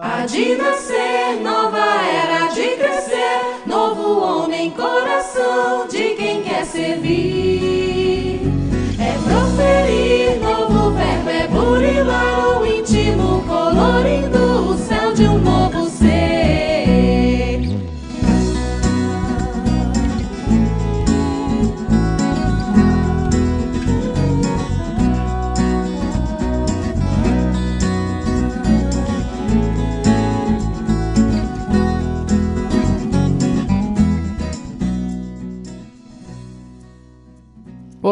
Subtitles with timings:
[0.00, 8.40] Há de nascer, nova era de crescer, novo homem, coração de quem quer servir.
[8.96, 10.17] É proferir,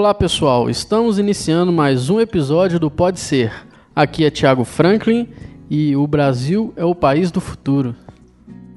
[0.07, 3.53] Olá pessoal, estamos iniciando mais um episódio do Pode Ser.
[3.93, 5.29] Aqui é Thiago Franklin
[5.69, 7.93] e o Brasil é o país do futuro.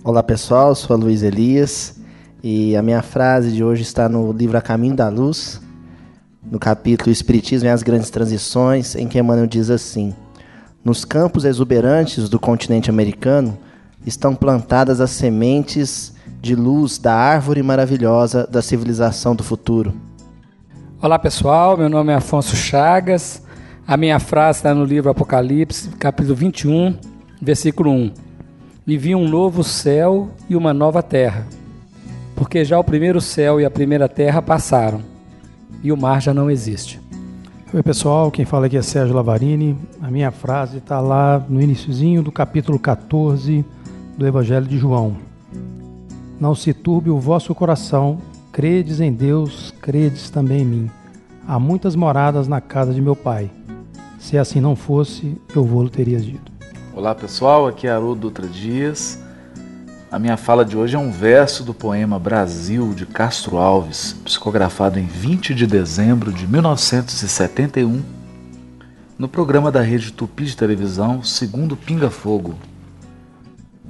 [0.03, 2.01] Olá pessoal, sou Luiz Elias
[2.43, 5.61] e a minha frase de hoje está no livro A Caminho da Luz,
[6.43, 10.15] no capítulo Espiritismo e as Grandes Transições, em que Emmanuel diz assim:
[10.83, 13.55] Nos campos exuberantes do continente americano
[14.03, 20.08] estão plantadas as sementes de luz da árvore maravilhosa da civilização do futuro.
[21.01, 23.41] Olá pessoal, meu nome é Afonso Chagas.
[23.87, 26.93] A minha frase está no livro Apocalipse, capítulo 21,
[27.41, 28.11] versículo 1.
[28.85, 31.47] E vi um novo céu e uma nova terra,
[32.35, 35.01] porque já o primeiro céu e a primeira terra passaram,
[35.81, 36.99] e o mar já não existe.
[37.73, 39.77] Oi pessoal, quem fala aqui é Sérgio Lavarini.
[40.01, 43.63] A minha frase está lá no iniciozinho do capítulo 14
[44.17, 45.15] do Evangelho de João.
[46.37, 48.17] Não se turbe o vosso coração,
[48.51, 50.91] credes em Deus, credes também em mim.
[51.47, 53.49] Há muitas moradas na casa de meu pai.
[54.19, 56.51] Se assim não fosse, eu vou-lo teria dito.
[56.93, 59.23] Olá pessoal, aqui é Haroldo Dutra Dias.
[60.11, 64.99] A minha fala de hoje é um verso do poema Brasil de Castro Alves, psicografado
[64.99, 68.01] em 20 de dezembro de 1971,
[69.17, 72.55] no programa da rede Tupi de televisão Segundo Pinga Fogo.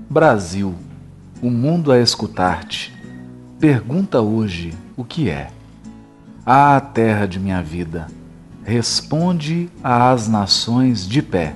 [0.10, 0.76] Brasil,
[1.42, 2.98] o mundo a escutar-te,
[3.60, 5.52] pergunta hoje o que é.
[6.46, 8.08] Ah, terra de minha vida,
[8.64, 11.56] responde às nações de pé,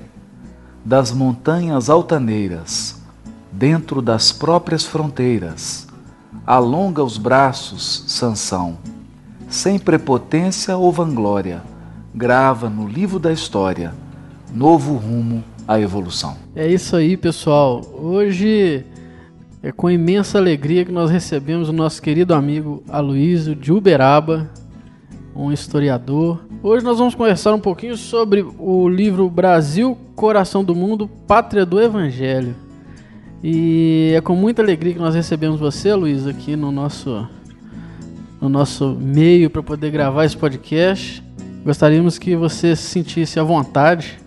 [0.84, 3.02] das montanhas altaneiras,
[3.52, 5.88] dentro das próprias fronteiras.
[6.46, 8.78] Alonga os braços, Sansão,
[9.48, 11.64] sem prepotência ou vanglória,
[12.14, 13.94] grava no livro da história
[14.54, 16.38] novo rumo à evolução.
[16.56, 17.82] É isso aí, pessoal.
[17.94, 18.86] Hoje
[19.64, 24.50] é com imensa alegria que nós recebemos o nosso querido amigo Aloysio de Uberaba,
[25.34, 26.44] um historiador.
[26.62, 31.82] Hoje nós vamos conversar um pouquinho sobre o livro Brasil, Coração do Mundo, Pátria do
[31.82, 32.54] Evangelho.
[33.42, 37.26] E é com muita alegria que nós recebemos você, Luiz, aqui no nosso,
[38.42, 41.24] no nosso meio para poder gravar esse podcast.
[41.64, 44.20] Gostaríamos que você se sentisse à vontade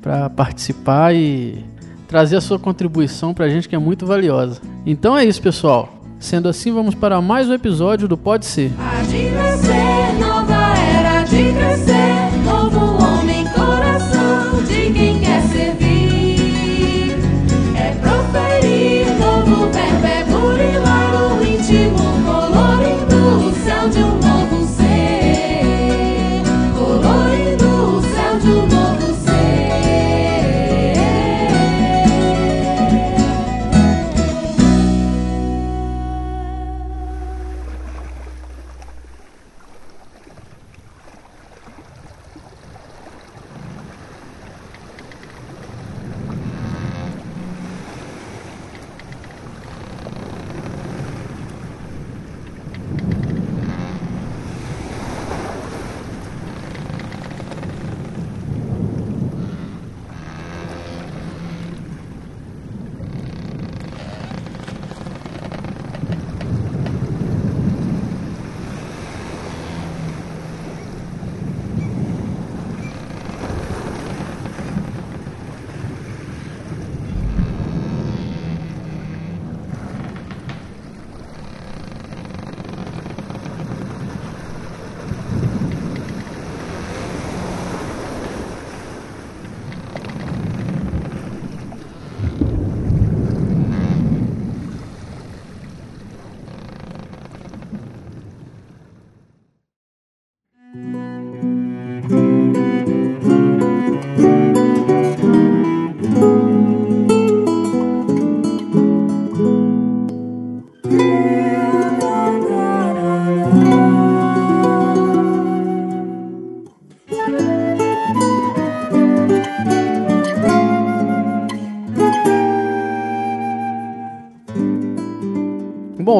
[0.00, 1.64] para participar e
[2.06, 4.60] trazer a sua contribuição para a gente que é muito valiosa.
[4.84, 5.92] Então é isso, pessoal.
[6.18, 8.72] Sendo assim, vamos para mais um episódio do Pode Ser.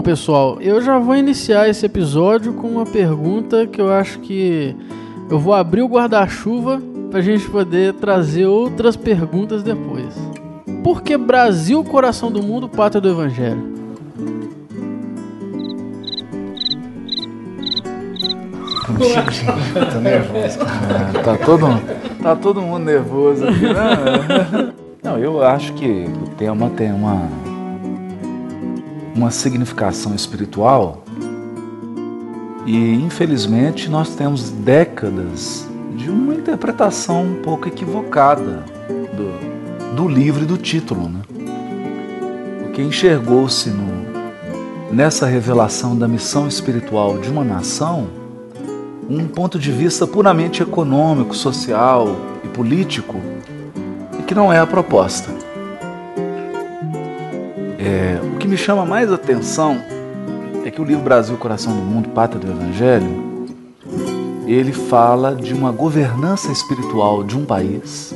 [0.07, 4.73] Pessoal, eu já vou iniciar esse episódio com uma pergunta que eu acho que
[5.29, 6.81] eu vou abrir o guarda-chuva
[7.11, 10.15] para a gente poder trazer outras perguntas depois.
[10.85, 13.75] Por que Brasil, coração do mundo, pátria do Evangelho?
[19.93, 20.59] Tô nervoso.
[20.61, 21.67] É, tá, todo,
[22.23, 24.73] tá todo mundo nervoso aqui, né?
[25.03, 27.29] Não, eu acho que o tema tem uma,
[29.17, 31.03] uma significação espiritual
[32.67, 35.67] e, infelizmente, nós temos décadas
[35.97, 41.23] de uma interpretação um pouco equivocada do, do livro e do título, né?
[42.63, 43.73] Porque enxergou-se
[44.93, 48.09] nessa revelação da missão espiritual de uma nação
[49.09, 53.15] um ponto de vista puramente econômico, social e político,
[54.19, 55.46] e que não é a proposta.
[57.87, 59.81] É, o que me chama mais atenção
[60.65, 63.47] é que o livro Brasil, Coração do Mundo, Pátria do Evangelho,
[64.45, 68.13] ele fala de uma governança espiritual de um país.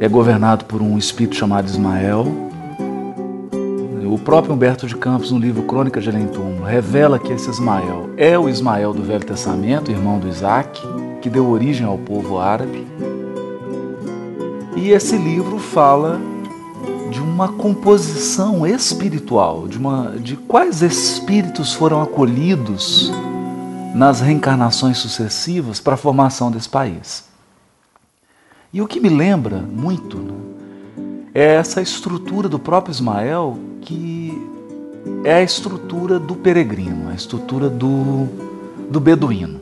[0.00, 2.26] É governado por um espírito chamado Ismael,
[4.04, 8.36] o próprio Humberto de Campos, no livro Crônica de Alentum, revela que esse Ismael é
[8.36, 10.82] o Ismael do Velho Testamento, irmão do Isaac,
[11.20, 12.84] que deu origem ao povo árabe.
[14.74, 16.20] E esse livro fala
[17.22, 23.10] uma composição espiritual, de, uma, de quais espíritos foram acolhidos
[23.94, 27.24] nas reencarnações sucessivas para a formação desse país.
[28.72, 30.34] E o que me lembra muito né,
[31.34, 34.32] é essa estrutura do próprio Ismael que
[35.24, 38.28] é a estrutura do peregrino, a estrutura do,
[38.90, 39.60] do beduíno.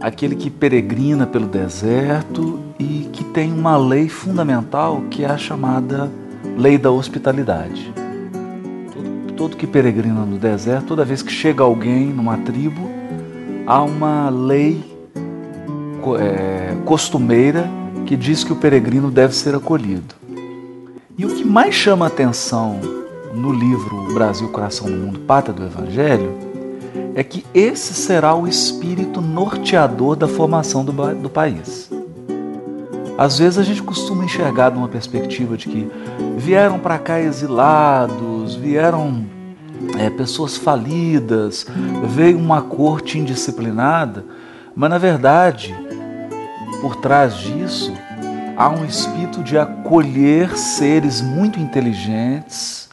[0.00, 6.10] Aquele que peregrina pelo deserto e que tem uma lei fundamental que é a chamada
[6.56, 7.92] lei da hospitalidade.
[8.92, 12.90] Todo, todo que peregrina no deserto, toda vez que chega alguém numa tribo,
[13.66, 14.84] há uma lei
[16.18, 17.68] é, costumeira
[18.06, 20.14] que diz que o peregrino deve ser acolhido.
[21.18, 22.78] E o que mais chama atenção
[23.34, 26.45] no livro Brasil, Coração do Mundo, Pátria do Evangelho,
[27.14, 31.90] é que esse será o espírito norteador da formação do, do país.
[33.18, 35.90] Às vezes a gente costuma enxergar de uma perspectiva de que
[36.36, 39.24] vieram para cá exilados, vieram
[39.98, 41.66] é, pessoas falidas,
[42.04, 44.24] veio uma corte indisciplinada,
[44.74, 45.74] mas na verdade,
[46.82, 47.92] por trás disso,
[48.56, 52.85] há um espírito de acolher seres muito inteligentes,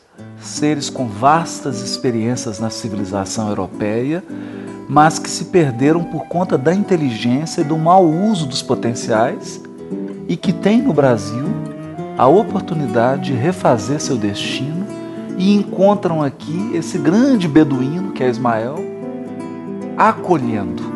[0.44, 4.24] seres com vastas experiências na civilização europeia,
[4.88, 9.62] mas que se perderam por conta da inteligência e do mau uso dos potenciais
[10.28, 11.46] e que têm no Brasil
[12.18, 14.86] a oportunidade de refazer seu destino
[15.38, 18.76] e encontram aqui esse grande beduíno que é Ismael
[19.98, 20.94] acolhendo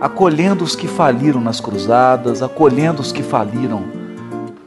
[0.00, 3.84] acolhendo os que faliram nas cruzadas, acolhendo os que faliram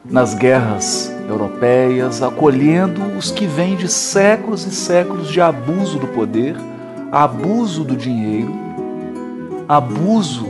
[0.08, 6.56] nas guerras europeias, acolhendo os que vêm de séculos e séculos de abuso do poder,
[7.10, 8.52] abuso do dinheiro,
[9.68, 10.46] abuso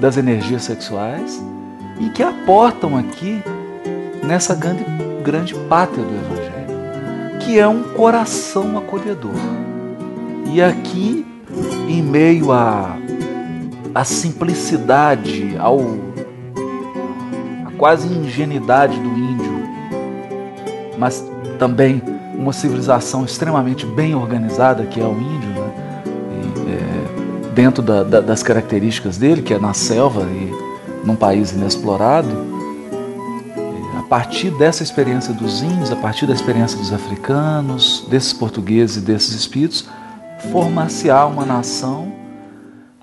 [0.00, 1.42] das energias sexuais
[2.00, 3.42] e que aportam aqui
[4.22, 4.84] nessa grande,
[5.22, 9.34] grande pátria do Evangelho, que é um coração acolhedor.
[10.52, 11.26] E aqui,
[11.88, 12.96] em meio a
[13.94, 15.80] a simplicidade, ao
[17.66, 19.51] a quase ingenuidade do índio,
[20.98, 21.24] mas
[21.58, 22.02] também
[22.34, 26.02] uma civilização extremamente bem organizada que é o índio, né?
[26.66, 30.52] e, é, dentro da, da, das características dele, que é na selva e
[31.04, 32.52] num país inexplorado.
[33.98, 39.00] A partir dessa experiência dos índios, a partir da experiência dos africanos, desses portugueses e
[39.00, 39.88] desses espíritos,
[40.50, 42.12] formar-se-á uma nação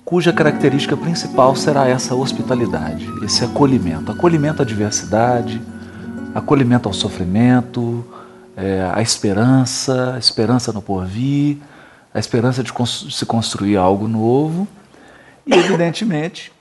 [0.04, 5.62] cuja característica principal será essa hospitalidade, esse acolhimento acolhimento à diversidade,
[6.34, 8.04] acolhimento ao sofrimento,
[8.56, 11.58] é, a esperança, a esperança no porvir,
[12.12, 12.72] a esperança de
[13.10, 14.66] se construir algo novo.
[15.46, 16.52] E, evidentemente,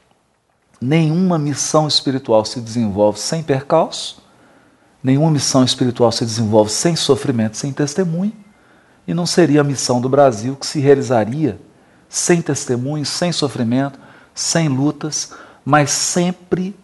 [0.82, 4.24] nenhuma missão espiritual se desenvolve sem percalço,
[5.04, 8.34] nenhuma missão espiritual se desenvolve sem sofrimento, sem testemunho,
[9.08, 11.60] e não seria a missão do Brasil que se realizaria
[12.08, 14.00] sem testemunhos, sem sofrimento,
[14.34, 15.34] sem lutas,
[15.64, 16.76] mas sempre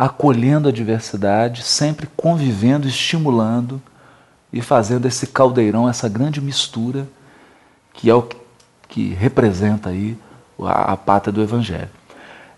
[0.00, 3.82] acolhendo a diversidade, sempre convivendo, estimulando
[4.50, 7.06] e fazendo esse caldeirão, essa grande mistura
[7.92, 8.26] que é o
[8.88, 10.16] que representa aí
[10.58, 11.90] a, a pátria do Evangelho.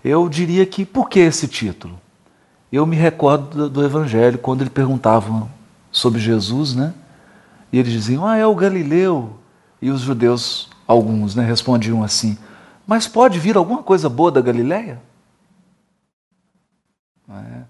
[0.04, 1.98] Eu diria que por que esse título?
[2.70, 5.48] Eu me recordo do, do Evangelho quando ele perguntava
[5.90, 6.94] sobre Jesus, né?
[7.72, 9.36] E eles diziam: Ah, é o Galileu.
[9.80, 12.38] E os judeus, alguns, né, respondiam assim:
[12.86, 15.00] Mas pode vir alguma coisa boa da Galileia?
[17.28, 17.62] É.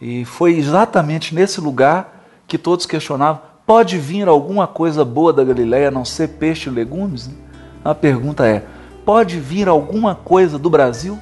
[0.00, 5.88] E foi exatamente nesse lugar que todos questionavam: pode vir alguma coisa boa da Galileia
[5.88, 7.30] a não ser peixe e legumes?
[7.84, 8.64] A pergunta é:
[9.04, 11.18] pode vir alguma coisa do Brasil?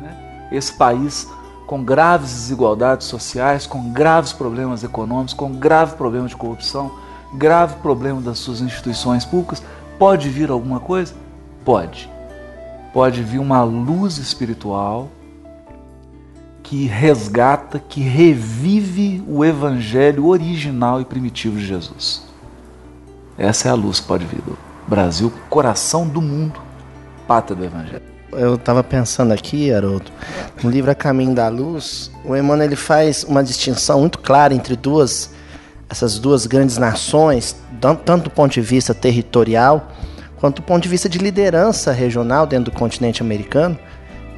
[0.00, 0.48] Né?
[0.52, 1.28] Esse país
[1.68, 6.90] com graves desigualdades sociais, com graves problemas econômicos, com grave problema de corrupção,
[7.34, 9.62] grave problema das suas instituições públicas,
[9.98, 11.14] pode vir alguma coisa?
[11.66, 12.10] Pode.
[12.90, 15.10] Pode vir uma luz espiritual
[16.68, 22.26] que resgata, que revive o evangelho original e primitivo de Jesus.
[23.38, 26.60] Essa é a luz que pode vir do Brasil, coração do mundo,
[27.26, 30.10] pátria do evangelho eu estava pensando aqui, Haroldo,
[30.62, 34.76] no livro A Caminho da Luz, o Emmanuel ele faz uma distinção muito clara entre
[34.76, 35.30] duas
[35.88, 39.90] essas duas grandes nações, tanto do ponto de vista territorial,
[40.36, 43.78] quanto do ponto de vista de liderança regional dentro do continente americano,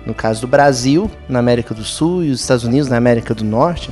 [0.07, 3.45] no caso do Brasil, na América do Sul, e os Estados Unidos na América do
[3.45, 3.91] Norte,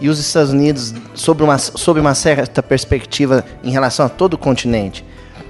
[0.00, 4.38] e os Estados Unidos sob uma, sob uma certa perspectiva em relação a todo o
[4.38, 5.04] continente.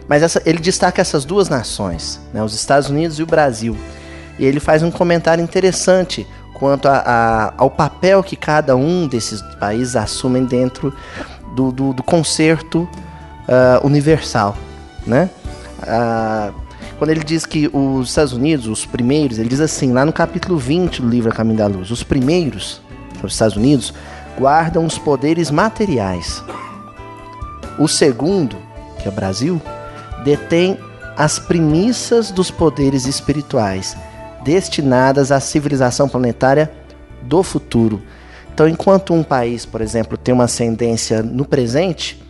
[0.07, 3.77] Mas essa, ele destaca essas duas nações, né, os Estados Unidos e o Brasil.
[4.39, 9.43] E ele faz um comentário interessante quanto a, a, ao papel que cada um desses
[9.59, 10.95] países assumem dentro
[11.55, 14.57] do, do, do concerto uh, universal.
[15.07, 15.31] Né?
[15.83, 16.64] Uh,
[16.99, 20.57] quando ele diz que os Estados Unidos, os primeiros, ele diz assim, lá no capítulo
[20.57, 22.81] 20 do livro A Caminho da Luz, os primeiros,
[23.23, 23.93] os Estados Unidos,
[24.39, 26.43] guardam os poderes materiais.
[27.79, 28.57] O segundo,
[29.01, 29.61] que é o Brasil,
[30.25, 30.79] detém
[31.17, 33.97] as primícias dos poderes espirituais
[34.43, 36.71] destinadas à civilização planetária
[37.23, 38.03] do futuro.
[38.53, 42.23] Então, enquanto um país, por exemplo, tem uma ascendência no presente,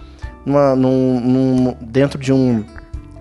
[0.46, 2.64] numa, num, num, dentro de, um,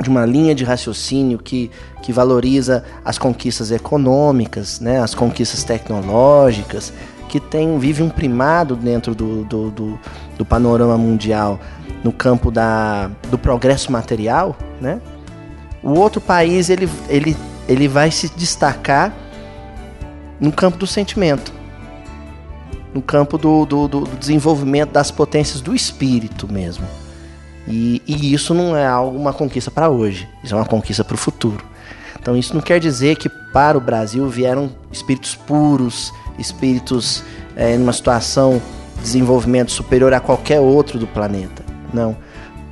[0.02, 1.72] de uma linha de raciocínio que,
[2.02, 6.94] que valoriza as conquistas econômicas, né, as conquistas tecnológicas,
[7.30, 10.00] que tem, vive um primado dentro do, do, do,
[10.38, 11.60] do panorama mundial
[12.04, 15.02] no campo da, do progresso material, né?
[15.82, 17.36] O outro país ele, ele,
[17.68, 19.14] ele vai se destacar
[20.40, 21.52] no campo do sentimento,
[22.94, 26.86] no campo do, do, do desenvolvimento das potências do espírito mesmo.
[27.68, 31.16] E, e isso não é algo, uma conquista para hoje, isso é uma conquista para
[31.16, 31.64] o futuro.
[32.20, 37.24] Então isso não quer dizer que para o Brasil vieram espíritos puros, espíritos
[37.56, 38.62] é, numa situação
[38.96, 41.64] de desenvolvimento superior a qualquer outro do planeta.
[41.94, 42.16] Não.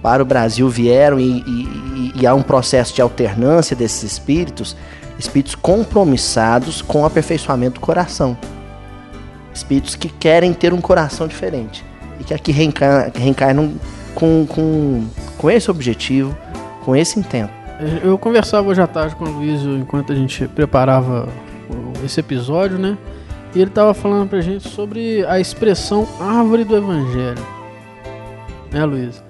[0.01, 4.75] Para o Brasil vieram e, e, e há um processo de alternância desses espíritos,
[5.19, 8.35] espíritos compromissados com o aperfeiçoamento do coração.
[9.53, 11.85] Espíritos que querem ter um coração diferente
[12.19, 13.73] e que aqui reencarnam, reencarnam
[14.15, 16.35] com, com, com esse objetivo,
[16.83, 17.51] com esse intento.
[18.03, 21.27] Eu conversava hoje à tarde com o Luiz enquanto a gente preparava
[22.05, 22.97] esse episódio, né?
[23.55, 27.61] E ele estava falando pra gente sobre a expressão árvore do evangelho
[28.71, 29.23] né, Luiz?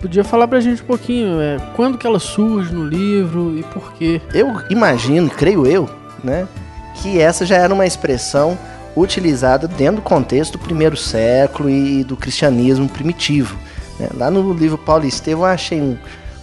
[0.00, 3.92] Podia falar pra gente um pouquinho, é, quando que ela surge no livro e por
[3.94, 4.20] quê?
[4.32, 5.90] Eu imagino, creio eu,
[6.22, 6.46] né,
[6.94, 8.56] que essa já era uma expressão
[8.96, 13.56] utilizada dentro do contexto do primeiro século e do cristianismo primitivo.
[13.98, 14.08] Né?
[14.14, 15.96] Lá no livro Paulo Estevão eu achei um,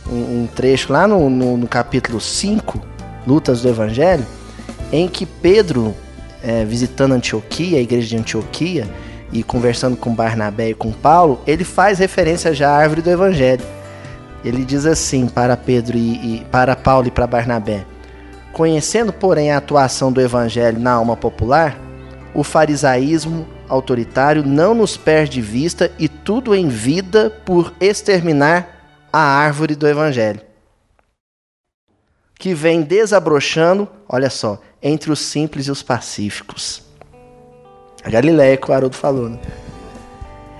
[0.10, 2.82] um, um trecho lá no, no, no, capítulo 5,
[3.26, 4.26] Lutas do Evangelho,
[4.92, 5.96] em que Pedro,
[6.44, 8.88] é, visitando Antioquia, a igreja de Antioquia,
[9.32, 13.66] e conversando com Barnabé e com Paulo, ele faz referência já à árvore do evangelho.
[14.44, 17.84] Ele diz assim para Pedro e, e para Paulo e para Barnabé:
[18.54, 21.78] Conhecendo, porém, a atuação do evangelho na alma popular,
[22.34, 29.20] o farisaísmo autoritário não nos perde de vista e tudo em vida por exterminar a
[29.20, 30.42] árvore do evangelho.
[32.38, 36.84] Que vem desabrochando, olha só, entre os simples e os pacíficos.
[38.04, 39.40] A Galileia que o Haroldo falou, né?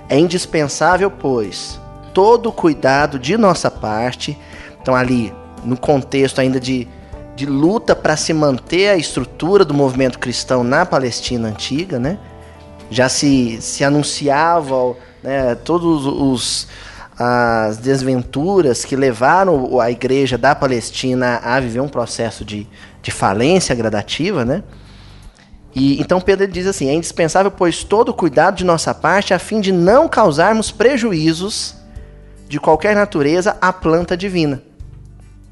[0.08, 1.78] É indispensável, pois,
[2.14, 4.38] todo o cuidado de nossa parte,
[4.80, 5.34] então ali,
[5.64, 6.88] no contexto ainda de,
[7.34, 12.18] de luta para se manter a estrutura do movimento cristão na Palestina antiga, né?
[12.90, 16.68] Já se, se anunciava né, todos os
[17.18, 22.68] as desventuras que levaram a igreja da Palestina a viver um processo de,
[23.00, 24.62] de falência gradativa, né?
[25.74, 29.60] E então Pedro diz assim: é indispensável, pois, todo cuidado de nossa parte a fim
[29.60, 31.74] de não causarmos prejuízos
[32.48, 34.62] de qualquer natureza à planta divina,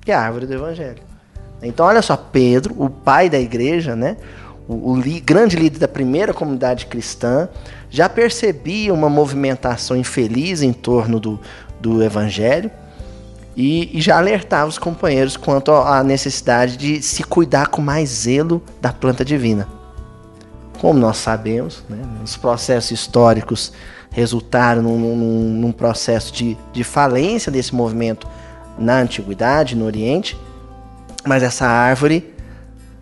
[0.02, 1.02] que é a árvore do evangelho.
[1.62, 4.18] Então, olha só, Pedro, o pai da igreja, né?
[4.66, 7.48] O, li, grande líder da primeira comunidade cristã,
[7.90, 11.40] já percebia uma movimentação infeliz em torno do,
[11.80, 12.70] do evangelho
[13.56, 18.62] e, e, já alertava os companheiros quanto à necessidade de se cuidar com mais zelo
[18.80, 19.68] da planta divina.
[20.80, 23.72] Como nós sabemos, né, os processos históricos
[24.10, 28.26] resultaram num, num, num processo de, de falência desse movimento
[28.78, 30.36] na antiguidade, no Oriente,
[31.24, 32.33] mas essa árvore,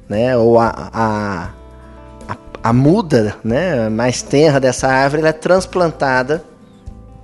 [0.08, 1.50] né, ou a, a,
[2.28, 6.44] a, a muda né, mais tenra dessa árvore, ela é transplantada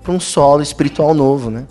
[0.02, 1.64] para um solo espiritual novo, né?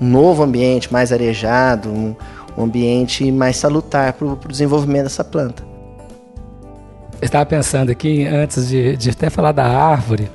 [0.00, 2.14] um novo ambiente mais arejado, um,
[2.56, 5.62] um ambiente mais salutar para o desenvolvimento dessa planta.
[7.20, 10.30] Eu estava pensando aqui, antes de, de até falar da árvore,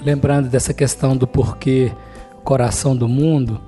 [0.00, 1.92] lembrando dessa questão do porquê
[2.44, 3.60] coração do mundo,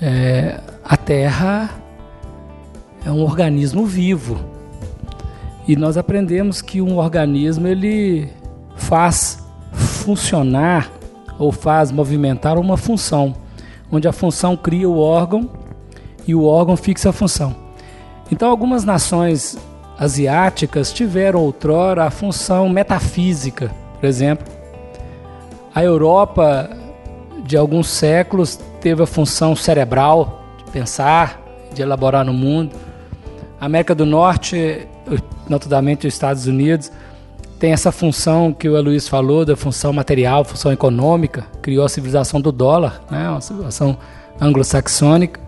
[0.00, 1.70] é, a Terra
[3.04, 4.38] é um organismo vivo.
[5.70, 8.28] E nós aprendemos que um organismo ele
[8.74, 9.38] faz
[9.70, 10.90] funcionar
[11.38, 13.36] ou faz movimentar uma função
[13.88, 15.48] onde a função cria o órgão
[16.26, 17.54] e o órgão fixa a função.
[18.32, 19.56] Então, algumas nações
[19.96, 24.44] asiáticas tiveram outrora a função metafísica, por exemplo.
[25.72, 26.68] A Europa,
[27.44, 31.40] de alguns séculos, teve a função cerebral, de pensar,
[31.72, 32.74] de elaborar no mundo.
[33.60, 34.88] A América do Norte,
[35.48, 36.90] notadamente os Estados Unidos,
[37.58, 42.40] tem essa função que o Luiz falou, da função material, função econômica, criou a civilização
[42.40, 43.98] do dólar, né, uma civilização
[44.40, 45.40] anglo-saxônica.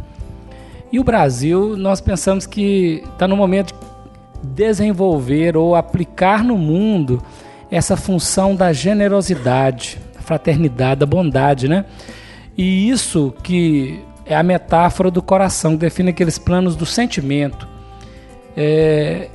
[0.93, 7.23] E o Brasil, nós pensamos que está no momento de desenvolver ou aplicar no mundo
[7.71, 11.87] essa função da generosidade, da fraternidade, da bondade, né?
[12.59, 17.67] E isso que é a metáfora do coração, que define aqueles planos do sentimento.
[18.55, 19.31] É,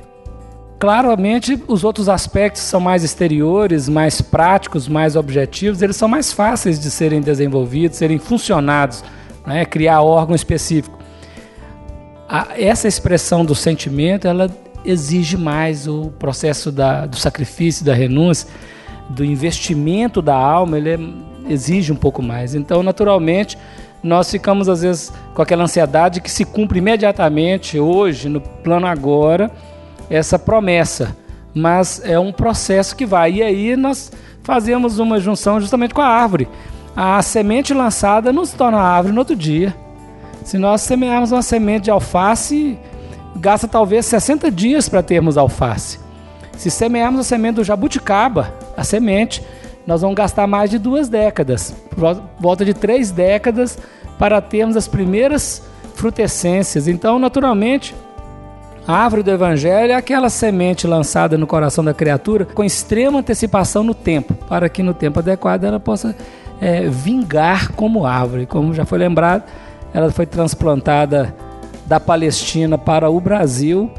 [0.78, 6.78] Claramente, os outros aspectos são mais exteriores, mais práticos, mais objetivos, eles são mais fáceis
[6.78, 9.02] de serem desenvolvidos, serem funcionados,
[9.44, 9.64] né?
[9.64, 10.96] criar órgão específico.
[12.28, 14.48] A, essa expressão do sentimento, ela
[14.84, 18.48] exige mais o processo da, do sacrifício, da renúncia,
[19.10, 22.54] do investimento da alma, ele é, exige um pouco mais.
[22.54, 23.58] Então, naturalmente,
[24.00, 29.50] nós ficamos às vezes com aquela ansiedade que se cumpre imediatamente, hoje, no plano agora,
[30.10, 31.16] essa promessa,
[31.54, 33.34] mas é um processo que vai.
[33.34, 36.48] E aí nós fazemos uma junção justamente com a árvore.
[36.96, 39.74] A semente lançada não se torna árvore no outro dia.
[40.44, 42.78] Se nós semearmos uma semente de alface,
[43.36, 45.98] gasta talvez 60 dias para termos alface.
[46.56, 49.44] Se semearmos a semente do jabuticaba, a semente,
[49.86, 51.74] nós vamos gastar mais de duas décadas,
[52.38, 53.78] volta de três décadas,
[54.18, 55.62] para termos as primeiras
[55.94, 56.88] frutescências.
[56.88, 57.94] Então, naturalmente,
[58.88, 63.84] a árvore do Evangelho é aquela semente lançada no coração da criatura com extrema antecipação
[63.84, 66.16] no tempo, para que no tempo adequado ela possa
[66.58, 68.46] é, vingar como árvore.
[68.46, 69.44] Como já foi lembrado,
[69.92, 71.34] ela foi transplantada
[71.84, 73.90] da Palestina para o Brasil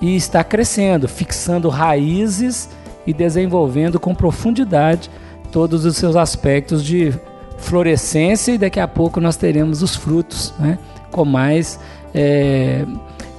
[0.00, 2.70] e está crescendo, fixando raízes
[3.06, 5.10] e desenvolvendo com profundidade
[5.52, 7.12] todos os seus aspectos de
[7.58, 10.78] florescência e daqui a pouco nós teremos os frutos, né?
[11.10, 11.78] com mais
[12.14, 12.86] é,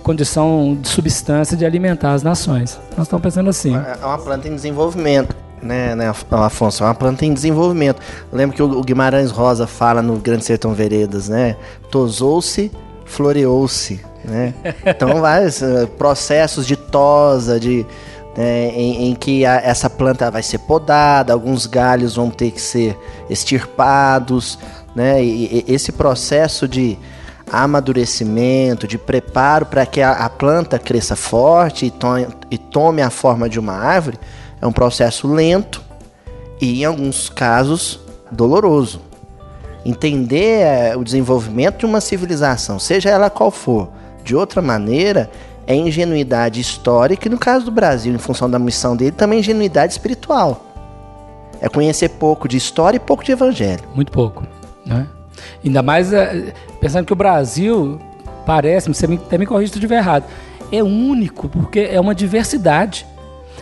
[0.08, 2.80] condição de substância de alimentar as nações.
[2.96, 3.76] Nós estamos pensando assim.
[3.76, 5.36] É uma planta em desenvolvimento.
[5.62, 6.84] Né, né, Afonso?
[6.84, 8.00] É uma planta em desenvolvimento.
[8.32, 11.58] Lembro que o Guimarães Rosa fala no Grande Sertão Veredas, né?
[11.92, 12.72] Tosou-se,
[13.06, 14.54] floreou-se, né?
[14.86, 17.86] Então, vários uh, processos de tosa, de,
[18.38, 22.62] né, em, em, que a, essa planta vai ser podada, alguns galhos vão ter que
[22.62, 22.98] ser
[23.30, 24.58] extirpados,
[24.96, 25.22] né?
[25.22, 26.98] E, e esse processo de,
[27.52, 33.10] amadurecimento, de preparo para que a, a, planta cresça forte e tome, e tome a
[33.10, 34.20] forma de uma árvore,
[34.62, 35.82] é um processo lento
[36.60, 38.00] e, em alguns casos,
[38.32, 39.02] doloroso.
[39.86, 43.90] Entender é, o desenvolvimento de uma civilização, seja ela qual for,
[44.24, 45.30] de outra maneira,
[45.66, 49.94] é ingenuidade histórica e, no caso do Brasil, em função da missão dele, também ingenuidade
[49.94, 50.66] espiritual.
[51.62, 53.84] É conhecer pouco de história e pouco de evangelho.
[53.96, 54.46] Muito pouco,
[54.86, 55.08] né?
[55.64, 58.00] Ainda mais é, pensando que o Brasil,
[58.46, 60.26] parece, você até me corrija se eu estiver errado,
[60.72, 63.06] é único porque é uma diversidade.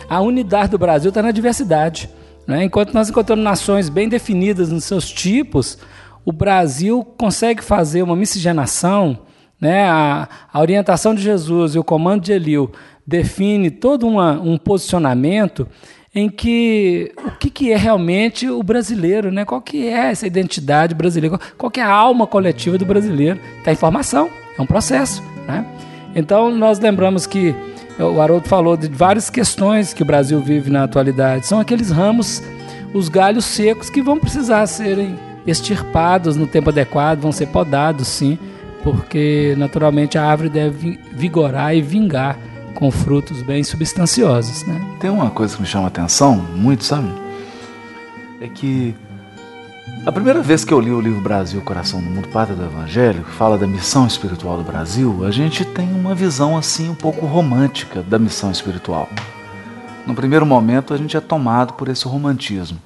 [0.08, 2.08] A unidade do Brasil está na diversidade.
[2.46, 2.64] Né?
[2.64, 5.78] Enquanto nós encontramos nações bem definidas nos seus tipos,
[6.24, 9.18] o Brasil consegue fazer uma miscigenação,
[9.60, 9.88] né?
[9.88, 12.70] a, a orientação de Jesus e o comando de Eliu
[13.06, 15.68] define todo uma, um posicionamento
[16.16, 19.44] em que o que, que é realmente o brasileiro, né?
[19.44, 21.38] Qual que é essa identidade brasileira?
[21.58, 23.38] Qual que é a alma coletiva do brasileiro?
[23.58, 25.66] Está em formação, é um processo, né?
[26.14, 27.54] Então nós lembramos que
[27.98, 31.46] o Haroldo falou de várias questões que o Brasil vive na atualidade.
[31.46, 32.42] São aqueles ramos,
[32.94, 38.38] os galhos secos que vão precisar serem extirpados no tempo adequado, vão ser podados, sim,
[38.82, 42.38] porque naturalmente a árvore deve vigorar e vingar
[42.76, 44.96] com frutos bem substanciosos, né?
[45.00, 47.08] Tem uma coisa que me chama a atenção, muito, sabe?
[48.38, 48.94] É que
[50.04, 53.24] a primeira vez que eu li o livro Brasil, Coração do Mundo, Pátria do Evangelho,
[53.24, 57.24] que fala da missão espiritual do Brasil, a gente tem uma visão assim um pouco
[57.24, 59.08] romântica da missão espiritual.
[60.06, 62.78] No primeiro momento, a gente é tomado por esse romantismo.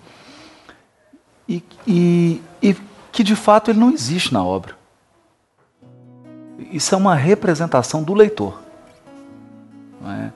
[1.49, 2.77] E, e, e
[3.11, 4.77] que de fato ele não existe na obra.
[6.71, 8.70] Isso é uma representação do leitor.
[10.07, 10.31] É?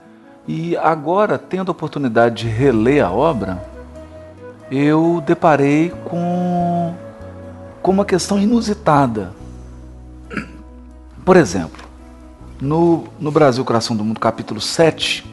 [0.46, 3.64] E agora, tendo a oportunidade de reler a obra,
[4.70, 6.94] eu deparei com,
[7.80, 9.32] com uma questão inusitada.
[11.24, 11.82] Por exemplo,
[12.60, 15.24] no, no Brasil Coração do Mundo, capítulo 7,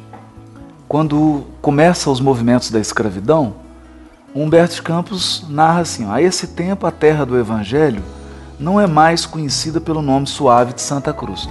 [0.88, 3.56] quando começam os movimentos da escravidão,
[4.34, 8.02] Humberto de Campos narra assim: a esse tempo a terra do Evangelho
[8.58, 11.50] não é mais conhecida pelo nome suave de Santa Cruz.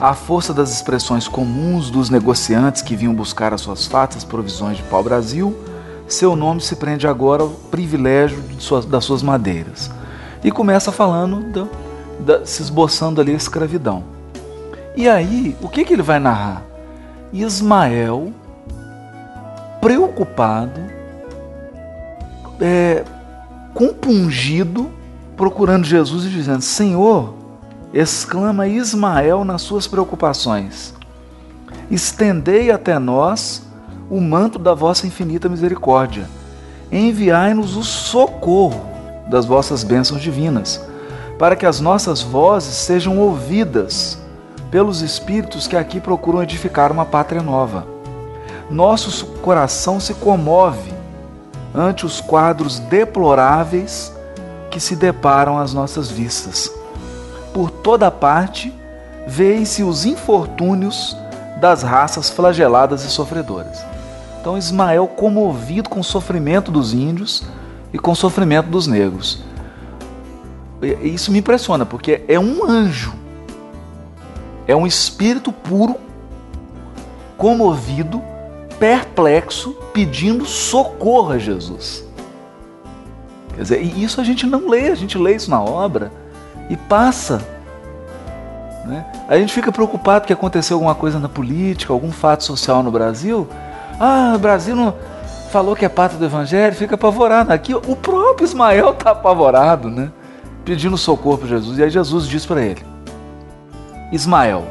[0.00, 4.82] À força das expressões comuns dos negociantes que vinham buscar as suas fatas provisões de
[4.84, 5.54] pau-brasil,
[6.08, 9.90] seu nome se prende agora ao privilégio suas, das suas madeiras.
[10.42, 11.66] E começa falando, da,
[12.38, 14.02] da, se esboçando ali a escravidão.
[14.96, 16.62] E aí, o que, que ele vai narrar?
[17.30, 18.32] Ismael,
[19.82, 20.80] preocupado,
[22.58, 23.04] é,
[23.74, 24.90] compungido,
[25.36, 27.34] procurando Jesus e dizendo: Senhor,
[27.92, 30.94] exclama Ismael nas suas preocupações.
[31.90, 33.62] Estendei até nós
[34.08, 36.28] o manto da vossa infinita misericórdia.
[36.90, 38.80] Enviai-nos o socorro
[39.28, 40.84] das vossas bênçãos divinas,
[41.38, 44.18] para que as nossas vozes sejam ouvidas
[44.70, 47.86] pelos espíritos que aqui procuram edificar uma pátria nova.
[48.68, 50.92] Nosso coração se comove
[51.74, 54.12] ante os quadros deploráveis
[54.70, 56.79] que se deparam às nossas vistas
[57.52, 58.72] por toda parte,
[59.26, 61.16] veem-se os infortúnios
[61.60, 63.84] das raças flageladas e sofredoras.
[64.40, 67.42] Então Ismael comovido com o sofrimento dos índios
[67.92, 69.42] e com o sofrimento dos negros.
[71.02, 73.12] Isso me impressiona, porque é um anjo,
[74.66, 75.96] é um espírito puro,
[77.36, 78.22] comovido,
[78.78, 82.02] perplexo, pedindo socorro a Jesus.
[83.54, 86.10] Quer dizer, e isso a gente não lê, a gente lê isso na obra
[86.70, 87.42] e passa.
[88.86, 89.04] Né?
[89.28, 93.46] A gente fica preocupado que aconteceu alguma coisa na política, algum fato social no Brasil.
[93.98, 94.94] Ah, o Brasil não
[95.50, 97.52] falou que é pátria do Evangelho, fica apavorado.
[97.52, 100.10] Aqui o próprio Ismael está apavorado, né?
[100.64, 101.76] pedindo socorro para Jesus.
[101.76, 102.86] E aí Jesus diz para ele:
[104.12, 104.64] Ismael,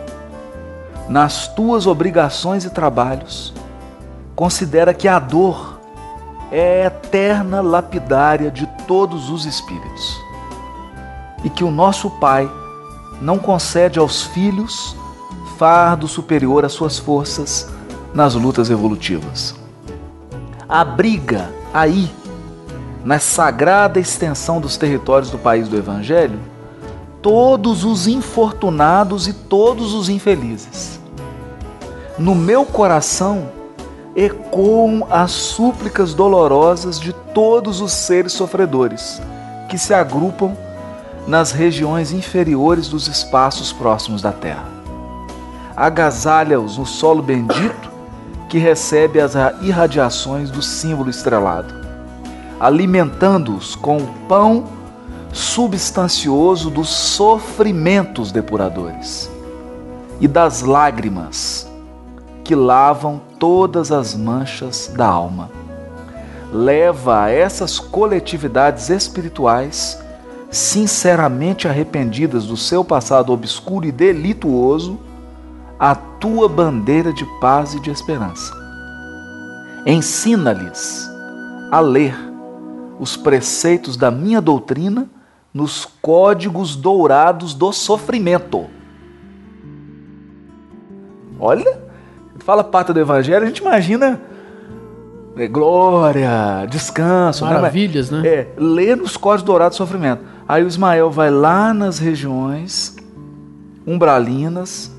[1.09, 3.53] nas tuas obrigações e trabalhos,
[4.37, 5.81] considera que a dor
[6.49, 10.28] é a eterna lapidária de todos os espíritos
[11.43, 12.49] e que o nosso Pai
[13.21, 14.95] não concede aos filhos
[15.57, 17.69] fardo superior às suas forças
[18.13, 19.55] nas lutas evolutivas.
[20.67, 22.09] Abriga aí,
[23.03, 26.39] na sagrada extensão dos territórios do país do Evangelho,
[27.21, 30.99] todos os infortunados e todos os infelizes.
[32.17, 33.49] No meu coração
[34.15, 39.21] ecoam as súplicas dolorosas de todos os seres sofredores
[39.69, 40.55] que se agrupam
[41.29, 44.67] nas regiões inferiores dos espaços próximos da terra.
[45.77, 47.89] Agasalha-os no solo bendito
[48.49, 51.71] que recebe as irradiações do símbolo estrelado,
[52.59, 54.65] alimentando-os com o pão
[55.31, 59.29] substancioso dos sofrimentos depuradores
[60.19, 61.69] e das lágrimas
[62.43, 65.51] que lavam todas as manchas da alma.
[66.51, 70.08] Leva a essas coletividades espirituais
[70.51, 74.99] sinceramente arrependidas do seu passado obscuro e delituoso,
[75.79, 78.53] a tua bandeira de paz e de esperança.
[79.85, 81.09] Ensina-lhes
[81.71, 82.15] a ler
[82.99, 85.07] os preceitos da minha doutrina
[85.53, 88.67] nos códigos dourados do sofrimento.
[91.39, 91.81] Olha,
[92.39, 94.19] fala pata do evangelho, a gente imagina
[95.37, 97.53] é, glória, descanso, né?
[97.53, 98.21] maravilhas, né?
[98.21, 98.27] né?
[98.27, 100.21] É, ler nos códigos dourados do sofrimento.
[100.49, 102.95] Aí o Ismael vai lá nas regiões
[103.85, 104.91] umbralinas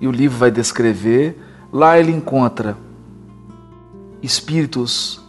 [0.00, 1.40] e o livro vai descrever.
[1.72, 2.76] Lá ele encontra
[4.20, 5.22] espíritos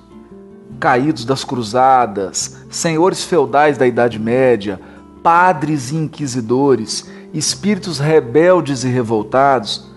[0.80, 4.82] caídos das cruzadas, senhores feudais da Idade Média,
[5.22, 9.92] padres e inquisidores, espíritos rebeldes e revoltados,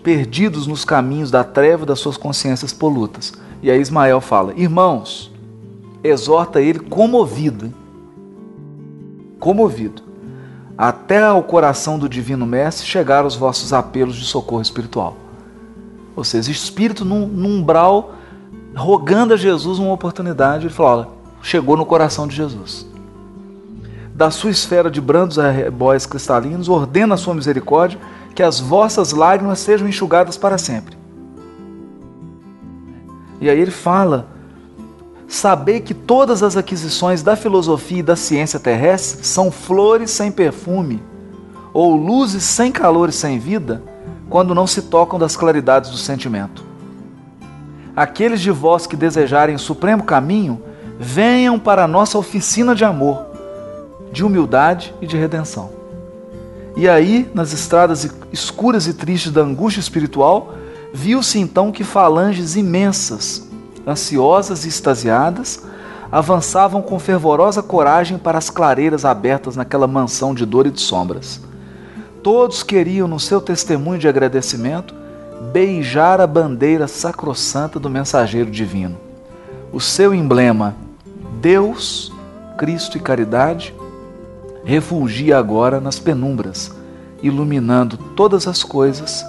[0.00, 3.32] perdidos nos caminhos da treva das suas consciências polutas.
[3.60, 5.34] E aí Ismael fala: Irmãos,
[6.04, 7.74] exorta ele comovido?
[9.38, 10.02] Comovido.
[10.76, 15.16] Até ao coração do Divino Mestre chegaram os vossos apelos de socorro espiritual.
[16.14, 18.14] Ou seja, espírito num, num umbral
[18.74, 20.66] rogando a Jesus uma oportunidade.
[20.66, 21.08] Ele falou: olha,
[21.42, 22.86] chegou no coração de Jesus.
[24.14, 27.98] Da sua esfera de brandos arrebóis cristalinos, ordena a sua misericórdia
[28.34, 30.96] que as vossas lágrimas sejam enxugadas para sempre.
[33.40, 34.28] E aí ele fala:
[35.28, 41.02] Sabei que todas as aquisições da filosofia e da ciência terrestre são flores sem perfume,
[41.72, 43.82] ou luzes sem calor e sem vida,
[44.30, 46.64] quando não se tocam das claridades do sentimento.
[47.94, 50.62] Aqueles de vós que desejarem o supremo caminho,
[50.98, 53.26] venham para a nossa oficina de amor,
[54.12, 55.70] de humildade e de redenção.
[56.76, 60.54] E aí, nas estradas escuras e tristes da angústia espiritual,
[60.92, 63.45] viu-se então que falanges imensas,
[63.86, 65.62] ansiosas e extasiadas,
[66.10, 71.40] avançavam com fervorosa coragem para as clareiras abertas naquela mansão de dor e de sombras.
[72.22, 74.94] Todos queriam, no seu testemunho de agradecimento,
[75.52, 78.96] beijar a bandeira sacrossanta do mensageiro divino.
[79.72, 80.74] O seu emblema,
[81.40, 82.12] Deus,
[82.56, 83.74] Cristo e caridade,
[84.64, 86.72] refulgia agora nas penumbras,
[87.22, 89.24] iluminando todas as coisas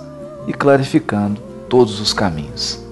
[0.48, 1.40] e clarificando
[1.70, 2.87] todos os caminhos.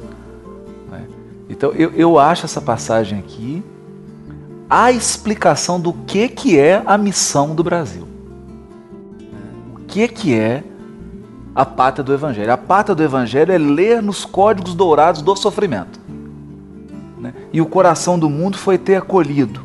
[1.56, 3.64] Então eu, eu acho essa passagem aqui
[4.70, 8.08] a explicação do que, que é a missão do Brasil.
[9.74, 10.64] O que, que é
[11.54, 12.52] a pátria do Evangelho?
[12.52, 16.00] A pátria do Evangelho é ler nos códigos dourados do sofrimento.
[17.18, 17.34] Né?
[17.54, 19.62] E o coração do mundo foi ter acolhido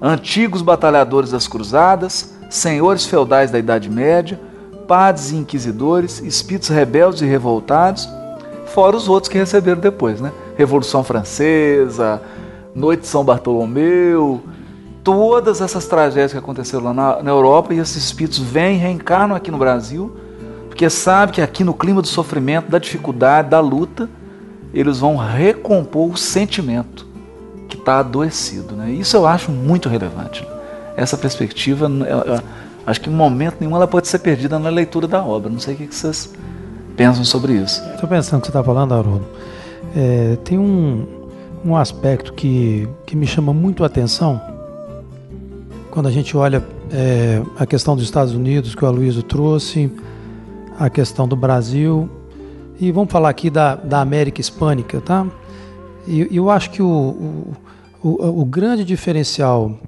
[0.00, 4.38] antigos batalhadores das cruzadas, senhores feudais da Idade Média,
[4.86, 8.06] padres e inquisidores, espíritos rebeldes e revoltados,
[8.66, 10.30] fora os outros que receberam depois, né?
[10.56, 12.20] Revolução Francesa,
[12.74, 14.42] Noite de São Bartolomeu,
[15.04, 19.50] todas essas tragédias que aconteceram lá na, na Europa e esses espíritos vêm, reencarnam aqui
[19.50, 20.10] no Brasil,
[20.66, 24.08] porque sabe que aqui no clima do sofrimento, da dificuldade, da luta,
[24.72, 27.06] eles vão recompor o sentimento
[27.68, 28.74] que está adoecido.
[28.74, 28.90] Né?
[28.90, 30.42] Isso eu acho muito relevante.
[30.42, 30.48] Né?
[30.96, 32.40] Essa perspectiva, eu, eu,
[32.86, 35.50] acho que em momento nenhum ela pode ser perdida na leitura da obra.
[35.50, 36.32] Não sei o que vocês
[36.96, 37.82] pensam sobre isso.
[37.94, 39.26] Estou pensando que você está falando, Haroldo.
[39.94, 41.06] É, tem um,
[41.64, 44.40] um aspecto que, que me chama muito a atenção
[45.90, 49.90] quando a gente olha é, a questão dos Estados Unidos que o Aloysio trouxe,
[50.76, 52.10] a questão do Brasil
[52.80, 55.26] e vamos falar aqui da, da América Hispânica, tá?
[56.06, 57.46] E eu acho que o,
[58.02, 59.78] o, o, grande diferencial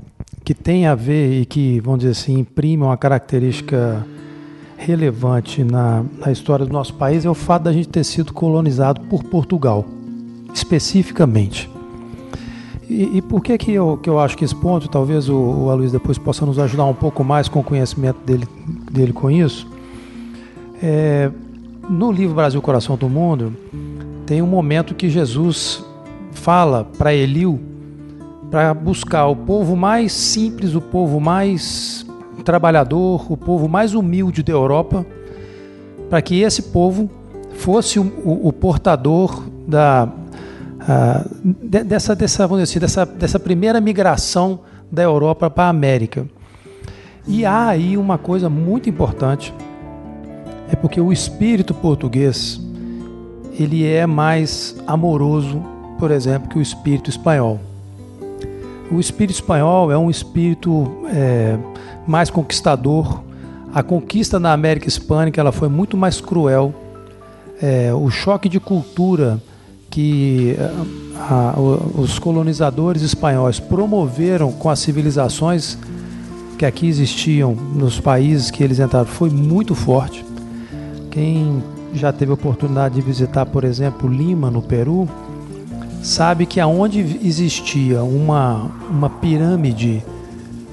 [0.44, 4.06] que tem a ver e que, vamos dizer assim, imprime uma característica
[4.76, 9.00] relevante na, na história do nosso país é o fato da gente ter sido colonizado
[9.02, 9.84] por Portugal,
[10.56, 11.70] especificamente.
[12.88, 15.70] E, e, por que, que, eu, que eu acho que esse ponto, talvez o, o
[15.70, 18.48] Aloysio depois possa nos ajudar um pouco mais com o conhecimento dele,
[18.90, 19.68] dele com isso?
[20.82, 21.30] É,
[21.88, 23.54] no livro Brasil Coração do Mundo,
[24.24, 25.84] tem um momento que Jesus
[26.32, 27.60] fala para Eliu
[28.50, 32.06] para buscar o povo mais simples, o povo mais
[32.44, 35.04] trabalhador, o povo mais humilde da Europa,
[36.08, 37.10] para que esse povo
[37.54, 40.08] fosse o, o, o portador da,
[40.88, 46.26] a, dessa, dessa, vamos dizer assim, dessa, dessa primeira migração da Europa para a América.
[47.26, 49.52] E há aí uma coisa muito importante,
[50.70, 52.60] é porque o espírito português
[53.58, 55.62] ele é mais amoroso,
[55.98, 57.58] por exemplo, que o espírito espanhol.
[58.90, 61.58] O espírito espanhol é um espírito é,
[62.06, 63.22] mais conquistador.
[63.74, 66.72] A conquista na América Hispânica ela foi muito mais cruel.
[67.60, 69.40] É, o choque de cultura
[69.96, 70.54] que
[71.14, 75.78] a, a, os colonizadores espanhóis promoveram com as civilizações
[76.58, 80.22] que aqui existiam nos países que eles entraram foi muito forte.
[81.10, 81.62] Quem
[81.94, 85.08] já teve a oportunidade de visitar, por exemplo, Lima, no Peru,
[86.02, 90.04] sabe que aonde existia uma, uma pirâmide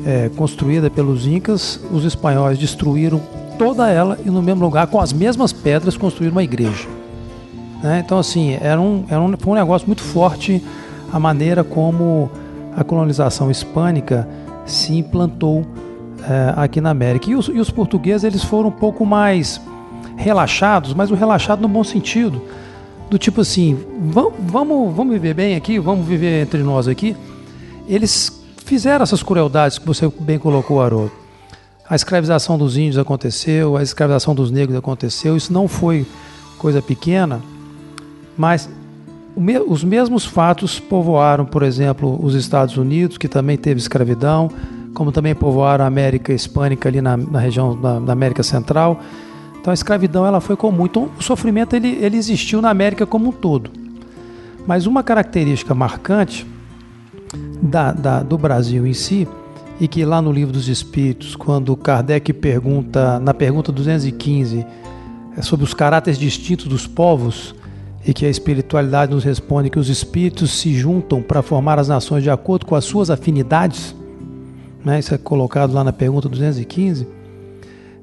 [0.05, 3.21] é, construída pelos Incas, os espanhóis destruíram
[3.57, 6.92] toda ela e no mesmo lugar, com as mesmas pedras, construíram uma igreja.
[7.83, 8.01] Né?
[8.03, 10.63] Então, assim, era um, era um, foi um negócio muito forte
[11.11, 12.31] a maneira como
[12.75, 14.27] a colonização hispânica
[14.65, 15.63] se implantou
[16.27, 17.29] é, aqui na América.
[17.29, 19.61] E os, e os portugueses eles foram um pouco mais
[20.15, 22.41] relaxados, mas o relaxado no bom sentido.
[23.09, 23.77] Do tipo assim,
[24.09, 27.15] vamos, vamos, vamos viver bem aqui, vamos viver entre nós aqui.
[27.87, 31.11] Eles fizeram essas crueldades que você bem colocou, Haroldo.
[31.87, 35.35] A escravização dos índios aconteceu, a escravização dos negros aconteceu.
[35.35, 36.07] Isso não foi
[36.57, 37.41] coisa pequena,
[38.37, 38.69] mas
[39.67, 44.49] os mesmos fatos povoaram, por exemplo, os Estados Unidos, que também teve escravidão,
[44.93, 48.99] como também povoaram a América Hispânica ali na, na região da, da, América Central.
[49.59, 50.85] Então a escravidão ela foi comum.
[50.85, 53.71] Então o sofrimento ele, ele existiu na América como um todo.
[54.67, 56.45] Mas uma característica marcante
[57.61, 59.27] da, da, do Brasil em si,
[59.79, 64.65] e que lá no Livro dos Espíritos, quando Kardec pergunta, na pergunta 215,
[65.35, 67.55] é sobre os caráteres distintos dos povos,
[68.05, 72.21] e que a espiritualidade nos responde que os espíritos se juntam para formar as nações
[72.21, 73.95] de acordo com as suas afinidades,
[74.83, 74.99] né?
[74.99, 77.07] isso é colocado lá na pergunta 215.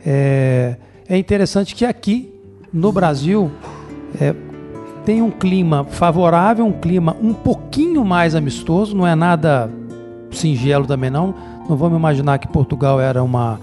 [0.05, 2.33] É, é interessante que aqui
[2.73, 3.51] no Brasil
[4.19, 4.35] é,
[5.05, 9.71] tem um clima favorável, um clima um pouquinho mais amistoso, não é nada
[10.31, 11.35] singelo também não.
[11.69, 13.61] Não vamos imaginar que Portugal era uma,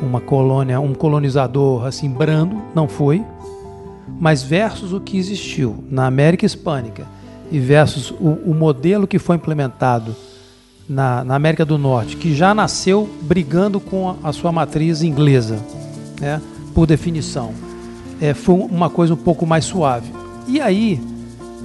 [0.00, 3.24] uma colônia, um colonizador assim brando, não foi
[4.08, 7.06] mas versus o que existiu na América Hispânica
[7.50, 10.14] e versus o, o modelo que foi implementado
[10.88, 15.58] na, na, América do Norte, que já nasceu brigando com a, a sua matriz inglesa,
[16.20, 16.40] né,
[16.74, 17.52] por definição,
[18.20, 20.10] é, foi uma coisa um pouco mais suave.
[20.46, 21.00] E aí,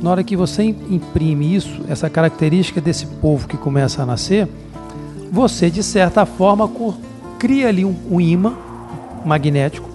[0.01, 4.47] na hora que você imprime isso, essa característica desse povo que começa a nascer,
[5.31, 6.69] você, de certa forma,
[7.37, 8.53] cria ali um, um imã
[9.25, 9.88] magnético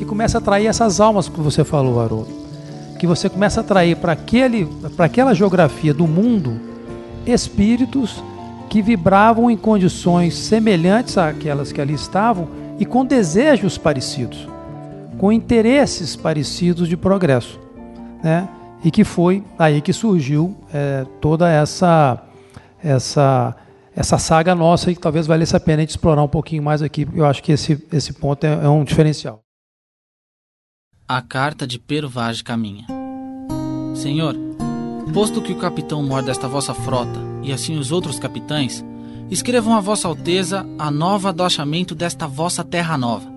[0.00, 2.30] que começa a atrair essas almas que você falou, Haroldo.
[2.98, 4.16] Que você começa a atrair para
[5.04, 6.58] aquela geografia do mundo
[7.26, 8.24] espíritos
[8.70, 14.48] que vibravam em condições semelhantes àquelas que ali estavam e com desejos parecidos,
[15.18, 17.60] com interesses parecidos de progresso,
[18.24, 18.48] né?
[18.82, 22.22] E que foi aí que surgiu é, toda essa
[22.82, 23.54] essa
[23.94, 27.06] essa saga nossa e talvez valesse a pena a gente explorar um pouquinho mais aqui.
[27.14, 29.42] Eu acho que esse esse ponto é, é um diferencial.
[31.12, 32.86] A carta de Pero Vaz caminha.
[33.96, 34.36] Senhor,
[35.12, 38.84] posto que o capitão mor desta vossa frota, e assim os outros capitães,
[39.28, 43.28] escrevam a vossa alteza a nova adoçamento desta vossa terra nova.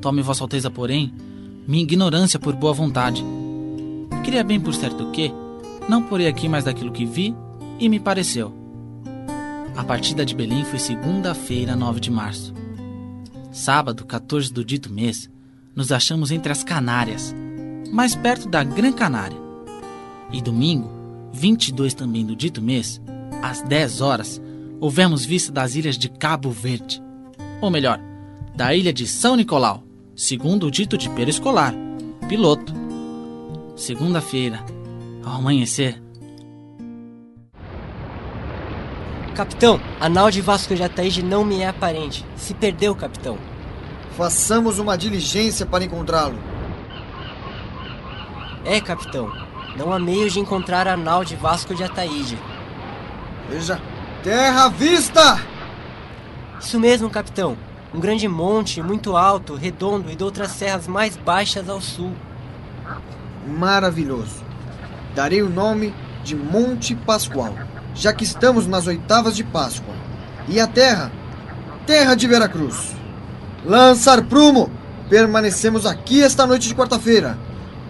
[0.00, 1.12] Tome vossa alteza, porém,
[1.66, 3.24] minha ignorância por boa vontade.
[4.22, 5.32] Queria bem por certo que,
[5.88, 7.34] não porei aqui mais daquilo que vi
[7.76, 8.54] e me pareceu.
[9.76, 12.54] A partida de Belém foi segunda-feira, 9 de março.
[13.50, 15.28] Sábado, 14 do dito mês,
[15.74, 17.34] nos achamos entre as Canárias,
[17.90, 19.36] mais perto da Gran Canária.
[20.32, 20.90] E domingo,
[21.32, 23.00] 22 também do dito mês,
[23.42, 24.40] às 10 horas,
[24.80, 27.02] houvemos vista das ilhas de Cabo Verde.
[27.60, 28.00] Ou melhor,
[28.54, 29.82] da ilha de São Nicolau,
[30.14, 31.74] segundo o dito de Pedro Escolar,
[32.28, 32.72] piloto.
[33.76, 34.64] Segunda-feira,
[35.24, 36.00] ao amanhecer.
[39.34, 42.24] Capitão, a nau de Vasco de Ataíde não me é aparente.
[42.36, 43.36] Se perdeu, capitão.
[44.16, 46.38] Façamos uma diligência para encontrá-lo.
[48.64, 49.30] É, capitão.
[49.76, 52.38] Não há meios de encontrar a nau de Vasco de Ataíde.
[53.50, 53.80] Veja,
[54.22, 55.40] terra à vista!
[56.60, 57.56] Isso mesmo, capitão.
[57.92, 62.12] Um grande monte, muito alto, redondo e de outras serras mais baixas ao sul.
[63.46, 64.42] Maravilhoso.
[65.14, 67.54] Darei o nome de Monte Pascoal,
[67.94, 69.94] já que estamos nas oitavas de Páscoa.
[70.48, 71.12] E a terra?
[71.86, 72.94] Terra de Veracruz.
[73.64, 74.70] Lançar prumo!
[75.08, 77.38] Permanecemos aqui esta noite de quarta-feira.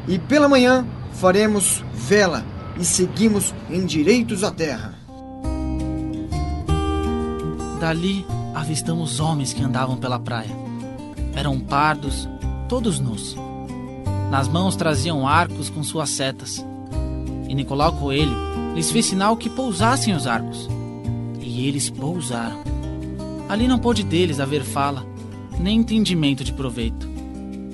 [0.06, 2.44] E pela manhã faremos vela
[2.78, 4.94] e seguimos em direitos à terra.
[7.80, 10.54] Dali avistamos homens que andavam pela praia.
[11.34, 12.28] Eram pardos,
[12.68, 13.36] todos nus.
[14.30, 16.64] Nas mãos traziam arcos com suas setas.
[17.48, 18.36] E Nicolau Coelho
[18.74, 20.68] lhes fez sinal que pousassem os arcos.
[21.40, 22.62] E eles pousaram.
[23.48, 25.13] Ali não pôde deles haver fala
[25.58, 27.08] nem entendimento de proveito.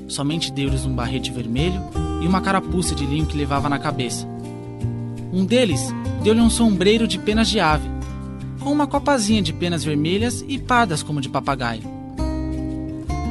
[0.08, 1.80] Somente deu-lhes um barrete vermelho
[2.20, 4.26] e uma carapuça de linho que levava na cabeça.
[5.32, 7.88] Um deles deu-lhe um sombreiro de penas de ave,
[8.58, 11.82] com uma copazinha de penas vermelhas e pardas como de papagaio.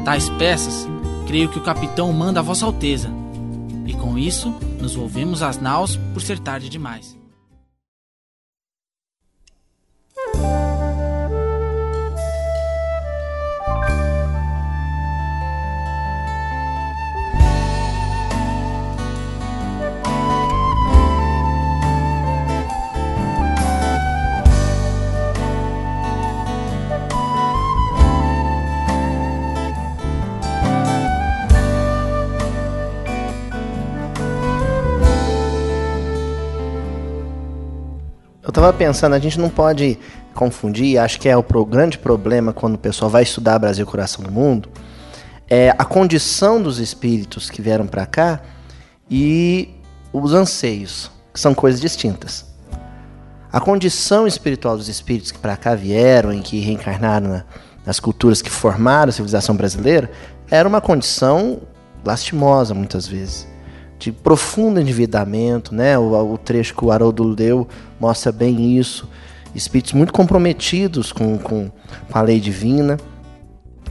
[0.06, 0.88] Tais peças,
[1.28, 3.12] creio que o capitão manda a Vossa Alteza,
[3.86, 7.19] e com isso nos volvemos às naus por ser tarde demais.
[38.50, 40.00] Eu estava pensando, a gente não pode
[40.34, 44.24] confundir, acho que é o pro, grande problema quando o pessoal vai estudar Brasil Coração
[44.24, 44.70] do Mundo,
[45.48, 48.42] é a condição dos espíritos que vieram para cá
[49.08, 49.70] e
[50.12, 52.44] os anseios, que são coisas distintas.
[53.54, 57.46] A condição espiritual dos espíritos que para cá vieram, em que reencarnaram na,
[57.86, 60.10] nas culturas que formaram a civilização brasileira,
[60.50, 61.62] era uma condição
[62.04, 63.48] lastimosa muitas vezes,
[64.00, 65.98] de profundo endividamento, né?
[66.00, 67.68] O, o trecho que o Haroldo leu
[68.00, 69.08] mostra bem isso.
[69.54, 71.70] Espíritos muito comprometidos com, com,
[72.10, 72.98] com a lei divina.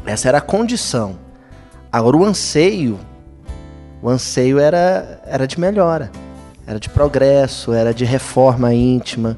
[0.06, 1.18] Essa era a condição.
[1.92, 2.98] Agora o anseio,
[4.00, 6.10] o anseio era, era de melhora,
[6.66, 9.36] era de progresso, era de reforma íntima.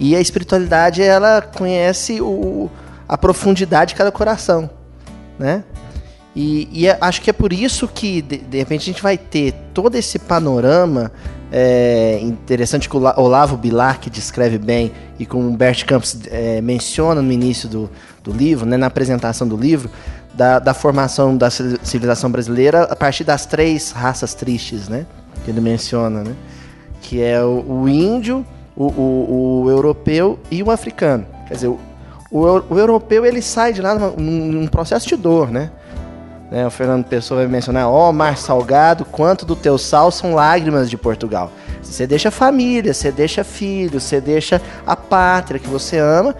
[0.00, 2.68] E a espiritualidade ela conhece o,
[3.08, 4.68] a profundidade de cada coração,
[5.38, 5.64] né?
[6.40, 9.18] E, e é, acho que é por isso que, de, de, repente, a gente vai
[9.18, 11.10] ter todo esse panorama
[11.50, 16.60] é, interessante que o Olavo Bilar, que descreve bem, e como o Bert Campos é,
[16.60, 17.90] menciona no início do,
[18.22, 19.90] do livro, né, na apresentação do livro,
[20.32, 25.06] da, da, formação da civilização brasileira a partir das três raças tristes, né?
[25.44, 26.36] Que ele menciona, né?
[27.02, 31.26] Que é o, o índio, o, o, o, europeu e o africano.
[31.48, 31.80] Quer dizer, o,
[32.30, 35.72] o, europeu ele sai de lá num, num processo de dor, né?
[36.50, 40.34] Né, o Fernando Pessoa vai mencionar: Ó, oh, mar salgado, quanto do teu sal são
[40.34, 41.52] lágrimas de Portugal.
[41.82, 46.34] Você deixa a família, você deixa filhos, você deixa a pátria que você ama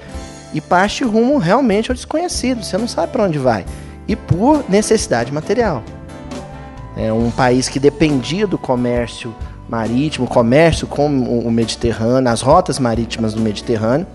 [0.52, 2.64] e parte rumo realmente ao desconhecido.
[2.64, 3.64] Você não sabe para onde vai.
[4.06, 5.82] E por necessidade material.
[6.96, 9.34] É um país que dependia do comércio
[9.68, 14.06] marítimo, comércio com o Mediterrâneo, as rotas marítimas do Mediterrâneo,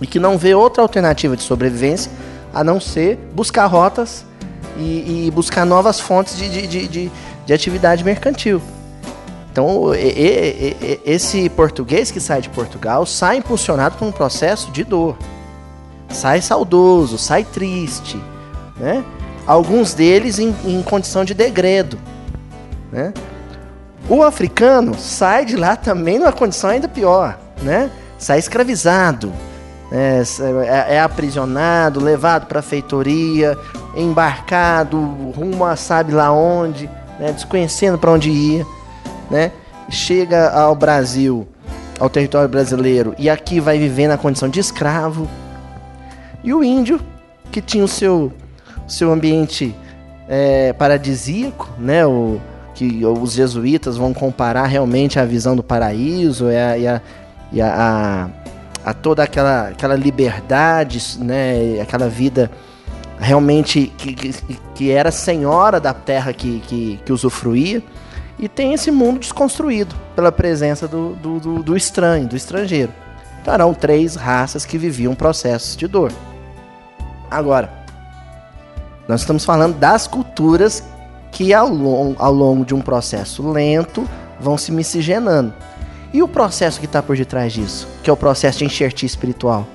[0.00, 2.12] e que não vê outra alternativa de sobrevivência
[2.54, 4.24] a não ser buscar rotas
[4.78, 7.12] e, e buscar novas fontes de, de, de, de,
[7.46, 8.60] de atividade mercantil.
[9.50, 14.84] Então, e, e, esse português que sai de Portugal sai impulsionado por um processo de
[14.84, 15.16] dor.
[16.10, 18.20] Sai saudoso, sai triste,
[18.76, 19.02] né?
[19.46, 21.98] Alguns deles em, em condição de degredo,
[22.92, 23.14] né?
[24.08, 27.90] O africano sai de lá também numa condição ainda pior, né?
[28.18, 29.32] Sai escravizado,
[29.90, 30.22] é,
[30.64, 33.56] é, é aprisionado, levado para a feitoria,
[33.94, 34.98] embarcado
[35.30, 38.66] rumo a sabe lá onde, né, desconhecendo para onde ia,
[39.30, 39.52] né,
[39.88, 41.46] chega ao Brasil,
[41.98, 45.28] ao território brasileiro e aqui vai viver na condição de escravo.
[46.42, 47.00] E o índio,
[47.50, 48.32] que tinha o seu,
[48.86, 49.74] seu ambiente
[50.28, 52.40] é, paradisíaco, né, o,
[52.74, 57.00] que os jesuítas vão comparar realmente a visão do paraíso e a, e a,
[57.50, 58.28] e a, a
[58.86, 62.48] a toda aquela, aquela liberdade, né, aquela vida
[63.18, 64.32] realmente que, que,
[64.76, 67.82] que era senhora da terra que, que, que, usufruía,
[68.38, 72.92] e tem esse mundo desconstruído pela presença do, do, do, do estranho, do estrangeiro.
[73.42, 76.12] Então eram três raças que viviam processos de dor.
[77.28, 77.72] Agora,
[79.08, 80.84] nós estamos falando das culturas
[81.32, 81.68] que ao,
[82.18, 84.08] ao longo de um processo lento
[84.38, 85.52] vão se miscigenando.
[86.16, 87.86] E o processo que está por detrás disso?
[88.02, 89.66] Que é o processo de enxertia espiritual.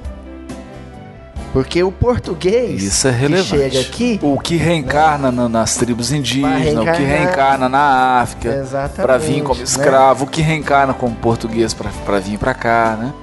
[1.53, 3.51] Porque o português Isso é relevante.
[3.51, 4.19] que chega aqui.
[4.23, 5.47] O que reencarna né?
[5.47, 8.65] nas tribos indígenas, o que reencarna na África
[8.95, 9.63] para vir como né?
[9.63, 10.27] escravo, né?
[10.27, 13.13] o que reencarna como português para vir para cá, né?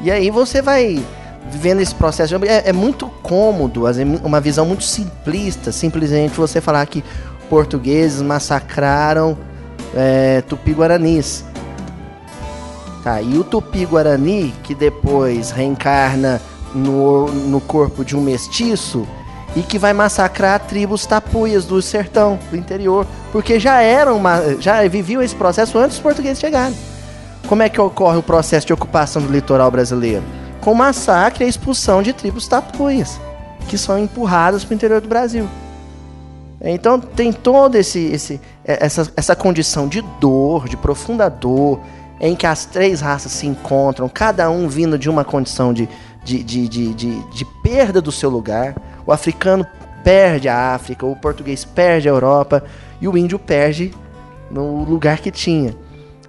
[0.00, 1.04] E aí você vai
[1.50, 2.36] vivendo esse processo.
[2.44, 3.86] É, é muito cômodo,
[4.22, 7.02] uma visão muito simplista, simplesmente você falar que
[7.50, 9.36] portugueses massacraram
[9.96, 11.44] é, tupi-guaranis.
[13.08, 16.42] Tá, e o Tupi-Guarani, que depois reencarna
[16.74, 19.08] no, no corpo de um mestiço
[19.56, 24.20] e que vai massacrar tribos tapuias do sertão, do interior, porque já eram,
[24.60, 26.76] já viviam esse processo antes dos portugueses chegarem.
[27.48, 30.22] Como é que ocorre o processo de ocupação do litoral brasileiro?
[30.60, 33.18] Com massacre e expulsão de tribos tapuias,
[33.68, 35.48] que são empurradas para o interior do Brasil.
[36.60, 41.80] Então tem toda esse, esse, essa, essa condição de dor, de profunda dor,
[42.20, 45.88] em que as três raças se encontram, cada um vindo de uma condição de,
[46.24, 48.74] de, de, de, de, de perda do seu lugar.
[49.06, 49.66] O africano
[50.02, 52.64] perde a África, o português perde a Europa
[53.00, 53.92] e o índio perde
[54.50, 55.74] no lugar que tinha.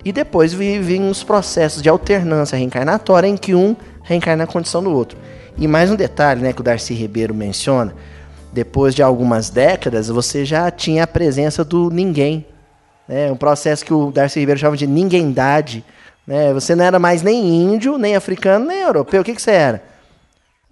[0.03, 4.91] E depois vivem os processos de alternância reencarnatória em que um reencarna na condição do
[4.91, 5.17] outro.
[5.57, 7.93] E mais um detalhe né, que o Darcy Ribeiro menciona:
[8.53, 12.45] depois de algumas décadas, você já tinha a presença do ninguém
[13.10, 13.32] né?
[13.32, 15.84] Um processo que o Darcy Ribeiro chama de ninguémdade.
[16.28, 16.53] Né?
[16.53, 19.22] Você não era mais nem índio, nem africano, nem europeu.
[19.22, 19.84] O que, que você era?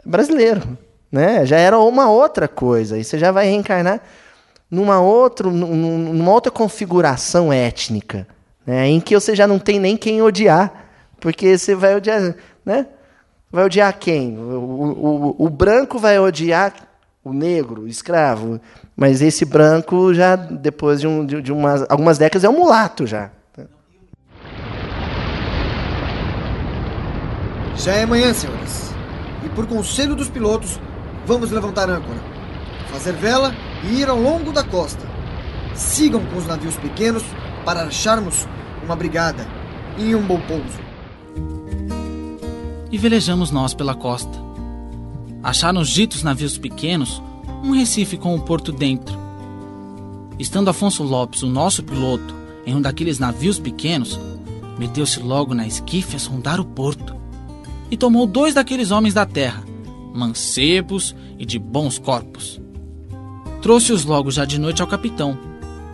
[0.05, 0.77] Brasileiro.
[1.11, 1.47] Né?
[1.47, 2.95] Já era uma outra coisa.
[2.95, 4.01] E você já vai reencarnar
[4.69, 8.27] numa, outro, numa outra configuração étnica.
[8.63, 8.87] Né?
[8.87, 10.85] Em que você já não tem nem quem odiar.
[11.19, 12.35] Porque você vai odiar.
[12.63, 12.85] Né?
[13.51, 14.37] Vai odiar quem?
[14.37, 16.71] O, o, o branco vai odiar
[17.27, 18.59] o negro, escravo.
[18.95, 23.05] Mas esse branco já, depois de, um, de, de umas, algumas décadas, é um mulato
[23.05, 23.31] já.
[27.75, 28.91] Já é manhã, senhores.
[29.45, 30.79] E por conselho dos pilotos,
[31.25, 32.19] vamos levantar âncora,
[32.87, 33.53] fazer vela
[33.83, 35.05] e ir ao longo da costa.
[35.75, 37.23] Sigam com os navios pequenos
[37.63, 38.47] para acharmos
[38.83, 39.45] uma brigada
[39.97, 40.87] e um bom pouso.
[42.91, 44.46] E velejamos nós pela costa
[45.47, 47.23] Acharam os ditos navios pequenos
[47.63, 49.17] um recife com o porto dentro.
[50.37, 52.35] Estando Afonso Lopes, o nosso piloto,
[52.65, 54.19] em um daqueles navios pequenos,
[54.77, 57.15] meteu-se logo na esquife a sondar o porto
[57.89, 59.63] e tomou dois daqueles homens da terra,
[60.13, 62.59] mancebos e de bons corpos.
[63.61, 65.39] Trouxe-os logo já de noite ao capitão,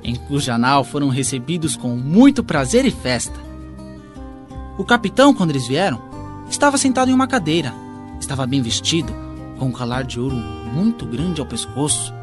[0.04, 3.40] em cuja nau foram recebidos com muito prazer e festa.
[4.80, 6.02] O capitão, quando eles vieram,
[6.50, 7.72] estava sentado em uma cadeira,
[8.20, 9.14] estava bem vestido,
[9.58, 12.14] com um calar de ouro muito grande ao pescoço.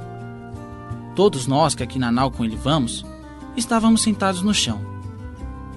[1.15, 3.05] Todos nós que aqui na nau com ele vamos,
[3.57, 4.81] estávamos sentados no chão.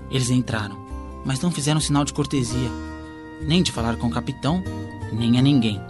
[0.10, 0.78] Eles entraram,
[1.26, 2.70] mas não fizeram sinal de cortesia,
[3.48, 4.64] nem de falar com o capitão,
[5.12, 5.82] nem a ninguém.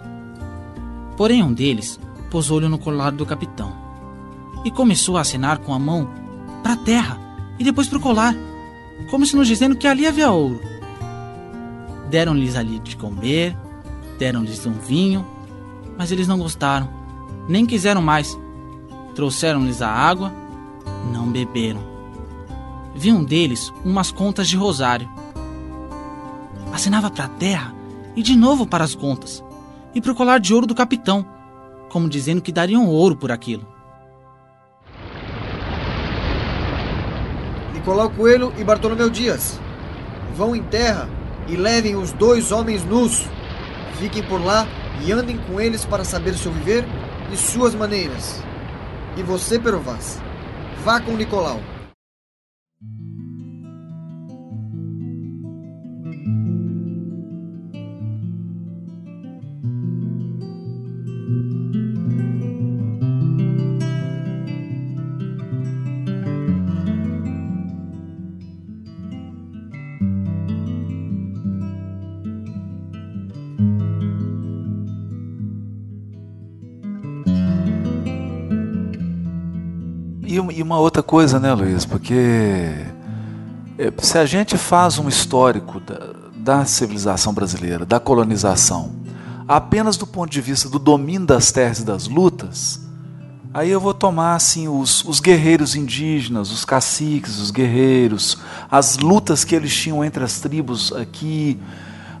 [1.16, 2.00] Porém, um deles
[2.30, 3.72] pôs olho no colar do capitão
[4.64, 6.10] e começou a acenar com a mão
[6.62, 7.20] para a terra
[7.58, 8.34] e depois para o colar,
[9.10, 10.60] como se nos dizendo que ali havia ouro.
[12.10, 13.56] Deram-lhes ali de comer,
[14.18, 15.24] deram-lhes um vinho,
[15.96, 16.88] mas eles não gostaram,
[17.48, 18.38] nem quiseram mais.
[19.14, 20.32] Trouxeram-lhes a água,
[21.12, 21.80] não beberam.
[22.94, 25.08] Vi um deles umas contas de rosário.
[26.72, 27.74] Acenava para a terra
[28.16, 29.42] e de novo para as contas,
[29.94, 31.26] e para o colar de ouro do capitão,
[31.88, 33.66] como dizendo que dariam ouro por aquilo.
[37.72, 39.60] Nicolau Coelho e Bartolomeu Dias.
[40.36, 41.08] Vão em terra
[41.46, 43.28] e levem os dois homens nus.
[43.98, 44.66] Fiquem por lá
[45.02, 46.84] e andem com eles para saber seu viver
[47.32, 48.42] e suas maneiras.
[49.16, 50.20] E você, Perovaz,
[50.84, 51.60] vá com Nicolau.
[80.54, 81.84] E, um- e uma outra coisa, né, Luiz?
[81.84, 82.14] Porque
[83.78, 88.92] é, se a gente faz um histórico da, da civilização brasileira, da colonização,
[89.46, 92.80] apenas do ponto de vista do domínio das terras e das lutas,
[93.52, 98.38] aí eu vou tomar assim os, os guerreiros indígenas, os caciques, os guerreiros,
[98.70, 101.58] as lutas que eles tinham entre as tribos aqui.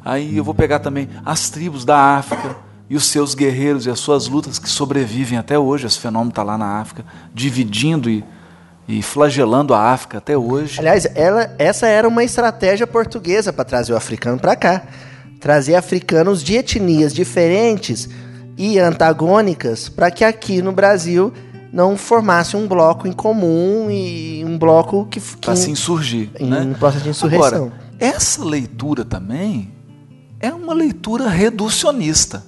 [0.04, 2.56] Aí eu vou pegar também as tribos da África
[2.88, 5.86] e os seus guerreiros e as suas lutas que sobrevivem até hoje.
[5.86, 8.24] Esse fenômeno está lá na África, dividindo e,
[8.86, 10.78] e flagelando a África até hoje.
[10.80, 14.82] Aliás, ela, essa era uma estratégia portuguesa para trazer o africano para cá.
[15.40, 18.08] Trazer africanos de etnias diferentes
[18.56, 21.32] e antagônicas para que aqui no Brasil
[21.72, 26.30] não formasse um bloco em comum e um bloco que, que Para se insurgir.
[26.38, 26.60] em né?
[26.60, 27.46] um processo de insurreição.
[27.48, 29.72] Agora, essa leitura também
[30.38, 32.44] é uma leitura reducionista.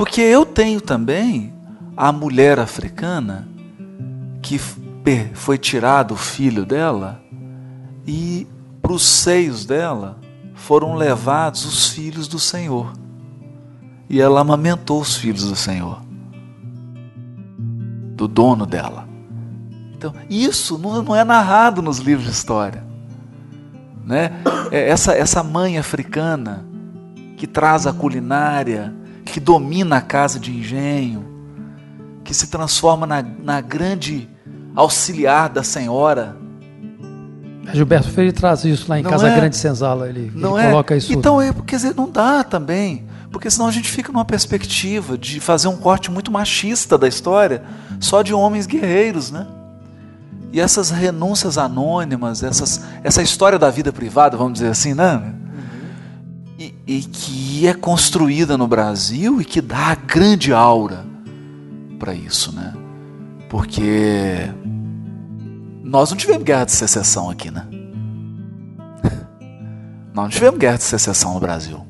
[0.00, 1.52] Porque eu tenho também
[1.94, 3.46] a mulher africana
[4.40, 4.58] que
[5.34, 7.20] foi tirado o filho dela
[8.06, 8.46] e
[8.80, 10.16] para os seios dela
[10.54, 12.94] foram levados os filhos do Senhor.
[14.08, 16.00] E ela amamentou os filhos do Senhor,
[18.14, 19.06] do dono dela.
[19.94, 22.82] Então, isso não não é narrado nos livros de história.
[24.06, 24.30] Né?
[24.70, 26.64] É Essa, essa mãe africana
[27.36, 28.98] que traz a culinária,
[29.30, 31.24] que domina a casa de engenho,
[32.24, 34.28] que se transforma na, na grande
[34.74, 36.36] auxiliar da senhora.
[37.72, 39.36] Gilberto Freire traz isso lá em Não Casa é?
[39.36, 40.08] Grande Senzala.
[40.08, 40.70] Ele, Não ele é?
[40.70, 41.12] coloca isso.
[41.12, 43.06] Então, é, quer dizer, não dá também.
[43.30, 47.62] Porque senão a gente fica numa perspectiva de fazer um corte muito machista da história,
[48.00, 49.46] só de homens guerreiros, né?
[50.52, 55.32] E essas renúncias anônimas, essas, essa história da vida privada, vamos dizer assim, né?
[56.60, 61.06] E, e que é construída no Brasil e que dá a grande aura
[61.98, 62.74] para isso, né?
[63.48, 64.52] Porque
[65.82, 67.66] nós não tivemos guerra de secessão aqui, né?
[70.12, 71.86] Nós não tivemos guerra de secessão no Brasil.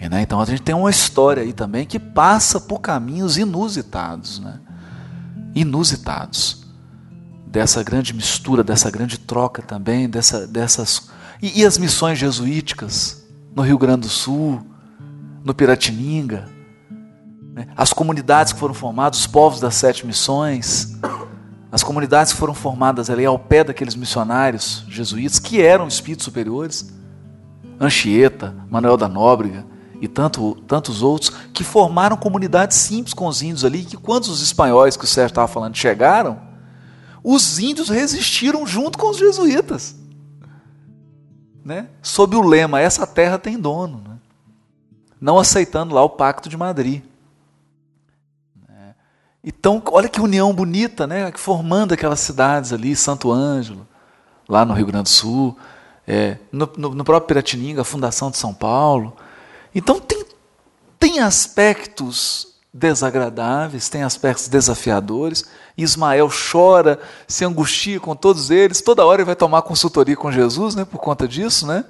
[0.00, 4.40] E, né, Então a gente tem uma história aí também que passa por caminhos inusitados,
[4.40, 4.58] né?
[5.54, 6.66] Inusitados.
[7.46, 11.08] Dessa grande mistura, dessa grande troca também, dessa, dessas.
[11.42, 14.64] E, e as missões jesuíticas no Rio Grande do Sul,
[15.44, 16.48] no Piratininga,
[17.52, 17.66] né?
[17.76, 20.96] as comunidades que foram formadas, os povos das sete missões,
[21.72, 26.94] as comunidades que foram formadas ali ao pé daqueles missionários jesuítas, que eram espíritos superiores,
[27.80, 29.66] Anchieta, Manuel da Nóbrega
[30.00, 34.40] e tanto, tantos outros, que formaram comunidades simples com os índios ali, que quando os
[34.42, 36.40] espanhóis que o Sérgio estava falando chegaram,
[37.22, 40.01] os índios resistiram junto com os jesuítas.
[41.64, 41.88] Né?
[42.02, 44.02] Sob o lema, essa terra tem dono.
[44.06, 44.18] Né?
[45.20, 47.02] Não aceitando lá o Pacto de Madrid.
[48.68, 48.94] Né?
[49.44, 51.30] Então, olha que união bonita, né?
[51.36, 53.86] formando aquelas cidades ali, Santo Ângelo,
[54.48, 55.56] lá no Rio Grande do Sul,
[56.06, 59.16] é, no, no, no, próprio Piratininga, a Fundação de São Paulo.
[59.74, 60.24] Então tem,
[60.98, 65.44] tem aspectos desagradáveis, tem aspectos desafiadores.
[65.76, 66.98] Ismael chora,
[67.28, 68.80] se angustia com todos eles.
[68.80, 71.84] Toda hora ele vai tomar consultoria com Jesus, né, por conta disso, né?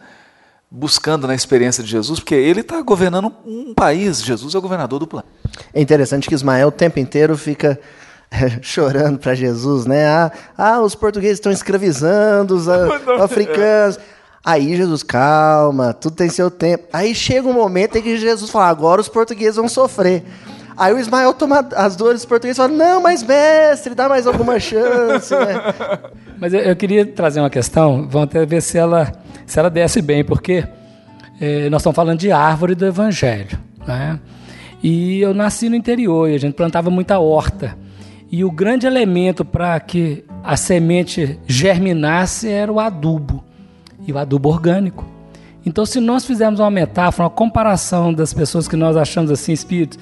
[0.74, 4.98] buscando na experiência de Jesus, porque ele está governando um país, Jesus é o governador
[4.98, 5.30] do planeta.
[5.74, 7.78] É interessante que Ismael o tempo inteiro fica
[8.62, 10.06] chorando para Jesus, né?
[10.06, 12.68] Ah, ah, os portugueses estão escravizando os
[13.20, 13.98] africanos.
[14.42, 16.88] Aí Jesus, calma, tudo tem seu tempo.
[16.90, 20.24] Aí chega um momento em que Jesus fala: agora os portugueses vão sofrer.
[20.76, 24.26] Aí o Ismael toma as dores dos portugueses e fala: não, mas mestre, dá mais
[24.26, 25.34] alguma chance.
[25.34, 25.74] né?
[26.40, 29.12] Mas eu, queria trazer uma questão, vamos até ver se ela,
[29.46, 30.66] se ela desce bem, porque
[31.40, 33.56] é, nós estamos falando de árvore do evangelho.
[33.86, 34.18] Né?
[34.82, 37.76] E eu nasci no interior e a gente plantava muita horta.
[38.28, 43.44] E o grande elemento para que a semente germinasse era o adubo,
[44.04, 45.06] e o adubo orgânico.
[45.64, 49.98] Então, se nós fizermos uma metáfora, uma comparação das pessoas que nós achamos assim, espíritos,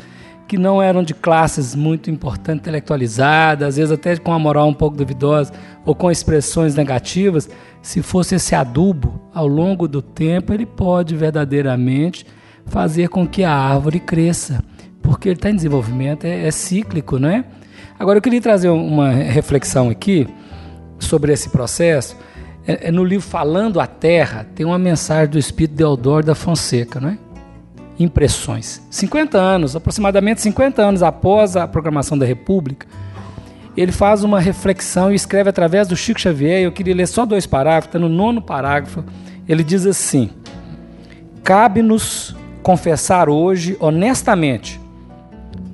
[0.50, 4.74] que não eram de classes muito importantes, intelectualizadas, às vezes até com a moral um
[4.74, 5.52] pouco duvidosa,
[5.86, 7.48] ou com expressões negativas,
[7.80, 12.26] se fosse esse adubo, ao longo do tempo, ele pode verdadeiramente
[12.66, 14.60] fazer com que a árvore cresça,
[15.00, 17.44] porque ele está em desenvolvimento, é, é cíclico, não é?
[17.96, 20.26] Agora eu queria trazer uma reflexão aqui
[20.98, 22.16] sobre esse processo.
[22.66, 26.98] É, é no livro Falando a Terra, tem uma mensagem do Espírito Deodoro da Fonseca,
[26.98, 27.18] não é?
[28.00, 28.80] Impressões.
[28.90, 32.86] 50 anos, aproximadamente 50 anos após a proclamação da República,
[33.76, 36.62] ele faz uma reflexão e escreve através do Chico Xavier.
[36.62, 39.04] Eu queria ler só dois parágrafos, está no nono parágrafo.
[39.46, 40.30] Ele diz assim:
[41.44, 44.80] Cabe-nos confessar hoje, honestamente,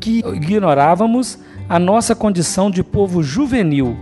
[0.00, 3.96] que ignorávamos a nossa condição de povo juvenil,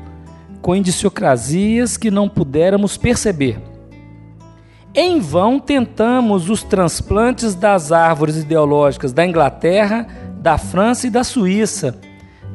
[0.62, 3.74] com indiciocrasias que não pudéramos perceber.
[4.95, 10.07] Em vão tentamos os transplantes das árvores ideológicas da Inglaterra,
[10.38, 11.99] da França e da Suíça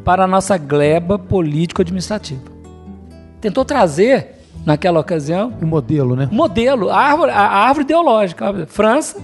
[0.05, 2.41] para a nossa gleba político-administrativa.
[3.41, 6.29] Tentou trazer, naquela ocasião, o modelo, né?
[6.31, 9.17] Modelo, a árvore, a árvore ideológica, França,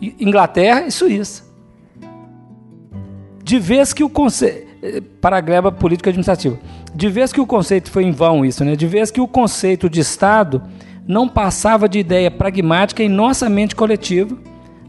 [0.00, 1.44] Inglaterra e Suíça.
[3.44, 4.68] De vez que o conceito
[5.20, 6.58] para a gleba política administrativa.
[6.94, 8.76] De vez que o conceito foi em vão isso, né?
[8.76, 10.62] De vez que o conceito de Estado
[11.08, 14.36] não passava de ideia pragmática em nossa mente coletiva,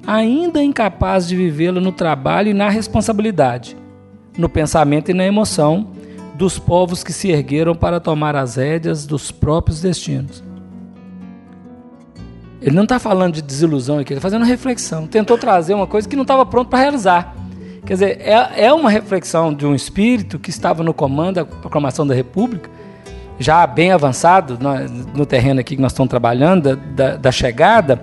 [0.06, 3.78] ainda incapaz de vivê-lo no trabalho e na responsabilidade,
[4.38, 5.92] no pensamento e na emoção
[6.36, 10.44] dos povos que se ergueram para tomar as rédeas dos próprios destinos.
[12.62, 15.08] Ele não está falando de desilusão aqui, ele está fazendo reflexão.
[15.08, 17.34] Tentou trazer uma coisa que não estava pronto para realizar.
[17.86, 22.06] Quer dizer, é, é uma reflexão de um espírito que estava no comando da proclamação
[22.06, 22.70] da República,
[23.40, 28.02] já bem avançado no, no terreno aqui que nós estamos trabalhando, da, da chegada,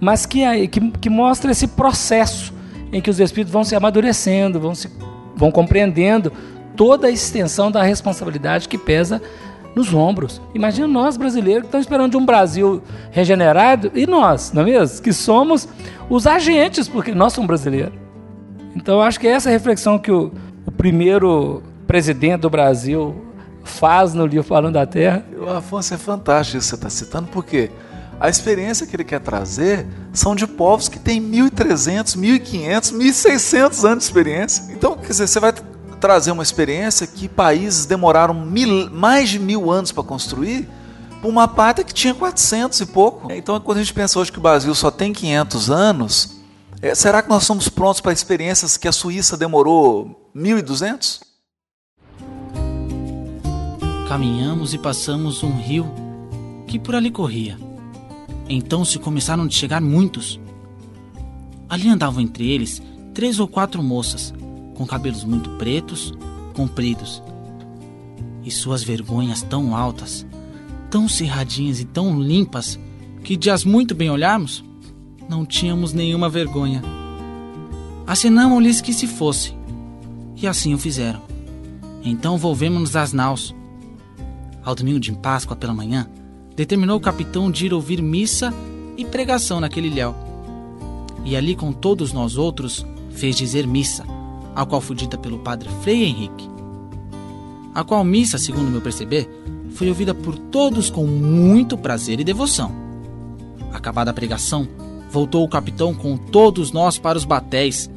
[0.00, 2.54] mas que, que, que, mostra esse processo
[2.92, 4.88] em que os espíritos vão se amadurecendo, vão, se,
[5.34, 6.32] vão compreendendo
[6.76, 9.20] toda a extensão da responsabilidade que pesa
[9.74, 10.40] nos ombros.
[10.54, 15.02] Imagina nós brasileiros que estamos esperando de um Brasil regenerado e nós, não é mesmo?
[15.02, 15.68] Que somos
[16.08, 17.92] os agentes, porque nós somos brasileiros.
[18.74, 20.30] Então, eu acho que é essa reflexão que o,
[20.66, 23.25] o primeiro presidente do Brasil
[23.66, 25.24] faz no livro Falando da Terra.
[25.38, 27.70] O Afonso, é fantástico isso que você está citando, porque
[28.18, 33.98] a experiência que ele quer trazer são de povos que têm 1.300, 1.500, 1.600 anos
[33.98, 34.72] de experiência.
[34.72, 35.52] Então, quer dizer, você vai
[36.00, 40.68] trazer uma experiência que países demoraram mil, mais de mil anos para construir,
[41.20, 43.30] para uma pátria que tinha 400 e pouco.
[43.32, 46.36] Então, quando a gente pensa hoje que o Brasil só tem 500 anos,
[46.80, 51.25] é, será que nós somos prontos para experiências que a Suíça demorou 1200?
[54.08, 55.86] Caminhamos e passamos um rio
[56.66, 57.58] que por ali corria.
[58.48, 60.40] Então se começaram a chegar muitos.
[61.68, 62.80] Ali andavam entre eles
[63.12, 64.32] três ou quatro moças,
[64.74, 66.12] com cabelos muito pretos,
[66.54, 67.22] compridos,
[68.44, 70.26] e suas vergonhas tão altas,
[70.90, 72.78] tão cerradinhas e tão limpas,
[73.24, 74.62] que de as muito bem olharmos,
[75.28, 76.82] não tínhamos nenhuma vergonha.
[78.06, 79.54] Acenamos-lhes que se fosse,
[80.36, 81.22] e assim o fizeram.
[82.04, 83.55] Então volvemos-nos às naus.
[84.66, 86.08] Ao domingo de Páscoa pela manhã,
[86.56, 88.52] determinou o capitão de ir ouvir missa
[88.96, 90.12] e pregação naquele ilhéu.
[91.24, 94.04] E ali com todos nós outros fez dizer missa,
[94.56, 96.50] a qual foi dita pelo padre Frei Henrique.
[97.72, 99.30] A qual missa, segundo meu perceber,
[99.70, 102.72] foi ouvida por todos com muito prazer e devoção.
[103.72, 104.66] Acabada a pregação,
[105.12, 107.88] voltou o capitão com todos nós para os batéis,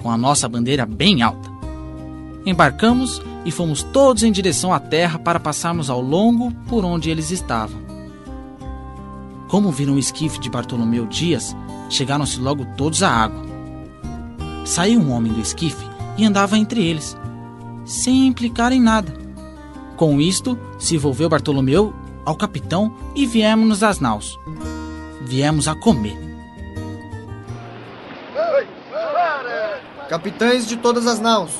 [0.00, 1.50] com a nossa bandeira bem alta.
[2.46, 7.30] Embarcamos e fomos todos em direção à terra para passarmos ao longo por onde eles
[7.30, 7.80] estavam.
[9.48, 11.54] Como viram o esquife de Bartolomeu Dias,
[11.90, 13.42] chegaram-se logo todos à água.
[14.64, 15.84] Saiu um homem do esquife
[16.16, 17.16] e andava entre eles,
[17.84, 19.12] sem implicar em nada.
[19.96, 21.92] Com isto, se envolveu Bartolomeu
[22.24, 24.38] ao capitão e viemos às naus.
[25.22, 26.16] Viemos a comer.
[30.08, 31.50] Capitães de todas as naus,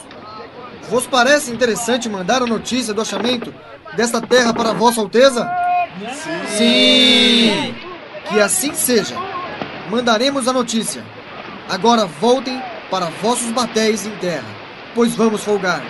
[0.93, 3.53] vos parece interessante mandar a notícia do achamento
[3.97, 5.51] desta terra para Vossa Alteza?
[6.49, 7.74] Sim!
[8.28, 9.16] Que assim seja.
[9.90, 11.03] Mandaremos a notícia.
[11.66, 14.45] Agora voltem para vossos batéis em terra,
[14.95, 15.82] pois vamos folgar.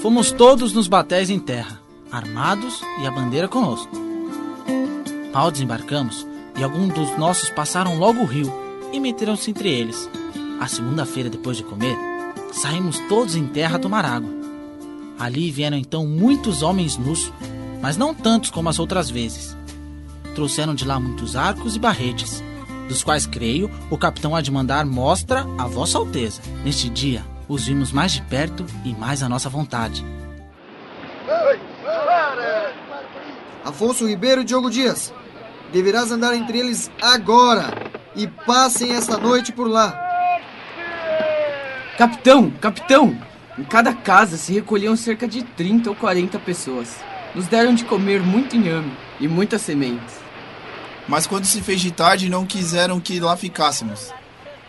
[0.00, 1.80] Fomos todos nos batéis em terra,
[2.12, 3.90] armados e a bandeira conosco.
[5.34, 6.24] Mal desembarcamos
[6.56, 8.52] e alguns dos nossos passaram logo o rio
[8.92, 10.08] e meteram-se entre eles.
[10.60, 11.96] A segunda-feira, depois de comer,
[12.52, 14.30] saímos todos em terra a tomar água.
[15.18, 17.32] Ali vieram então muitos homens nus,
[17.80, 19.56] mas não tantos como as outras vezes.
[20.34, 22.42] Trouxeram de lá muitos arcos e barretes,
[22.88, 26.40] dos quais creio o capitão há de mandar mostra a Vossa Alteza.
[26.64, 30.04] Neste dia, os vimos mais de perto e mais à nossa vontade.
[33.64, 35.12] Afonso Ribeiro e Diogo Dias,
[35.72, 37.74] deverás andar entre eles agora
[38.14, 40.05] e passem esta noite por lá.
[41.96, 43.18] Capitão, capitão!
[43.58, 46.94] Em cada casa se recolhiam cerca de 30 ou 40 pessoas.
[47.34, 50.14] Nos deram de comer muito inhame e muitas sementes.
[51.08, 54.12] Mas quando se fez de tarde, não quiseram que lá ficássemos.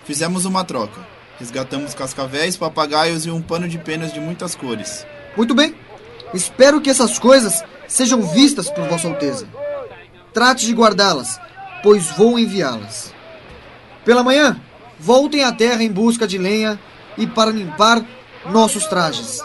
[0.06, 1.06] Fizemos uma troca.
[1.38, 5.06] Resgatamos cascavéis, papagaios e um pano de penas de muitas cores.
[5.36, 5.76] Muito bem.
[6.34, 9.50] Espero que essas coisas sejam vistas por Vossa Alteza.
[10.34, 11.42] Trate de guardá-las,
[11.84, 13.14] pois vou enviá-las.
[14.06, 14.58] Pela manhã,
[14.98, 16.80] voltem à terra em busca de lenha
[17.18, 18.04] e para limpar
[18.52, 19.42] nossos trajes.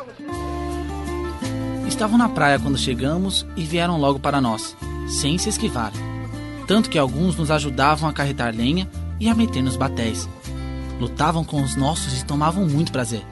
[1.86, 4.76] Estavam na praia quando chegamos e vieram logo para nós,
[5.08, 5.92] sem se esquivar.
[6.66, 8.88] Tanto que alguns nos ajudavam a carretar lenha
[9.20, 10.28] e a meter nos batéis.
[11.00, 13.24] Lutavam com os nossos e tomavam muito prazer.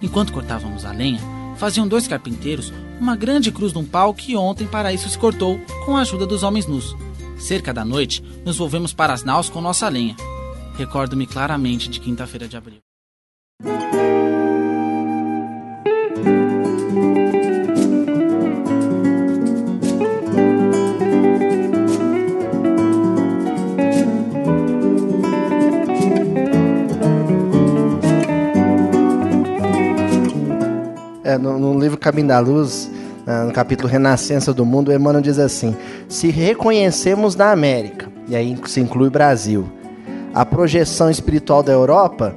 [0.00, 1.20] Enquanto cortávamos a lenha,
[1.56, 5.96] faziam dois carpinteiros uma grande cruz num pau que ontem para isso se cortou com
[5.96, 6.96] a ajuda dos homens nus.
[7.38, 10.16] Cerca da noite, nos volvemos para as naus com nossa lenha.
[10.76, 12.85] Recordo-me claramente de quinta-feira de abril.
[13.58, 13.68] É,
[31.38, 32.90] no, no livro Caminho da Luz,
[33.46, 35.74] no capítulo Renascença do Mundo, Emmanuel diz assim:
[36.10, 39.66] Se reconhecemos na América, e aí se inclui o Brasil,
[40.34, 42.34] a projeção espiritual da Europa,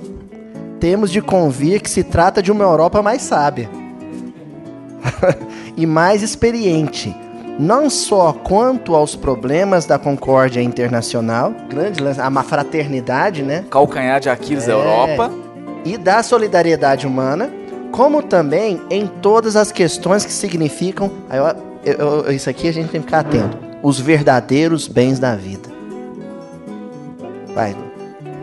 [0.80, 3.70] temos de convir que se trata de uma Europa mais sábia
[5.76, 7.16] e mais experiente,
[7.60, 13.66] não só quanto aos problemas da concórdia internacional, grande a fraternidade, né?
[13.70, 15.32] Calcanhar de Aquiles da Europa.
[15.86, 17.50] E da solidariedade humana,
[17.92, 21.10] como também em todas as questões que significam.
[21.86, 23.58] eu- eu- isso aqui a gente tem que ficar atento.
[23.82, 25.70] Os verdadeiros bens da vida.
[27.56, 27.76] Vai,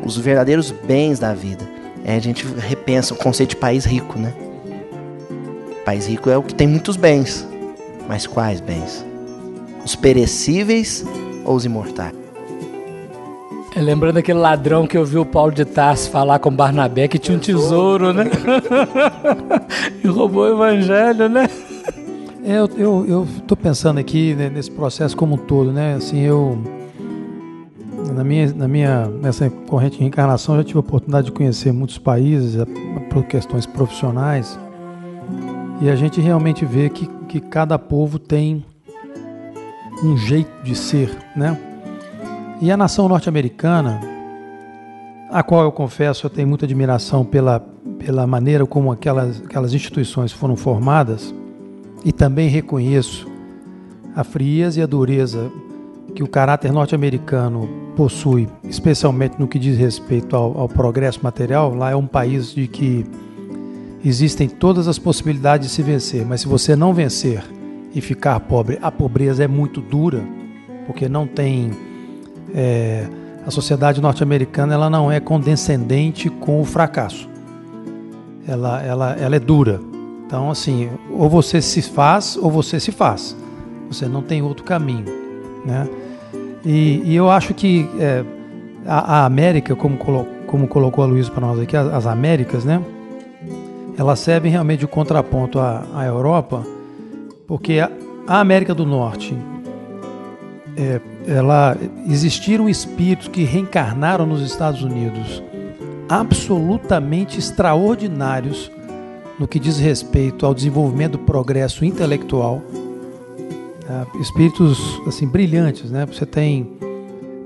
[0.05, 1.64] os verdadeiros bens da vida.
[2.09, 4.32] É, a gente repensa o conceito de país rico, né?
[5.84, 7.44] País rico é o que tem muitos bens.
[8.09, 9.04] Mas quais bens?
[9.84, 11.04] Os perecíveis
[11.44, 12.14] ou os imortais?
[13.74, 17.18] É, lembrando aquele ladrão que eu vi o Paulo de Tarso falar com Barnabé que
[17.18, 18.30] tinha um tesouro, né?
[20.02, 21.50] e roubou o evangelho, né?
[22.44, 25.96] É, eu, eu, eu tô pensando aqui né, nesse processo como um todo, né?
[25.96, 26.57] Assim, eu
[28.16, 31.70] na minha, na minha nessa corrente de reencarnação eu já tive a oportunidade de conhecer
[31.70, 32.64] muitos países eh,
[33.10, 34.58] por questões profissionais
[35.82, 38.64] e a gente realmente vê que, que cada povo tem
[40.02, 41.58] um jeito de ser, né?
[42.60, 44.00] E a nação norte-americana,
[45.30, 47.60] a qual eu confesso eu tenho muita admiração pela,
[47.98, 51.34] pela maneira como aquelas, aquelas instituições foram formadas,
[52.02, 53.26] e também reconheço
[54.14, 55.50] a frieza e a dureza
[56.14, 61.74] que o caráter norte-americano possui, especialmente no que diz respeito ao, ao progresso material.
[61.74, 63.04] Lá é um país de que
[64.04, 67.42] existem todas as possibilidades de se vencer, mas se você não vencer
[67.94, 70.22] e ficar pobre, a pobreza é muito dura.
[70.86, 71.70] porque não tem
[72.54, 73.07] é,
[73.46, 77.28] a sociedade norte-americana ela não é condescendente com o fracasso.
[78.46, 79.80] Ela, ela, ela é dura.
[80.26, 83.36] Então, assim, ou você se faz ou você se faz.
[83.88, 85.04] Você não tem outro caminho,
[85.66, 85.88] né?
[86.64, 88.24] E, e eu acho que é,
[88.86, 92.64] a, a, América, como, colo, como colocou a Luiz para nós aqui, as, as, Américas,
[92.64, 92.82] né?
[93.98, 96.64] Elas servem realmente de contraponto à, à Europa,
[97.46, 97.90] porque a,
[98.26, 99.36] a América do Norte
[100.76, 101.76] é, ela
[102.08, 105.42] existiram espíritos que reencarnaram nos Estados Unidos
[106.08, 108.70] absolutamente extraordinários
[109.38, 112.62] no que diz respeito ao desenvolvimento do progresso intelectual.
[113.89, 116.05] É, espíritos assim brilhantes, né?
[116.07, 116.72] Você tem,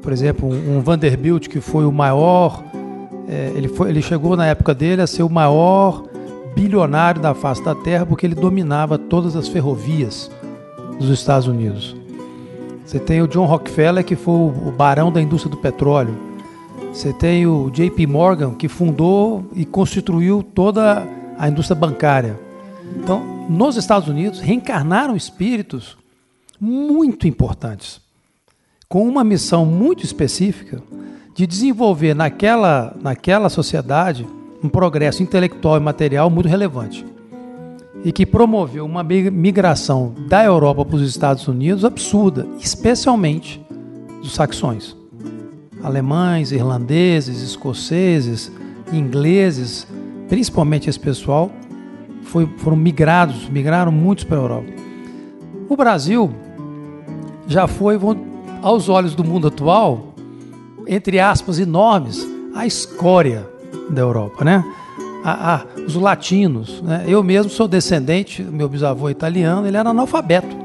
[0.02, 2.62] por exemplo, um Vanderbilt que foi o maior,
[3.28, 6.04] é, ele, foi, ele chegou na época dele a ser o maior
[6.54, 10.30] bilionário da face da Terra porque ele dominava todas as ferrovias
[10.98, 11.94] dos Estados Unidos.
[12.84, 16.16] Você tem o John Rockefeller, que foi o barão da indústria do petróleo.
[16.92, 21.06] Você tem o JP Morgan, que fundou e constituiu toda
[21.38, 22.36] a indústria bancária.
[22.96, 25.99] Então, nos Estados Unidos, reencarnaram espíritos
[26.60, 28.00] muito importantes,
[28.88, 30.82] com uma missão muito específica
[31.34, 34.26] de desenvolver naquela, naquela sociedade
[34.62, 37.06] um progresso intelectual e material muito relevante
[38.04, 43.60] e que promoveu uma migração da Europa para os Estados Unidos absurda, especialmente
[44.22, 44.96] dos saxões.
[45.82, 48.50] Alemães, irlandeses, escoceses,
[48.92, 49.86] ingleses,
[50.28, 51.50] principalmente esse pessoal,
[52.22, 54.72] foi, foram migrados, migraram muitos para a Europa.
[55.68, 56.30] O Brasil
[57.50, 57.98] já foi,
[58.62, 60.14] aos olhos do mundo atual,
[60.86, 63.44] entre aspas enormes, a escória
[63.90, 64.64] da Europa, né?
[65.24, 66.80] a, a, os latinos.
[66.80, 67.04] Né?
[67.08, 70.56] Eu mesmo sou descendente, meu bisavô é italiano, ele era analfabeto.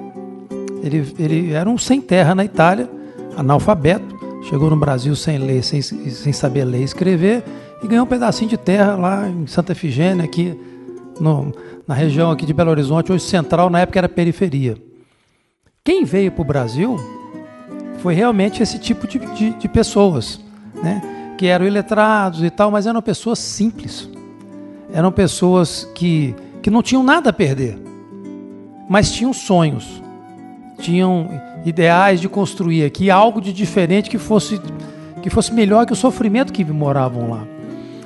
[0.83, 2.87] Ele, ele era um sem terra na Itália,
[3.35, 4.15] analfabeto,
[4.47, 7.43] chegou no Brasil sem ler, sem, sem saber ler e escrever,
[7.83, 10.55] e ganhou um pedacinho de terra lá em Santa Efigênia, aqui
[11.19, 11.51] no,
[11.87, 14.77] na região aqui de Belo Horizonte, hoje central, na época era periferia.
[15.85, 16.99] Quem veio para o Brasil
[17.99, 20.41] foi realmente esse tipo de, de, de pessoas,
[20.83, 21.35] né?
[21.37, 24.09] que eram iletrados e tal, mas eram pessoas simples
[24.95, 27.77] eram pessoas que, que não tinham nada a perder,
[28.89, 30.01] mas tinham sonhos,
[30.79, 31.29] tinham
[31.65, 34.61] ideais de construir aqui algo de diferente que fosse,
[35.21, 37.43] que fosse melhor que o sofrimento que moravam lá.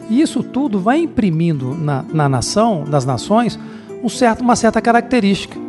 [0.10, 3.60] E isso tudo vai imprimindo na, na nação, nas nações,
[4.04, 5.69] um certo, uma certa característica.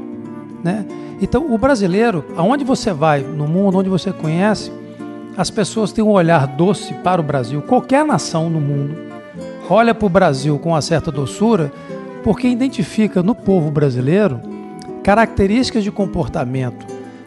[0.62, 0.84] Né?
[1.20, 4.72] Então, o brasileiro, aonde você vai no mundo, onde você conhece,
[5.36, 7.62] as pessoas têm um olhar doce para o Brasil.
[7.62, 8.96] Qualquer nação no mundo
[9.68, 11.72] olha para o Brasil com uma certa doçura,
[12.22, 14.40] porque identifica no povo brasileiro
[15.02, 16.86] características de comportamento,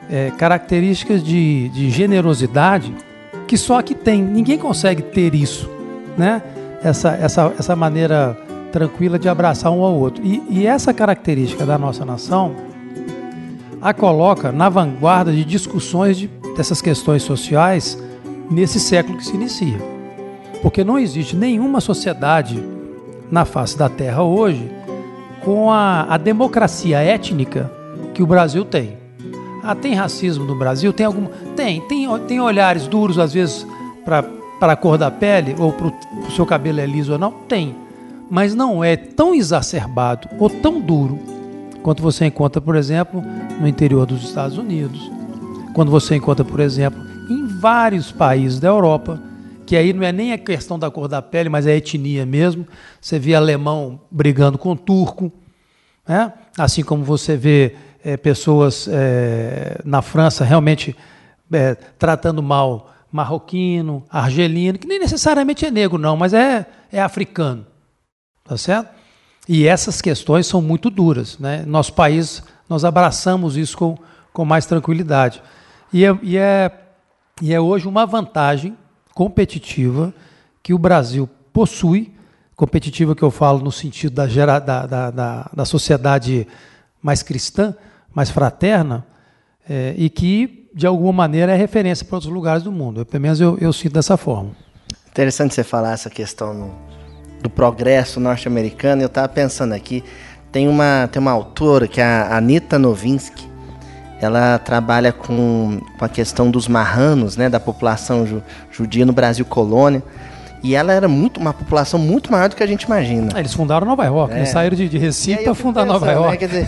[0.10, 2.94] é, características de, de generosidade
[3.48, 4.22] que só aqui tem.
[4.22, 5.70] Ninguém consegue ter isso,
[6.18, 6.42] né?
[6.84, 8.38] Essa, essa, essa maneira
[8.72, 10.24] tranquila de abraçar um ao outro.
[10.24, 12.56] E, e essa característica da nossa nação
[13.84, 18.02] a coloca na vanguarda de discussões de, dessas questões sociais
[18.50, 19.78] nesse século que se inicia.
[20.62, 22.64] Porque não existe nenhuma sociedade
[23.30, 24.72] na face da Terra hoje
[25.44, 27.70] com a, a democracia étnica
[28.14, 28.98] que o Brasil tem.
[29.62, 30.94] Ah, tem racismo no Brasil?
[30.94, 31.26] Tem algum?
[31.54, 33.68] Tem, tem, tem olhares duros às vezes
[34.06, 34.26] para
[34.62, 37.32] a cor da pele ou para o seu cabelo é liso ou não?
[37.32, 37.76] Tem.
[38.30, 41.20] Mas não é tão exacerbado ou tão duro
[41.84, 43.22] quanto você encontra, por exemplo,
[43.60, 45.00] no interior dos Estados Unidos.
[45.74, 49.22] Quando você encontra, por exemplo, em vários países da Europa
[49.66, 52.68] que aí não é nem a questão da cor da pele, mas é etnia mesmo.
[53.00, 55.32] Você vê alemão brigando com turco,
[56.08, 56.34] né?
[56.58, 60.96] assim como você vê é, pessoas é, na França realmente
[61.52, 67.66] é, tratando mal marroquino, argelino, que nem necessariamente é negro, não, mas é, é africano.
[68.44, 68.90] Tá certo?
[69.48, 71.38] E essas questões são muito duras.
[71.38, 71.64] Né?
[71.66, 72.44] Nosso país,
[72.74, 73.96] nós abraçamos isso com,
[74.34, 75.42] com mais tranquilidade.
[75.94, 76.72] E é, e, é,
[77.40, 78.76] e é hoje uma vantagem
[79.14, 80.12] competitiva
[80.64, 82.12] que o Brasil possui,
[82.56, 86.48] competitiva que eu falo no sentido da, gera, da, da, da, da sociedade
[87.00, 87.76] mais cristã,
[88.12, 89.06] mais fraterna,
[89.70, 93.02] é, e que, de alguma maneira, é referência para outros lugares do mundo.
[93.02, 94.52] Eu, pelo menos eu, eu sinto dessa forma.
[95.12, 96.74] Interessante você falar essa questão no,
[97.44, 99.04] do progresso norte-americano.
[99.04, 100.04] Eu estava pensando aqui,
[100.54, 103.52] tem uma, tem uma autora que é a Anita Novinsky,
[104.22, 108.42] ela trabalha com, com a questão dos marranos, né, da população ju,
[108.72, 110.02] judia no Brasil colônia.
[110.64, 113.32] E ela era muito uma população muito maior do que a gente imagina.
[113.36, 114.38] Ah, Eles fundaram Nova York, É.
[114.38, 114.46] né?
[114.46, 116.38] Saíram de, de Recife para fundar Nova pensando, né, York.
[116.38, 116.68] quer dizer,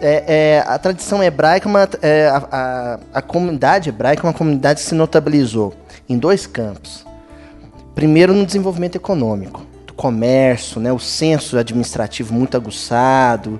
[0.00, 4.32] é- é, a tradição hebraica, é uma, é, a, a- a comunidade hebraica é uma
[4.32, 5.74] comunidade que se notabilizou
[6.08, 7.04] em dois campos.
[7.94, 9.66] Primeiro, no desenvolvimento econômico,
[9.96, 13.58] comércio, né, o senso administrativo muito aguçado.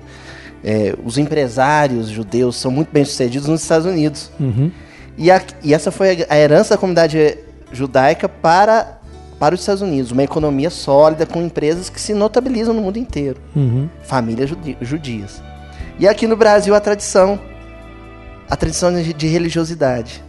[0.63, 4.31] é, os empresários judeus são muito bem sucedidos nos Estados Unidos.
[4.39, 4.71] Uhum.
[5.17, 7.37] E, a- e essa foi a, herança da comunidade
[7.71, 8.99] judaica para,
[9.39, 10.11] para os Estados Unidos.
[10.11, 13.87] Uma economia sólida com empresas que se notabilizam no mundo inteiro Uhum.
[14.03, 15.41] famílias judi- judias.
[15.99, 17.39] E aqui no Brasil a tradição,
[18.49, 20.23] a tradição de, de religiosidade.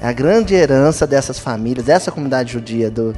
[0.00, 3.14] É a grande herança dessas famílias, dessa comunidade judia do,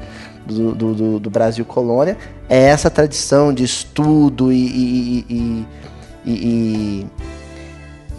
[0.47, 2.16] do, do- do- Brasil colônia,
[2.49, 4.57] é essa tradição de estudo e-
[5.28, 5.66] e-
[6.26, 7.07] e-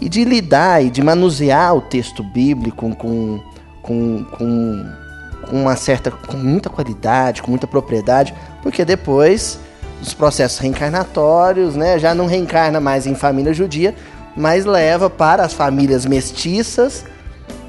[0.00, 3.40] e de lidar e de manusear o texto bíblico com,
[3.82, 4.24] com, com,
[5.48, 9.58] com uma certa, com muita qualidade, com muita propriedade, porque depois
[10.02, 13.94] os processos reencarnatórios, né, já não reencarna mais em família judia,
[14.36, 17.04] mas leva para as famílias mestiças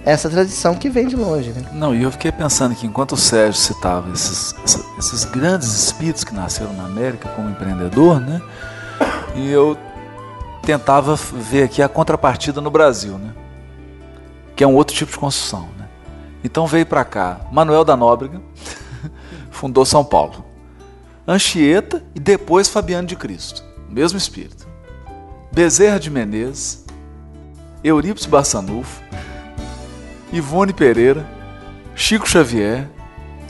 [0.06, 1.64] essa tradição que vem de longe, né?
[1.74, 4.53] Não, e eu fiquei pensando que enquanto o Sérgio citava esses,
[4.99, 8.39] esses grandes espíritos que nasceram na América como empreendedor, né?
[9.36, 9.76] E eu
[10.62, 13.34] tentava ver aqui a contrapartida no Brasil, né?
[14.56, 15.88] Que é um outro tipo de construção, né?
[16.43, 18.39] Então veio para cá Manuel da Nóbrega,
[19.49, 20.45] fundou São Paulo.
[21.28, 24.68] Anchieta e depois Fabiano de Cristo, mesmo espírito.
[25.51, 26.86] Bezerra de Menezes,
[27.84, 29.01] Eurípides Bassanufo,
[30.38, 31.25] Ivone Pereira,
[31.95, 32.88] Chico Xavier,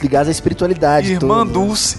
[0.02, 1.14] Ligados à espiritualidade.
[1.14, 1.54] Irmã toda, né?
[1.54, 1.98] Dulce.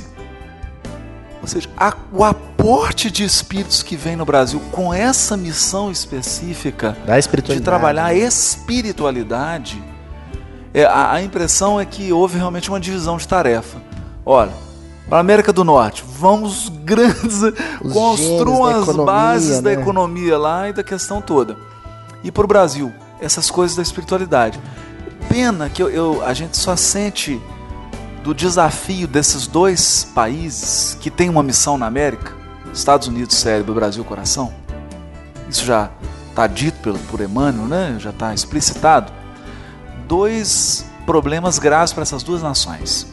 [1.40, 6.96] Ou seja, a- o aporte de espíritos que vem no Brasil com essa missão específica
[7.06, 9.82] Da de trabalhar a espiritualidade,
[10.74, 13.78] é, a, a impressão é que houve realmente uma divisão de tarefa.
[14.24, 14.52] Olha,
[15.08, 17.42] para a América do Norte, vamos grandes,
[17.80, 19.80] Os construam da as economia, bases da né?
[19.80, 21.56] economia lá e da questão toda.
[22.22, 24.60] E para o Brasil, essas coisas da espiritualidade.
[25.28, 27.40] Pena que eu, eu- a gente só sente
[28.22, 32.32] do desafio desses dois países que têm uma missão na América,
[32.72, 34.52] Estados Unidos, cérebro, Brasil, coração.
[35.48, 35.90] Isso já
[36.30, 37.96] está dito pelo, por Emmanuel, né?
[37.98, 39.12] já está explicitado.
[40.08, 43.06] Dois problemas graves para essas duas nações.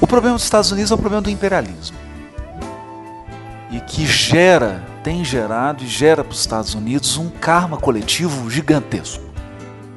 [0.00, 1.96] O problema dos Estados Unidos é o problema do imperialismo.
[3.70, 9.22] E que gera, tem gerado e gera para os Estados Unidos um karma coletivo gigantesco.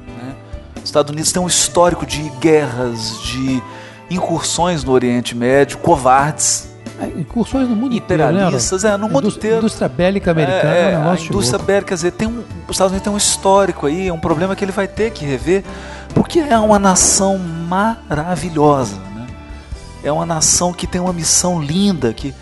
[0.06, 0.34] né?
[0.76, 3.62] Os Estados Unidos têm um histórico de guerras, de
[4.10, 6.68] incursões no Oriente Médio, covardes,
[7.00, 9.56] É, Incursões no mundo inteiro, né, imperialistas, é, no mundo inteiro.
[9.56, 12.92] indústria bélica americana é, É, um a indústria bélica, quer dizer, tem um, os Estados
[12.92, 15.64] Unidos tem um histórico aí, é um problema que ele vai ter que rever,
[16.14, 19.26] porque é uma nação maravilhosa, né?
[20.04, 22.32] É uma nação que tem uma missão linda, que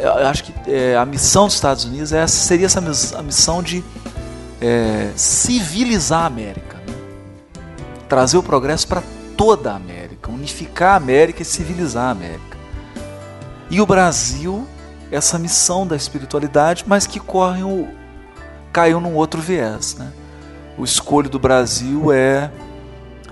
[0.00, 2.80] eu acho que eh, a missão dos Estados Unidos é, seria essa
[3.18, 3.84] a missão de
[4.60, 6.94] eh, civilizar a América, né?
[8.08, 9.02] trazer o progresso para
[9.36, 12.56] toda a América, unificar a América e civilizar a América.
[13.70, 14.66] E o Brasil,
[15.10, 17.88] essa missão da espiritualidade, mas que corre o,
[18.72, 19.96] caiu num outro viés.
[19.96, 20.12] Né?
[20.78, 22.50] O escolho do Brasil é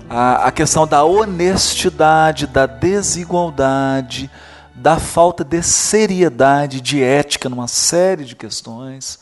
[0.09, 4.29] a, a questão da honestidade, da desigualdade,
[4.75, 9.19] da falta de seriedade, de ética numa série de questões.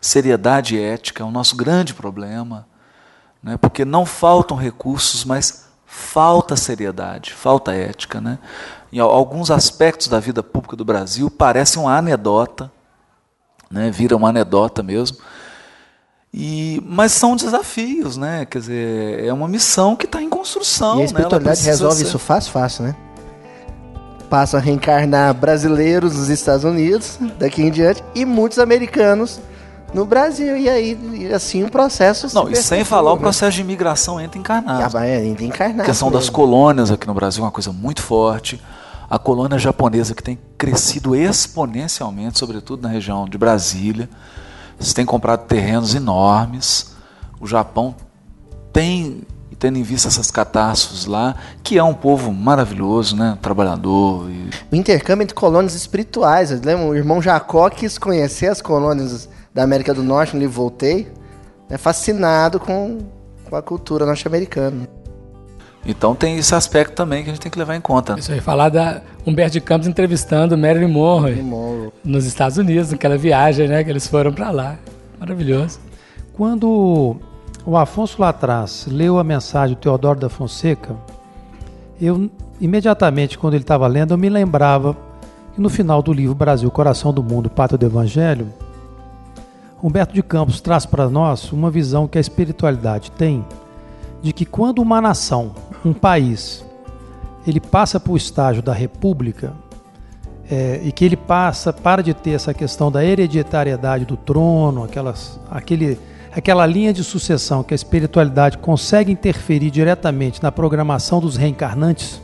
[0.00, 2.66] Seriedade e ética é o nosso grande problema,
[3.42, 3.56] né?
[3.56, 8.20] porque não faltam recursos, mas falta seriedade, falta ética.
[8.20, 8.38] Né?
[8.92, 12.70] Em al- alguns aspectos da vida pública do Brasil parece uma anedota,
[13.70, 13.90] né?
[13.90, 15.18] vira uma anedota mesmo.
[16.32, 18.44] E, mas são desafios, né?
[18.44, 20.90] Quer dizer, é uma missão que está em construção.
[20.90, 21.04] E a né?
[21.06, 22.96] Espiritualidade precisa resolve ser- isso fácil, fácil, né?
[24.28, 29.40] Passa a reencarnar brasileiros nos Estados Unidos, daqui em diante, e muitos americanos
[29.94, 30.56] no Brasil.
[30.56, 32.28] E aí, e assim, o processo...
[32.28, 33.20] se Não, e sem falar o né?
[33.22, 34.96] processo de imigração entra encarnado.
[34.96, 38.60] Ah, é, encarnado A questão das colônias aqui no Brasil é uma coisa muito forte.
[39.08, 44.08] A colônia japonesa que tem crescido exponencialmente, sobretudo na região de Brasília.
[44.78, 46.94] Eles têm comprado terrenos enormes.
[47.40, 47.94] O Japão
[48.72, 49.22] tem,
[49.58, 53.36] tendo em vista essas catástrofes lá, que é um povo maravilhoso, né?
[53.42, 54.30] Trabalhador.
[54.30, 54.50] E...
[54.70, 56.50] O intercâmbio entre colônias espirituais.
[56.50, 56.86] Lembra?
[56.86, 61.08] O irmão Jacó quis conhecer as colônias da América do Norte no livro Voltei.
[61.68, 62.98] É fascinado com,
[63.48, 64.88] com a cultura norte-americana.
[65.84, 68.16] Então tem esse aspecto também que a gente tem que levar em conta.
[68.18, 71.90] Isso aí, falar da Humberto de Campos entrevistando Marilyn Monroe Monroe.
[72.04, 74.78] nos Estados Unidos, naquela viagem, né, que eles foram para lá.
[75.18, 75.80] Maravilhoso.
[76.34, 77.16] Quando
[77.64, 80.96] o Afonso lá atrás leu a mensagem do Teodoro da Fonseca,
[82.00, 82.30] eu,
[82.60, 84.96] imediatamente quando ele estava lendo, eu me lembrava
[85.54, 88.48] que no final do livro Brasil, Coração do Mundo, Pátria do Evangelho,
[89.82, 93.44] Humberto de Campos traz para nós uma visão que a espiritualidade tem
[94.22, 95.52] de que quando uma nação,
[95.84, 96.64] um país,
[97.46, 99.52] ele passa para o estágio da república
[100.50, 105.38] é, e que ele passa para de ter essa questão da hereditariedade do trono, aquelas,
[105.50, 105.98] aquele,
[106.38, 112.22] aquela linha de sucessão que a espiritualidade consegue interferir diretamente na programação dos reencarnantes,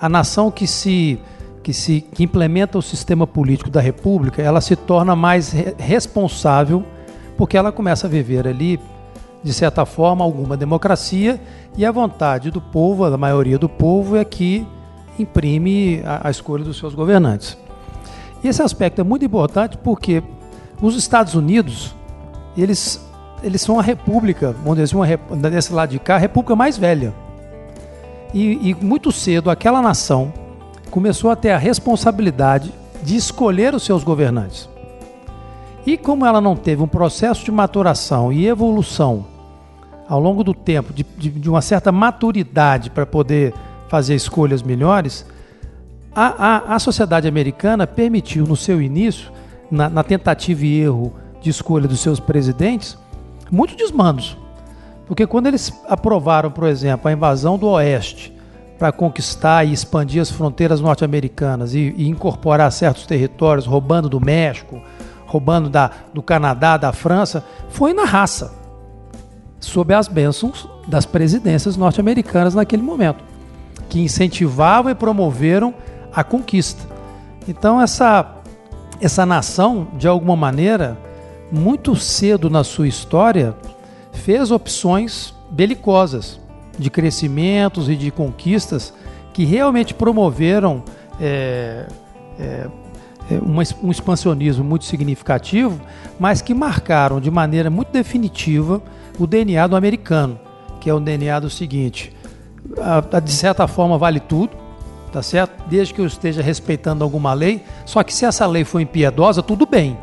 [0.00, 1.18] a nação que se
[1.62, 6.84] que se que implementa o sistema político da república, ela se torna mais re responsável
[7.36, 8.78] porque ela começa a viver ali
[9.42, 11.40] de certa forma alguma democracia
[11.76, 14.66] e a vontade do povo, da maioria do povo é que
[15.18, 17.56] imprime a, a escolha dos seus governantes.
[18.42, 20.22] E esse aspecto é muito importante porque
[20.80, 21.94] os Estados Unidos,
[22.62, 23.04] eles
[23.42, 27.12] eles são a república, vamos dizer assim, desse lado de cá, a república mais velha.
[28.32, 30.32] E, e muito cedo aquela nação
[30.90, 34.68] começou a ter a responsabilidade de escolher os seus governantes.
[35.84, 39.26] E como ela não teve um processo de maturação e evolução
[40.08, 43.54] ao longo do tempo, de, de, de uma certa maturidade para poder
[43.88, 45.26] fazer escolhas melhores,
[46.14, 49.30] a, a, a, sociedade americana permitiu, no seu início,
[49.70, 51.12] na, na tentativa e erro
[51.46, 52.98] de escolha dos seus presidentes,
[53.50, 54.36] muitos desmandos.
[55.06, 58.36] Porque quando eles aprovaram, por exemplo, a invasão do Oeste
[58.76, 64.82] para conquistar e expandir as fronteiras norte-americanas e, e, incorporar certos territórios, roubando do México,
[65.24, 68.52] roubando da, do Canadá, da França, foi na raça,
[69.60, 73.22] sob as bênçãos das presidências norte-americanas naquele momento,
[73.88, 75.72] que incentivavam e promoveram
[76.12, 76.84] a conquista.
[77.48, 78.32] Então essa
[79.00, 80.96] essa nação, de alguma maneira,
[81.50, 83.54] muito cedo na sua história,
[84.12, 86.40] fez opções belicosas
[86.78, 88.92] de crescimentos e de conquistas
[89.32, 90.82] que realmente promoveram
[91.20, 91.86] é,
[92.38, 92.66] é,
[93.30, 93.40] é
[93.82, 95.80] um expansionismo muito significativo,
[96.18, 98.82] mas que marcaram de maneira muito definitiva
[99.18, 100.38] o DNA do americano,
[100.80, 102.14] que é o DNA do seguinte:
[102.78, 104.56] a, a, de certa forma vale tudo,
[105.12, 105.68] tá certo?
[105.68, 107.62] Desde que eu esteja respeitando alguma lei.
[107.84, 109.98] Só que se essa lei for impiedosa, tudo bem.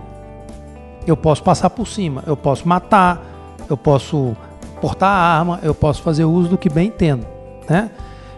[1.06, 3.22] Eu posso passar por cima, eu posso matar,
[3.70, 4.36] eu posso
[4.80, 7.26] portar arma, eu posso fazer uso do que bem entendo.
[7.70, 7.90] Né?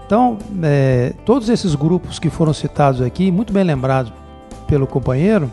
[0.06, 4.14] Então, é, todos esses grupos que foram citados aqui, muito bem lembrados
[4.68, 5.52] pelo companheiro,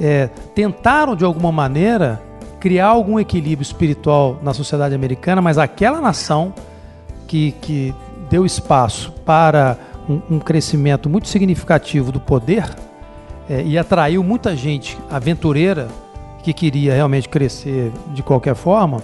[0.00, 2.22] é, tentaram de alguma maneira
[2.60, 6.54] criar algum equilíbrio espiritual na sociedade americana, mas aquela nação
[7.26, 7.92] que, que
[8.30, 9.76] deu espaço para
[10.08, 12.64] um, um crescimento muito significativo do poder
[13.50, 15.88] é, e atraiu muita gente aventureira
[16.42, 19.02] que queria realmente crescer de qualquer forma,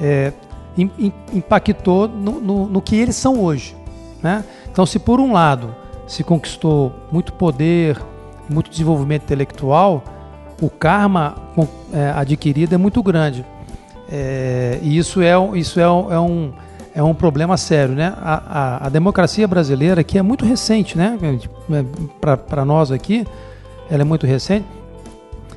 [0.00, 0.32] é,
[1.32, 3.76] impactou no, no, no, que eles são hoje.
[4.22, 4.44] Né?
[4.70, 5.74] Então, se por um lado
[6.06, 8.00] se conquistou muito poder,
[8.48, 10.02] muito desenvolvimento intelectual,
[10.60, 11.36] o karma
[11.92, 13.44] é, adquirido é muito grande.
[14.10, 15.86] É, e isso, é, isso é, é,
[16.20, 16.52] um,
[16.94, 17.94] é um problema sério.
[17.94, 18.12] Né?
[18.16, 21.18] A, a, a democracia brasileira, que é muito recente, né?
[22.46, 23.26] para nós aqui,
[23.90, 24.66] ela é muito recente,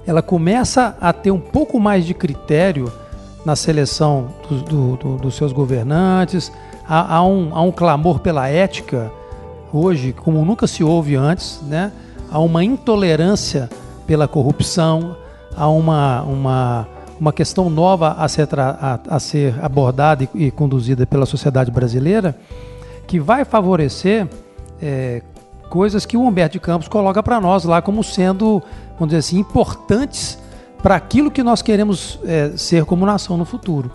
[0.07, 2.91] ela começa a ter um pouco mais de critério
[3.45, 6.51] na seleção do, do, do, dos seus governantes,
[6.87, 9.11] há, há, um, há um clamor pela ética
[9.71, 11.91] hoje, como nunca se houve antes, né?
[12.31, 13.69] há uma intolerância
[14.05, 15.17] pela corrupção,
[15.55, 16.87] há uma, uma,
[17.19, 22.33] uma questão nova a ser, a, a ser abordada e, e, conduzida pela sociedade brasileira,
[23.05, 24.27] que vai favorecer
[24.81, 25.21] é,
[25.69, 28.63] coisas que o Humberto de Campos coloca para nós lá como sendo,
[28.99, 30.37] vamos dizer assim, importantes
[30.81, 33.91] para aquilo que nós queremos é, ser como nação no futuro.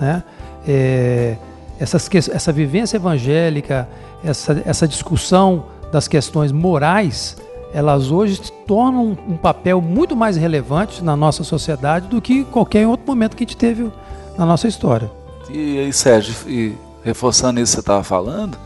[0.00, 0.22] Né?
[0.66, 1.36] É,
[1.78, 3.88] essas, essa vivência evangélica,
[4.24, 7.36] essa, essa discussão das questões morais,
[7.72, 13.06] elas hoje tornam um papel muito mais relevante na nossa sociedade do que qualquer outro
[13.06, 13.90] momento que a gente teve
[14.38, 15.10] na nossa história.
[15.50, 18.56] E aí, Sérgio, e reforçando isso que você estava falando,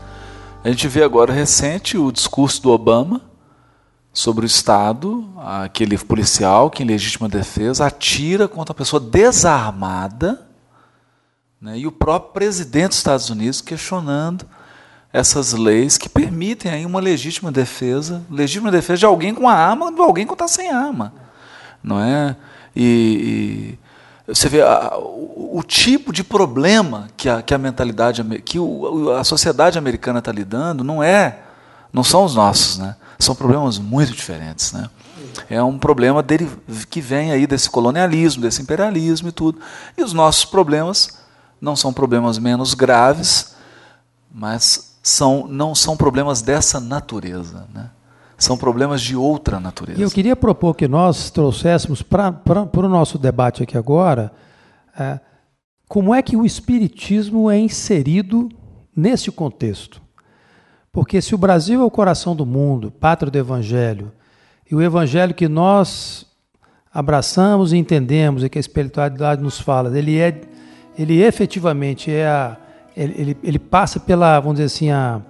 [0.63, 3.21] a gente vê agora recente o discurso do Obama,
[4.19, 10.45] sobre o Estado, aquele policial que, em legítima defesa, atira contra a pessoa desarmada,
[11.61, 14.45] né, e o próprio presidente dos Estados Unidos questionando
[15.13, 19.89] essas leis que permitem aí uma legítima defesa, legítima defesa de alguém com a arma,
[19.89, 21.13] de alguém que está sem arma,
[21.81, 22.35] não é?
[22.75, 23.77] E,
[24.27, 28.59] e você vê a, o, o, tipo de problema que a, que a mentalidade, que
[28.59, 31.39] o, a sociedade americana está lidando, não é,
[31.93, 32.97] não são os nossos, né?
[33.19, 34.89] São problemas muito diferentes, né?
[35.49, 36.49] É um problema dele,
[36.89, 39.59] que vem aí desse colonialismo, desse imperialismo e tudo.
[39.97, 41.19] E os nossos problemas
[41.59, 43.55] não são problemas menos graves,
[44.33, 47.67] mas são, não são problemas dessa natureza.
[47.73, 47.89] Né?
[48.37, 49.99] São problemas de outra natureza.
[49.99, 52.41] E eu queria propor que nós trouxéssemos para
[52.73, 54.31] o nosso debate aqui agora
[54.97, 55.19] é,
[55.87, 58.49] como é que o Espiritismo é inserido
[58.95, 60.01] nesse contexto.
[60.91, 64.11] Porque se o Brasil é o coração do mundo, pátria do Evangelho,
[64.69, 66.25] e o Evangelho que nós
[66.93, 70.41] abraçamos e entendemos e que a espiritualidade nos fala, ele é,
[70.97, 72.57] ele efetivamente é a,
[72.95, 75.21] ele, ele passa pela, vamos dizer assim, a,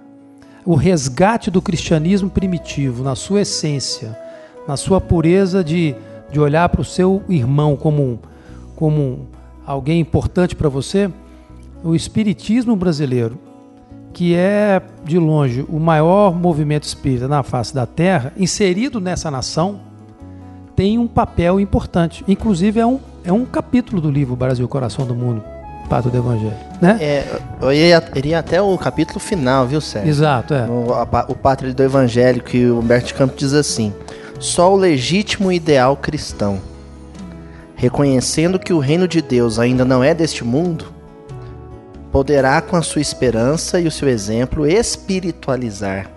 [0.64, 4.18] o resgate do cristianismo primitivo, na sua essência,
[4.66, 5.94] na sua pureza de,
[6.30, 8.20] de olhar para o seu irmão como,
[8.76, 9.28] como
[9.66, 11.10] alguém importante para você,
[11.82, 13.38] o espiritismo brasileiro,
[14.12, 19.80] que é de longe o maior movimento espírita na face da Terra, inserido nessa nação,
[20.74, 22.24] tem um papel importante.
[22.26, 25.42] Inclusive, é um, é um capítulo do livro Brasil, Coração do Mundo,
[25.88, 26.56] Pato do Evangelho.
[26.80, 26.98] Né?
[27.00, 30.08] É, eu iria, iria até o capítulo final, viu, Sérgio?
[30.08, 30.66] Exato, é.
[30.66, 33.92] O, a, o Pátria do Evangelho, que o Humberto de Campos diz assim:
[34.38, 36.58] só o legítimo ideal cristão,
[37.74, 40.86] reconhecendo que o reino de Deus ainda não é deste mundo,
[42.12, 46.10] poderá, com a sua esperança e o seu exemplo, espiritualizar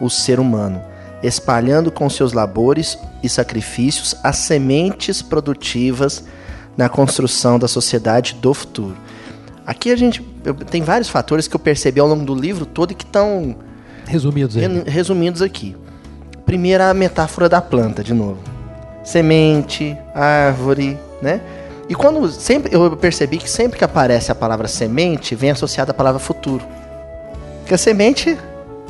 [0.00, 0.90] o ser humano
[1.22, 6.24] espalhando com seus labores e sacrifícios as sementes produtivas
[6.76, 8.96] na construção da sociedade do futuro.
[9.66, 12.92] Aqui a gente eu, tem vários fatores que eu percebi ao longo do livro todo
[12.92, 13.56] e que estão
[14.06, 14.56] resumidos
[14.86, 15.76] resumidos aqui.
[16.46, 18.38] Primeiro a metáfora da planta, de novo.
[19.04, 21.40] Semente, árvore, né?
[21.90, 25.94] E quando sempre eu percebi que sempre que aparece a palavra semente, vem associada a
[25.94, 26.64] palavra futuro.
[27.58, 28.38] Porque a semente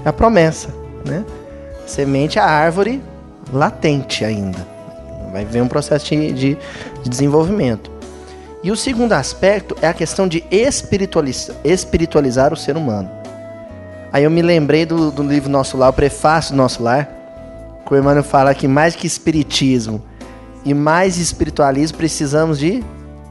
[0.04, 0.68] é a promessa,
[1.02, 1.24] né?
[1.86, 3.02] Semente é a árvore
[3.50, 4.58] latente ainda.
[5.32, 6.58] Vai ver um processo de, de,
[7.02, 7.90] de desenvolvimento.
[8.62, 13.10] E o segundo aspecto é a questão de espiritualizar, espiritualizar o ser humano.
[14.12, 17.08] Aí eu me lembrei do, do livro Nosso Lar, o prefácio do Nosso Lar,
[17.86, 20.02] que o Emmanuel fala que mais que espiritismo
[20.64, 22.82] e mais espiritualismo precisamos de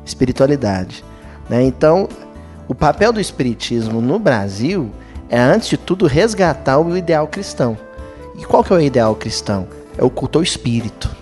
[0.05, 1.03] espiritualidade.
[1.49, 1.63] Né?
[1.63, 2.07] Então,
[2.67, 4.91] o papel do espiritismo no Brasil
[5.29, 7.77] é, antes de tudo, resgatar o ideal cristão.
[8.35, 9.67] E qual que é o ideal cristão?
[9.95, 11.15] É o culto ao espírito.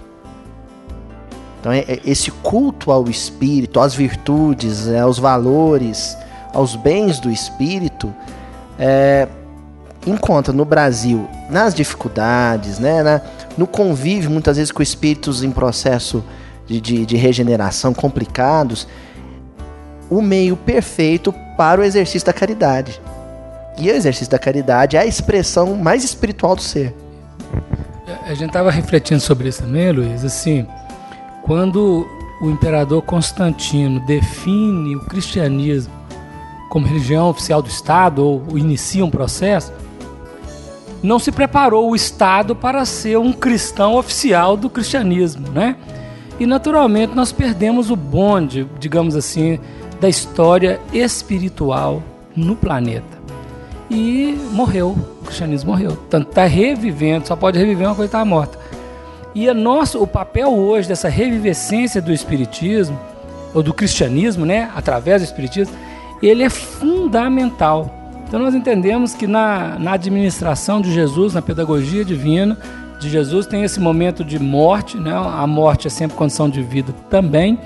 [1.60, 6.18] Então é, é esse culto ao espírito, às virtudes, é, aos valores,
[6.54, 8.14] aos bens do espírito,
[8.80, 9.28] é,
[10.10, 13.22] encontra no Brasil nas dificuldades, né, na,
[13.58, 16.24] no convívio muitas vezes com espíritos em processo
[16.66, 18.88] de, de, de regeneração complicados,
[20.10, 23.02] o meio perfeito para o exercício da caridade.
[23.78, 26.96] E o exercício da caridade é a expressão mais espiritual do ser.
[28.26, 30.26] A gente estava refletindo sobre isso também, Luiz.
[30.26, 30.66] Assim,
[31.44, 32.08] quando
[32.42, 35.94] o imperador Constantino define o cristianismo
[36.70, 39.72] como religião oficial do Estado ou inicia um processo,
[41.04, 45.76] não se preparou o Estado para ser um cristão oficial do cristianismo, né?
[46.40, 49.60] E naturalmente nós perdemos o bonde, digamos assim,
[50.00, 52.04] da história espiritual
[52.36, 53.18] no planeta.
[53.90, 54.96] E morreu
[55.28, 55.96] cristianismo morreu.
[56.10, 58.58] Tanto está revivendo, só pode reviver uma coisa que estava morta.
[59.36, 63.00] E a nosso, o papel hoje dessa revivescência do espiritismo,
[63.54, 65.76] ou do cristianismo, né, através do espiritismo,
[66.22, 67.94] ele é fundamental.
[68.28, 72.58] Então nós entendemos que na, na administração de Jesus, na pedagogia divina
[73.00, 75.14] de Jesus, tem esse momento de morte, né?
[75.14, 77.58] a morte é sempre condição de vida também,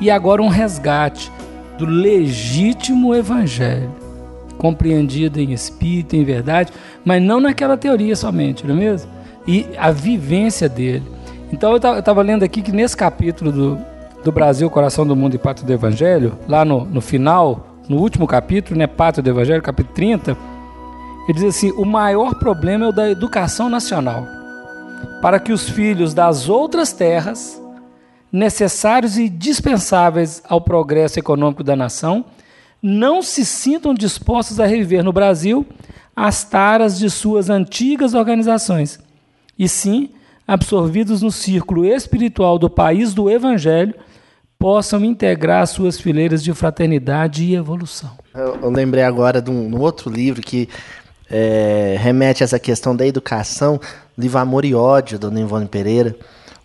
[0.00, 1.30] e agora um resgate
[1.76, 3.90] do legítimo evangelho
[4.56, 6.72] compreendida em espírito, em verdade,
[7.04, 9.10] mas não naquela teoria somente, não é mesmo?
[9.46, 11.04] E a vivência dele.
[11.52, 13.78] Então eu estava lendo aqui que nesse capítulo do,
[14.24, 18.26] do Brasil, Coração do Mundo e Pátria do Evangelho, lá no, no final, no último
[18.26, 20.36] capítulo, né, Pátria do Evangelho, capítulo 30,
[21.28, 24.26] ele diz assim: o maior problema é o da educação nacional,
[25.22, 27.60] para que os filhos das outras terras,
[28.30, 32.24] necessários e dispensáveis ao progresso econômico da nação,
[32.82, 35.66] não se sintam dispostos a reviver no Brasil
[36.14, 38.98] as taras de suas antigas organizações,
[39.58, 40.10] e sim,
[40.46, 43.94] absorvidos no círculo espiritual do país do Evangelho,
[44.58, 48.10] possam integrar suas fileiras de fraternidade e evolução.
[48.34, 50.68] Eu, eu lembrei agora de um, um, outro livro que
[51.30, 53.80] é, remete a essa questão da educação,
[54.16, 56.16] livro Amor e Ódio, do Ivone Pereira,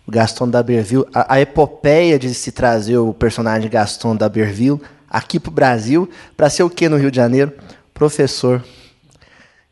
[0.06, 5.50] o Gaston d'Aberville, a, a epopeia de se trazer o personagem Gaston d'Aberville aqui para
[5.50, 7.52] o Brasil, para ser o que no Rio de Janeiro?
[7.92, 8.64] Professor.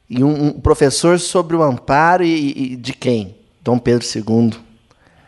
[0.09, 3.35] E um, um professor sobre o amparo e, e, de quem?
[3.63, 4.53] Dom Pedro II,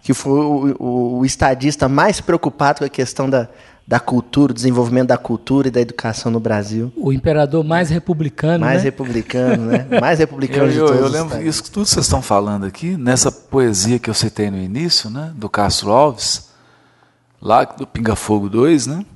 [0.04, 3.48] que foi o, o, o, estadista mais preocupado com a questão da,
[3.88, 6.92] da cultura, do desenvolvimento da cultura e da educação no Brasil.
[6.94, 8.84] O imperador mais republicano, Mais né?
[8.84, 9.88] republicano, né?
[9.98, 12.66] Mais republicano Eu, de eu, todos eu os lembro isso que tudo vocês estão falando
[12.66, 16.50] aqui, nessa poesia que eu citei no início, né, do Castro Alves,
[17.40, 19.06] lá do Pinga Fogo 2, né?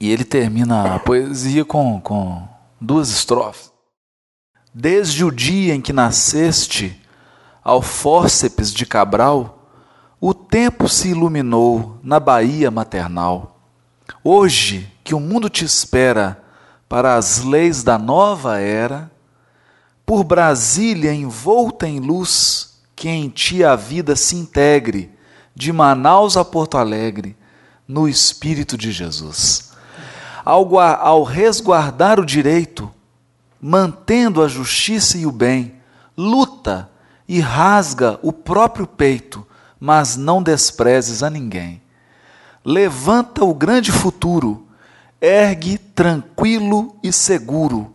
[0.00, 2.42] E ele termina a poesia com, com
[2.80, 3.70] duas estrofes.
[4.74, 7.00] Desde o dia em que nasceste,
[7.62, 9.60] ao fórceps de Cabral,
[10.26, 13.58] o tempo se iluminou na Bahia maternal.
[14.24, 16.42] Hoje que o mundo te espera
[16.88, 19.10] para as leis da nova era,
[20.06, 25.10] por Brasília envolta em luz, que em ti a vida se integre,
[25.54, 27.36] de Manaus a Porto Alegre,
[27.86, 29.72] no Espírito de Jesus.
[30.42, 32.90] Ao, ao resguardar o direito,
[33.60, 35.74] mantendo a justiça e o bem,
[36.16, 36.88] luta
[37.28, 39.46] e rasga o próprio peito,
[39.78, 41.82] mas não desprezes a ninguém.
[42.64, 44.66] Levanta o grande futuro,
[45.20, 47.94] ergue tranquilo e seguro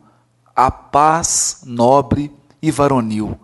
[0.59, 2.29] a paz nobre
[2.61, 3.39] e varonil.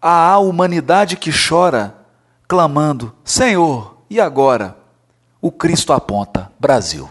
[0.00, 1.96] À humanidade que chora,
[2.46, 4.76] clamando: Senhor, e agora?
[5.42, 7.10] O Cristo aponta: Brasil.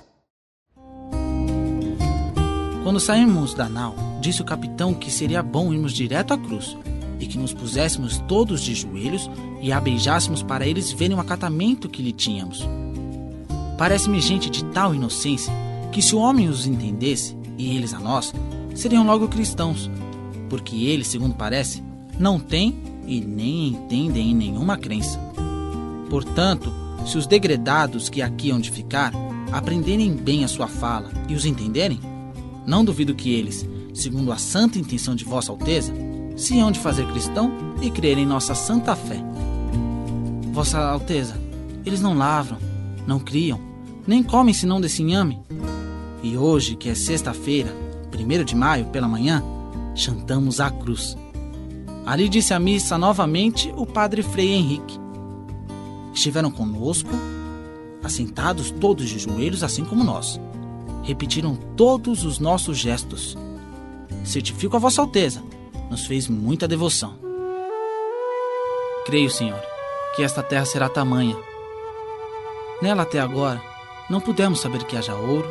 [2.81, 6.77] Quando saímos da nau, disse o capitão que seria bom irmos direto à cruz
[7.19, 9.29] e que nos puséssemos todos de joelhos
[9.61, 12.67] e a beijássemos para eles verem o acatamento que lhe tínhamos.
[13.77, 15.53] Parece-me gente de tal inocência
[15.91, 18.33] que se o homem os entendesse, e eles a nós,
[18.75, 19.89] seriam logo cristãos,
[20.49, 21.83] porque eles, segundo parece,
[22.17, 22.77] não têm
[23.07, 25.19] e nem entendem em nenhuma crença.
[26.09, 26.71] Portanto,
[27.05, 29.13] se os degredados que aqui hão de ficar
[29.51, 31.99] aprenderem bem a sua fala e os entenderem,
[32.65, 35.93] não duvido que eles, segundo a santa intenção de Vossa Alteza,
[36.39, 37.51] se hão de fazer cristão
[37.81, 39.21] e crer em nossa santa fé.
[40.53, 41.35] Vossa Alteza,
[41.85, 42.57] eles não lavram,
[43.05, 43.59] não criam,
[44.07, 45.41] nem comem senão desse inhame.
[46.23, 47.75] E hoje, que é sexta-feira,
[48.09, 49.43] primeiro de maio, pela manhã,
[49.93, 51.17] chantamos a cruz.
[52.05, 54.97] Ali disse a missa novamente o padre Frei Henrique.
[56.13, 57.09] Estiveram conosco,
[58.01, 60.39] assentados todos de joelhos, assim como nós.
[61.03, 63.37] Repetiram todos os nossos gestos.
[64.23, 65.43] Certifico a Vossa Alteza,
[65.89, 67.17] nos fez muita devoção.
[69.05, 69.59] Creio, Senhor,
[70.15, 71.35] que esta terra será tamanha.
[72.81, 73.61] Nela até agora
[74.09, 75.49] não pudemos saber que haja ouro,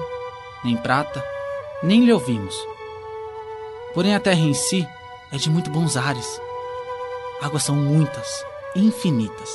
[0.65, 1.25] nem prata,
[1.83, 2.57] nem lhe ouvimos.
[3.95, 4.87] Porém a terra em si
[5.33, 6.41] é de muito bons ares.
[7.43, 8.45] Águas são muitas,
[8.75, 9.51] infinitas.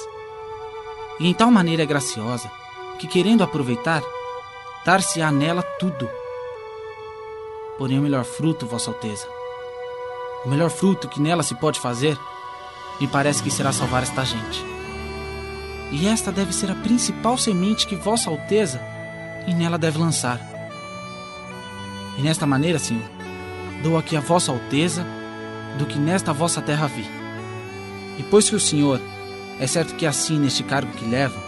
[1.19, 2.51] E em tal maneira é graciosa
[2.99, 4.03] que, querendo aproveitar,
[4.85, 6.09] dar-se-á nela tudo.
[7.77, 9.27] Porém, o melhor fruto, Vossa Alteza,
[10.45, 12.17] o melhor fruto que nela se pode fazer,
[12.99, 14.63] me parece que será salvar esta gente.
[15.91, 18.81] E esta deve ser a principal semente que Vossa Alteza
[19.47, 20.39] e nela deve lançar.
[22.17, 23.03] E nesta maneira, Senhor,
[23.81, 25.05] dou aqui a Vossa Alteza
[25.77, 27.05] do que nesta vossa terra vi.
[28.17, 29.01] E pois que o Senhor
[29.59, 31.39] é certo que assim neste cargo que leva,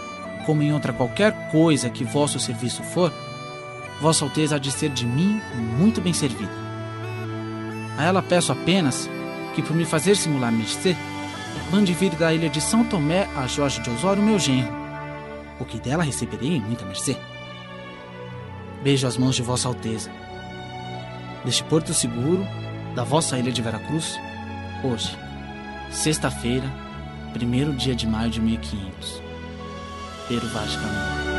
[0.46, 3.14] como em outra qualquer coisa que vosso serviço for,
[4.02, 5.42] Vossa Alteza há de ser de mim
[5.78, 6.65] muito bem servida.
[7.98, 9.10] A ela peço apenas
[9.54, 10.96] que, por me fazer simular mercê,
[11.72, 14.74] mande vir da ilha de São Tomé a Jorge de Osório, meu genro,
[15.60, 17.18] o que dela receberei em muita mercê.
[18.84, 20.12] Beijo as mãos de Vossa Alteza.
[21.44, 22.46] Deste porto seguro,
[22.96, 24.20] da vossa ilha de Veracruz,
[24.84, 25.18] hoje,
[25.92, 26.66] sexta-feira,
[27.34, 29.22] primeiro dia de maio de 1500.
[30.28, 31.35] Pero Vaz Caminho.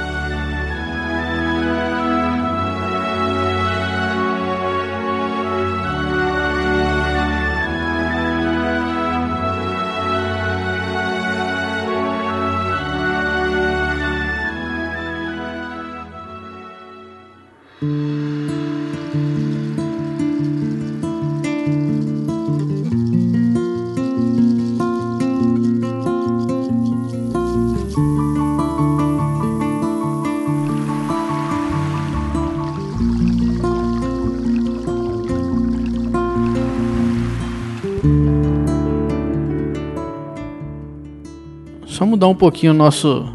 [42.16, 43.26] Mudar um pouquinho o nosso.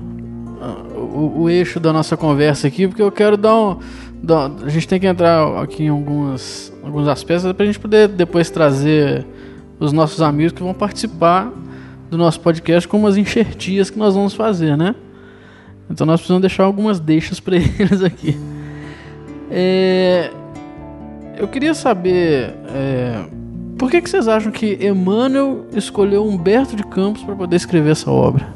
[0.61, 3.77] ah, O, o eixo da nossa conversa aqui, porque eu quero dar um.
[4.21, 8.07] dar- a gente tem que entrar aqui em algumas, alguns aspectos para a gente poder
[8.07, 9.25] depois trazer
[9.79, 11.51] os nossos amigos que vão participar
[12.09, 14.93] do nosso podcast com umas enxertias que nós vamos fazer, né?
[15.89, 18.37] Então nós precisamos deixar algumas deixas para eles aqui.
[19.49, 20.29] É,
[21.37, 23.25] eu queria saber é,
[23.77, 28.09] por que, que vocês acham que Emmanuel escolheu Humberto de Campos para poder escrever essa
[28.11, 28.47] obra?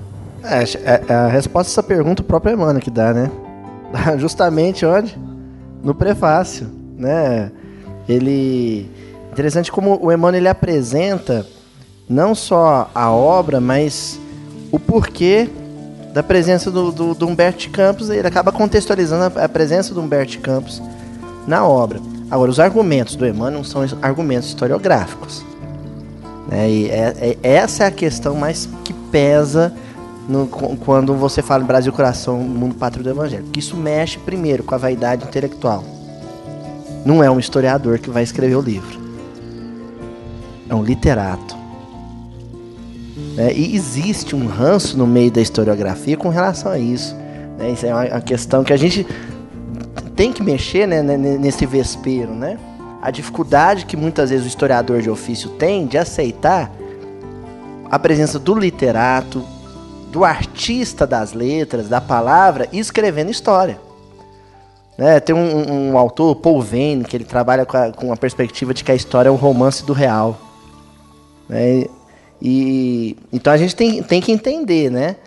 [0.45, 0.63] É,
[1.09, 3.31] é- a resposta a essa pergunta o próprio Emmanuel que dá, né?
[4.17, 5.17] Justamente onde?
[5.83, 6.67] No prefácio,
[6.97, 7.51] né?
[8.07, 8.89] Ele
[9.31, 11.45] interessante como o Emmanuel ele apresenta
[12.07, 14.19] não só a obra, mas
[14.71, 15.49] o porquê
[16.15, 18.09] da presença do, do, do Humberto Campos.
[18.09, 20.81] Ele acaba contextualizando a, a presença do Humberto Campos
[21.45, 21.99] na obra.
[22.31, 25.43] Agora, os argumentos do Emmanuel são argumentos historiográficos.
[26.47, 26.69] Né?
[26.69, 29.73] E é, é, essa é a questão mais que pesa
[30.27, 33.43] no, quando você fala em Brasil Coração, Mundo Pátrio do Evangelho.
[33.43, 35.83] Porque isso mexe primeiro com a vaidade intelectual.
[37.05, 38.99] Não é um historiador que vai escrever o livro.
[40.67, 41.55] É um literato.
[43.35, 43.53] Né?
[43.53, 47.15] E existe um ranço no meio da historiografia com relação a isso.
[47.57, 47.71] Né?
[47.71, 49.05] Isso é uma questão que a gente
[50.15, 52.57] tem que mexer né, nesse vespeiro, né?
[53.01, 56.71] A dificuldade que muitas vezes o historiador de ofício tem de aceitar
[57.91, 59.43] a presença do literato,
[60.15, 63.77] do artista das letras, da palavra, escrevendo história.
[64.97, 68.73] Né, tem um, um, autor, Paul Vane, que ele trabalha com a, com a, perspectiva
[68.73, 70.39] de que a história é um romance do real.
[71.49, 71.87] Né?
[72.41, 75.17] E, então a gente tem, tem que entender, né?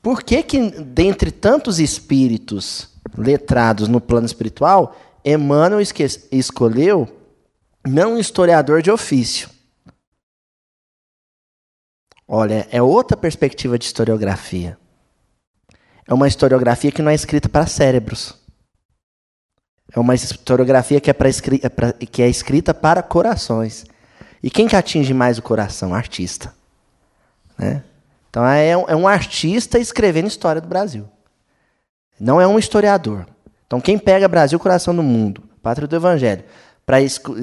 [0.00, 5.80] Por que que, dentre tantos espíritos letrados no plano espiritual, Emmanuel
[6.30, 7.08] escolheu
[7.84, 9.48] não um historiador de ofício.
[12.26, 14.78] Olha, é outra perspectiva de historiografia.
[16.06, 18.34] É uma historiografia que não é escrita para cérebros.
[19.92, 23.84] É uma historiografia que é, pra, é que é escrita para corações.
[24.42, 25.94] E quem que atinge mais o coração?
[25.94, 26.54] artista.
[27.56, 27.82] Né?
[28.28, 31.08] Então é um, é um artista escrevendo história do Brasil.
[32.18, 33.26] Não é um historiador.
[33.66, 36.44] Então quem pega Brasil, coração do mundo, pátria do Evangelho,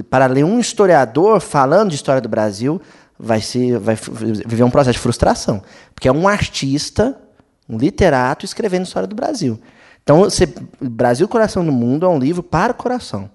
[0.09, 2.81] para ler um historiador falando de história do Brasil,
[3.21, 5.61] vai, ser, vai viver um processo de frustração.
[5.93, 7.21] Porque é um artista,
[7.69, 9.59] um literato escrevendo história do Brasil.
[10.01, 13.29] Então, você, Brasil, Coração do Mundo é um livro para o coração.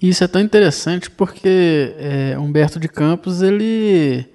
[0.00, 4.30] Isso é tão interessante porque é, Humberto de Campos, ele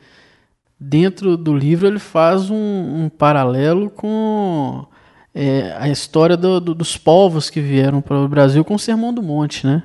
[0.80, 4.88] dentro do livro ele faz um, um paralelo com
[5.34, 9.14] é, a história do, do, dos povos que vieram para o Brasil com o Sermão
[9.14, 9.84] do Monte, né?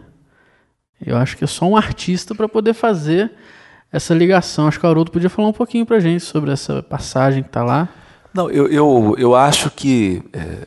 [0.98, 3.30] Eu acho que é só um artista para poder fazer
[3.96, 4.68] essa ligação.
[4.68, 7.64] Acho que o Haroldo podia falar um pouquinho para gente sobre essa passagem que está
[7.64, 7.88] lá.
[8.32, 10.66] Não, eu, eu, eu acho que é,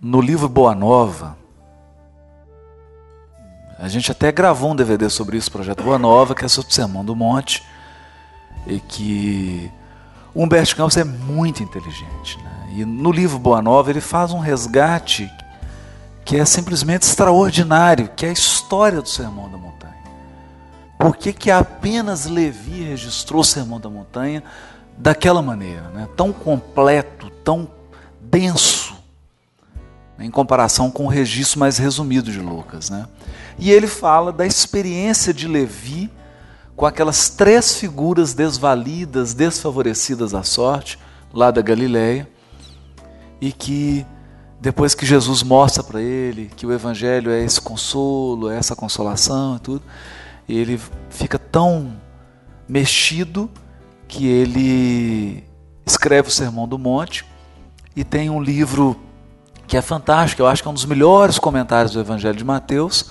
[0.00, 1.36] no livro Boa Nova,
[3.78, 6.74] a gente até gravou um DVD sobre isso, Projeto Boa Nova, que é sobre o
[6.74, 7.62] Sermão do Monte,
[8.66, 9.70] e que
[10.34, 12.38] Humberto Campos é muito inteligente.
[12.42, 12.74] Né?
[12.76, 15.30] E no livro Boa Nova ele faz um resgate
[16.24, 19.79] que é simplesmente extraordinário, que é a história do Sermão da Montanha.
[21.00, 24.44] Por que, que apenas Levi registrou o Sermão da Montanha
[24.98, 26.06] daquela maneira, né?
[26.14, 27.66] tão completo, tão
[28.20, 28.94] denso,
[30.18, 32.90] em comparação com o registro mais resumido de Lucas.
[32.90, 33.06] Né?
[33.58, 36.10] E ele fala da experiência de Levi
[36.76, 40.98] com aquelas três figuras desvalidas, desfavorecidas à sorte,
[41.32, 42.28] lá da Galileia,
[43.40, 44.04] e que
[44.60, 49.56] depois que Jesus mostra para ele que o evangelho é esse consolo, é essa consolação
[49.56, 49.82] e tudo,
[50.56, 51.96] ele fica tão
[52.68, 53.50] mexido
[54.06, 55.44] que ele
[55.84, 57.24] escreve o Sermão do Monte
[57.94, 58.96] e tem um livro
[59.66, 63.10] que é fantástico, eu acho que é um dos melhores comentários do Evangelho de Mateus,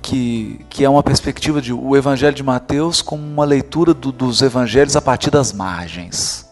[0.00, 4.40] que, que é uma perspectiva de o Evangelho de Mateus como uma leitura do, dos
[4.40, 6.48] evangelhos a partir das margens.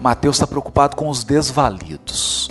[0.00, 2.50] Mateus está preocupado com os desvalidos,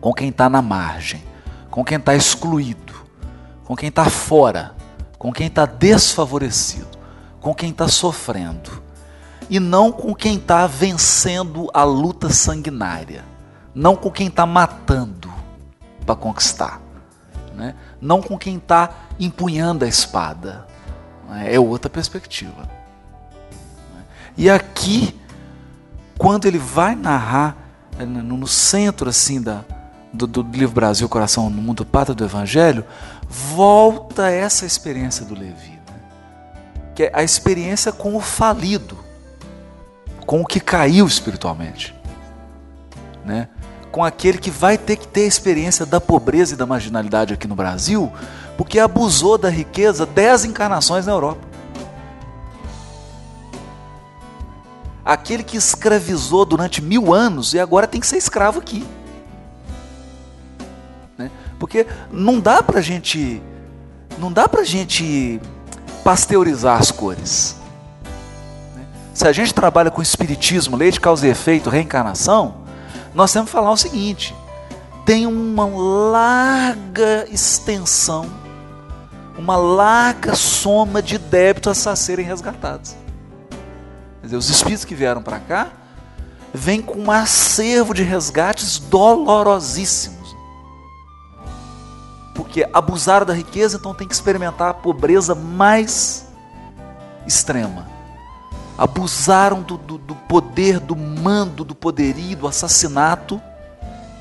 [0.00, 1.22] com quem está na margem,
[1.70, 2.94] com quem está excluído,
[3.66, 4.74] com quem está fora,
[5.18, 6.96] com quem está desfavorecido,
[7.40, 8.82] com quem está sofrendo,
[9.50, 13.24] e não com quem está vencendo a luta sanguinária,
[13.74, 15.30] não com quem está matando
[16.06, 16.86] para conquistar
[17.56, 17.74] né?
[18.00, 20.66] não com quem está empunhando a espada.
[21.28, 21.54] Né?
[21.54, 22.68] É outra perspectiva.
[23.94, 24.04] Né?
[24.36, 25.18] E aqui,
[26.18, 27.56] quando ele vai narrar
[27.98, 29.64] é, no centro assim da,
[30.12, 32.84] do, do livro Brasil, Coração no Mundo Pátria do Evangelho,
[33.28, 36.00] volta essa experiência do Levi, né?
[36.94, 38.98] que é a experiência com o falido,
[40.24, 41.94] com o que caiu espiritualmente.
[43.24, 43.48] Né?
[43.96, 47.48] com aquele que vai ter que ter a experiência da pobreza e da marginalidade aqui
[47.48, 48.12] no Brasil,
[48.54, 51.40] porque abusou da riqueza dez encarnações na Europa.
[55.02, 58.86] Aquele que escravizou durante mil anos e agora tem que ser escravo aqui.
[61.58, 63.42] Porque não dá pra gente.
[64.18, 65.40] Não dá pra gente
[66.04, 67.56] pasteurizar as cores.
[68.74, 68.84] Né?
[69.12, 72.66] Se a gente trabalha com espiritismo, lei de causa e efeito, reencarnação,
[73.14, 74.34] nós temos que falar o seguinte:
[75.04, 78.30] tem uma larga extensão,
[79.38, 82.96] uma larga soma de débitos a serem resgatados.
[84.20, 85.68] Quer dizer, os espíritos que vieram para cá
[86.52, 90.15] vêm com um acervo de resgates dolorosíssimos.
[92.36, 96.26] Porque abusaram da riqueza, então tem que experimentar a pobreza mais
[97.26, 97.86] extrema.
[98.76, 103.40] Abusaram do, do, do poder, do mando, do poderio, do assassinato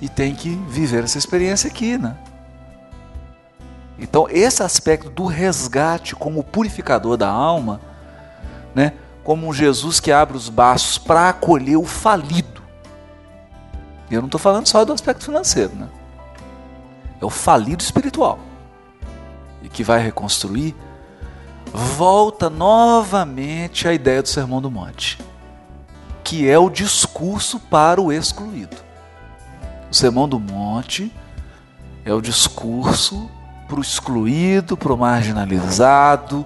[0.01, 2.15] e tem que viver essa experiência aqui, né?
[3.97, 7.79] Então, esse aspecto do resgate como purificador da alma,
[8.73, 8.93] né?
[9.23, 12.61] Como um Jesus que abre os braços para acolher o falido.
[14.09, 15.87] E eu não estou falando só do aspecto financeiro, né?
[17.21, 18.39] É o falido espiritual.
[19.61, 20.75] E que vai reconstruir,
[21.73, 25.17] volta novamente à ideia do Sermão do Monte,
[26.23, 28.77] que é o discurso para o excluído.
[29.91, 31.11] O Sermão do Monte
[32.03, 33.29] é o discurso
[33.67, 36.45] para o excluído, para o marginalizado,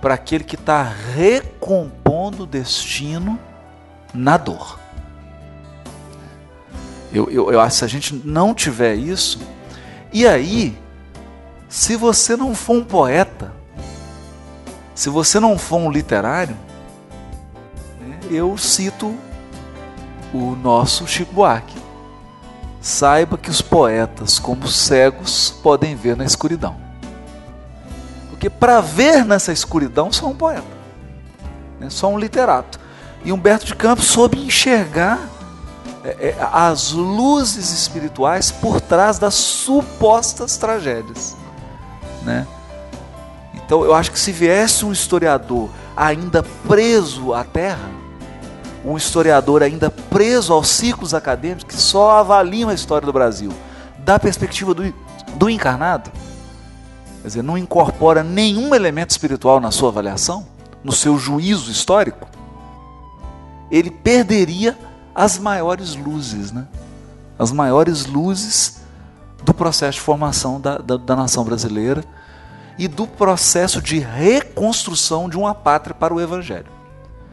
[0.00, 3.38] para aquele que está recompondo o destino
[4.12, 4.78] na dor.
[7.12, 9.40] Eu, eu, acho que se a gente não tiver isso,
[10.18, 10.74] e aí,
[11.68, 13.52] se você não for um poeta,
[14.94, 16.56] se você não for um literário,
[18.00, 19.14] né, eu cito
[20.32, 21.76] o nosso Chico Buarque.
[22.80, 26.78] Saiba que os poetas, como cegos, podem ver na escuridão.
[28.30, 30.64] Porque para ver nessa escuridão, só um poeta,
[31.78, 31.90] né?
[31.90, 32.80] só um literato.
[33.22, 35.35] E Humberto de Campos soube enxergar
[36.52, 41.36] as luzes espirituais por trás das supostas tragédias.
[42.22, 42.46] Né?
[43.54, 47.90] Então eu acho que se viesse um historiador ainda preso à terra,
[48.84, 53.52] um historiador ainda preso aos ciclos acadêmicos que só avaliam a história do Brasil
[53.98, 54.94] da perspectiva do,
[55.34, 56.12] do encarnado,
[57.20, 60.46] quer dizer, não incorpora nenhum elemento espiritual na sua avaliação,
[60.84, 62.28] no seu juízo histórico,
[63.68, 64.78] ele perderia
[65.16, 66.68] as maiores luzes, né?
[67.38, 68.82] as maiores luzes
[69.42, 72.04] do processo de formação da, da, da nação brasileira
[72.78, 76.66] e do processo de reconstrução de uma pátria para o Evangelho.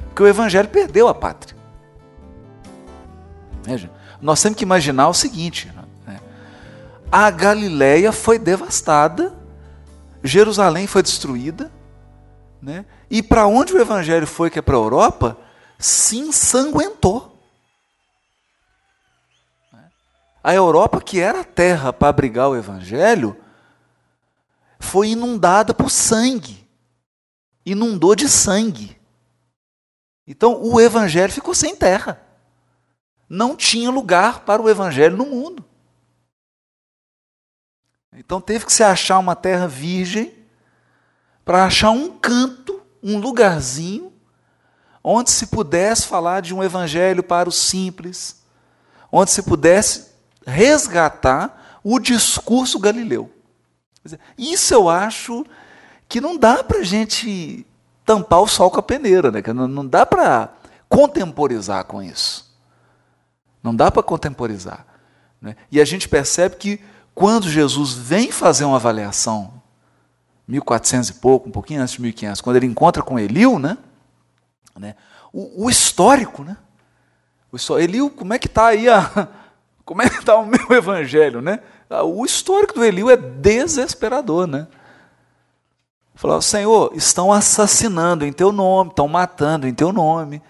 [0.05, 1.57] Porque o Evangelho perdeu a pátria.
[3.63, 3.91] Veja,
[4.21, 5.69] nós temos que imaginar o seguinte:
[6.07, 6.21] né?
[7.11, 9.33] a Galileia foi devastada,
[10.23, 11.69] Jerusalém foi destruída,
[12.61, 12.85] né?
[13.11, 15.37] e para onde o Evangelho foi, que é para a Europa,
[15.77, 17.32] se ensanguentou.
[20.43, 23.37] A Europa, que era a terra para abrigar o Evangelho,
[24.77, 26.67] foi inundada por sangue.
[27.65, 28.99] Inundou de sangue.
[30.27, 32.21] Então o Evangelho ficou sem terra.
[33.29, 35.63] Não tinha lugar para o Evangelho no mundo.
[38.11, 40.33] Então teve que se achar uma terra virgem
[41.45, 44.13] para achar um canto, um lugarzinho,
[45.01, 48.43] onde se pudesse falar de um Evangelho para os simples,
[49.11, 50.12] onde se pudesse
[50.45, 53.31] resgatar o discurso galileu.
[54.37, 55.45] Isso eu acho
[56.07, 57.65] que não dá para a gente
[58.05, 59.41] tampar o sol com a peneira, né?
[59.53, 60.49] não dá para
[60.89, 62.53] contemporizar com isso.
[63.61, 64.85] Não dá para contemporizar.
[65.41, 65.55] Né?
[65.71, 66.81] E a gente percebe que
[67.15, 69.53] quando Jesus vem fazer uma avaliação,
[70.47, 73.77] 1400 e pouco, um pouquinho antes de 1500, quando ele encontra com Eliu, né?
[74.77, 74.95] né?
[75.31, 76.57] O, o histórico, né?
[77.51, 79.29] O, Eliu, como é que está aí a,
[79.85, 81.59] como é que está o meu evangelho, né?
[81.89, 84.67] Ah, o histórico do Eliu é desesperador, né?
[86.15, 90.41] Falou, Senhor, estão assassinando em teu nome, estão matando em teu nome.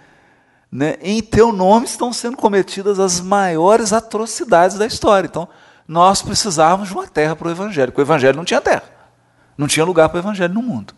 [0.72, 0.97] Né?
[1.01, 5.27] Em teu nome estão sendo cometidas as maiores atrocidades da história.
[5.27, 5.47] Então,
[5.88, 8.84] nós precisávamos de uma terra para o Evangelho, porque o Evangelho não tinha terra.
[9.57, 10.93] Não tinha lugar para o Evangelho no mundo.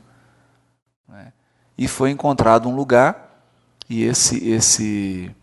[1.08, 1.32] Né?
[1.78, 3.44] E foi encontrado um lugar,
[3.90, 5.36] e esse, esse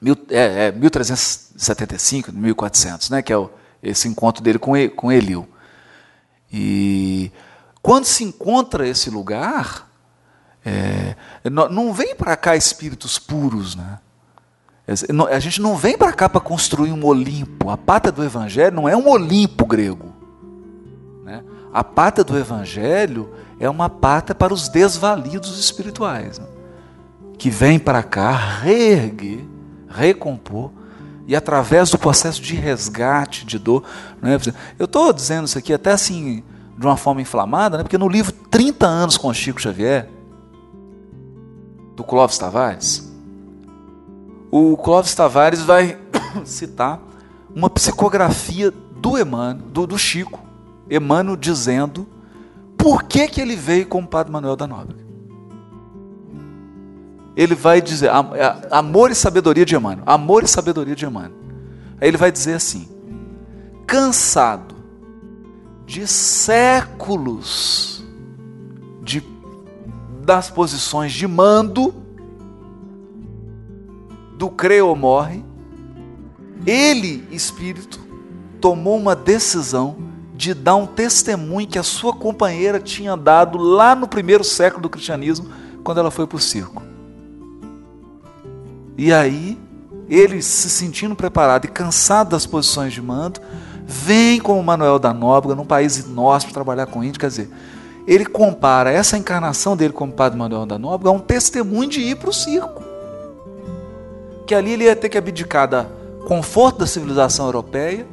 [0.00, 3.50] mil, é, é, 1375, 1400, né, que é o,
[3.82, 5.48] esse encontro dele com, com Eliu.
[6.52, 7.30] E
[7.82, 9.88] quando se encontra esse lugar,
[10.64, 11.14] é,
[11.50, 13.98] não vem para cá espíritos puros, né?
[15.30, 17.70] A gente não vem para cá para construir um Olimpo.
[17.70, 20.12] A pata do Evangelho não é um Olimpo grego.
[21.24, 21.44] Né?
[21.72, 26.46] A pata do Evangelho é uma pata para os desvalidos espirituais, né?
[27.38, 29.44] que vem para cá reerguer
[29.90, 30.70] recompor
[31.26, 33.84] e através do processo de resgate, de dor.
[34.20, 34.38] Né?
[34.78, 36.42] Eu estou dizendo isso aqui até assim,
[36.78, 37.82] de uma forma inflamada, né?
[37.82, 40.08] porque no livro 30 anos com Chico Xavier,
[41.94, 43.12] do Clóvis Tavares,
[44.50, 45.98] o Clóvis Tavares vai
[46.44, 47.00] citar
[47.54, 50.40] uma psicografia do Emmanuel, do, do Chico,
[50.90, 52.08] Emmanuel dizendo
[52.76, 55.09] por que, que ele veio como Padre Manuel da Nóbrega.
[57.36, 58.10] Ele vai dizer,
[58.70, 61.32] amor e sabedoria de Emmanuel, amor e sabedoria de Emmanuel.
[62.00, 62.88] Aí ele vai dizer assim:
[63.86, 64.74] cansado
[65.86, 68.04] de séculos
[69.02, 69.22] de,
[70.24, 71.94] das posições de mando,
[74.36, 75.44] do creio ou morre,
[76.66, 78.00] ele, espírito,
[78.60, 79.96] tomou uma decisão
[80.34, 84.88] de dar um testemunho que a sua companheira tinha dado lá no primeiro século do
[84.88, 85.50] cristianismo,
[85.82, 86.89] quando ela foi para o circo.
[89.00, 89.58] E aí,
[90.10, 93.40] ele se sentindo preparado e cansado das posições de mando,
[93.86, 97.18] vem como Manuel da Nóbrega, num país inóspito, trabalhar com índio.
[97.18, 97.50] Quer dizer,
[98.06, 102.16] ele compara essa encarnação dele como Padre Manuel da Nóbrega a um testemunho de ir
[102.16, 102.82] para o circo.
[104.46, 105.86] Que ali ele ia ter que abdicar da
[106.26, 108.06] conforto da civilização europeia,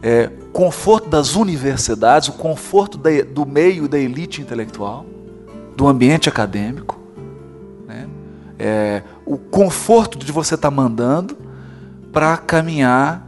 [0.00, 5.04] é, conforto das universidades, o conforto da, do meio da elite intelectual,
[5.76, 7.00] do ambiente acadêmico,
[7.84, 8.06] né?
[8.60, 11.36] é, o conforto de você estar tá mandando
[12.12, 13.26] para caminhar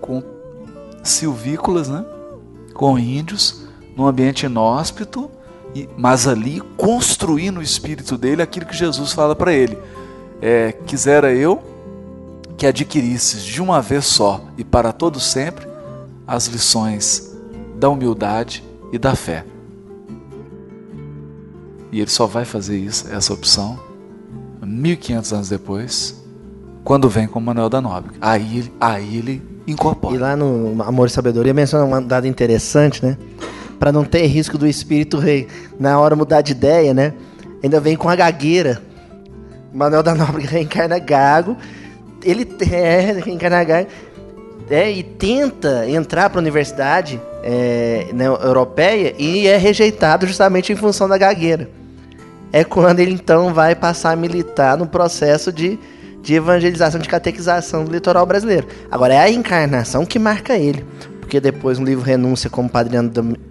[0.00, 0.22] com
[1.02, 2.04] silvícolas, né?
[2.74, 3.66] com índios,
[3.96, 5.30] num ambiente inóspito,
[5.96, 9.78] mas ali construir no espírito dele aquilo que Jesus fala para ele.
[10.40, 11.62] É, quisera eu
[12.56, 15.66] que adquirisses de uma vez só e para todo sempre
[16.26, 17.36] as lições
[17.76, 19.44] da humildade e da fé.
[21.92, 23.78] E ele só vai fazer isso, essa opção,
[24.66, 26.22] 1500 anos depois,
[26.84, 28.16] quando vem com Manuel da Nóbrega.
[28.20, 30.14] Aí, aí ele incorpora.
[30.14, 33.16] E lá no Amor e Sabedoria menciona um dado interessante, né?
[33.78, 37.14] Para não ter risco do espírito rei na hora mudar de ideia, né?
[37.62, 38.82] Ainda vem com a gagueira.
[39.72, 41.56] Manuel da Nóbrega reencarna gago
[42.24, 43.66] ele é reencarnar
[44.68, 50.76] é, e tenta entrar para a universidade é, né, europeia e é rejeitado justamente em
[50.76, 51.68] função da gagueira.
[52.52, 55.78] É quando ele então vai passar a militar no processo de,
[56.22, 58.66] de evangelização, de catequização do litoral brasileiro.
[58.90, 60.84] Agora é a encarnação que marca ele,
[61.20, 62.96] porque depois no livro Renúncia como Padre,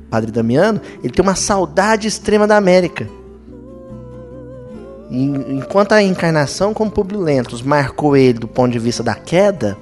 [0.09, 3.07] Padre Damiano, ele tem uma saudade extrema da América.
[5.09, 9.76] Enquanto a encarnação como Publio Lentos marcou ele do ponto de vista da queda,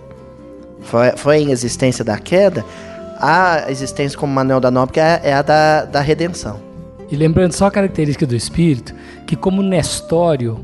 [0.83, 2.63] foi, foi em existência da queda,
[3.19, 6.66] a existência como Manuel da Nóbrega é, é a da, da redenção.
[7.09, 8.93] E lembrando só a característica do espírito,
[9.25, 10.59] que como Nestório,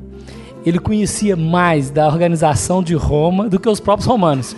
[0.65, 4.55] ele conhecia mais da organização de Roma do que os próprios romanos.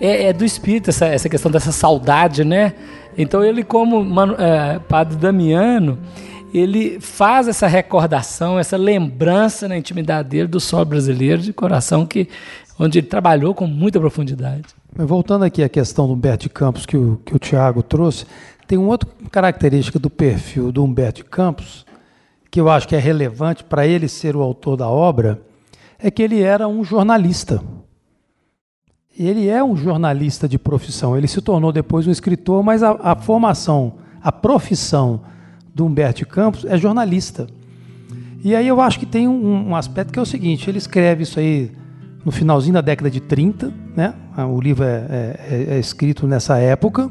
[0.00, 2.74] É, é do espírito essa, essa questão dessa saudade, né?
[3.16, 4.04] Então ele como
[4.38, 5.98] é, Padre Damiano,
[6.52, 12.28] ele faz essa recordação, essa lembrança na intimidade dele do solo brasileiro de coração que
[12.78, 14.64] onde ele trabalhou com muita profundidade.
[14.96, 18.26] Voltando aqui à questão do Humberto de Campos que o, que o Tiago trouxe,
[18.66, 21.84] tem uma outra característica do perfil do Humberto de Campos
[22.54, 25.42] que eu acho que é relevante para ele ser o autor da obra,
[25.98, 27.60] é que ele era um jornalista.
[29.18, 31.18] Ele é um jornalista de profissão.
[31.18, 35.22] Ele se tornou depois um escritor, mas a, a formação, a profissão
[35.74, 37.48] do Humberto Campos é jornalista.
[38.44, 41.24] E aí eu acho que tem um, um, aspecto que é o seguinte: ele escreve
[41.24, 41.72] isso aí
[42.24, 44.14] no finalzinho da década de 30, né?
[44.48, 47.10] o livro é, é, é escrito nessa época,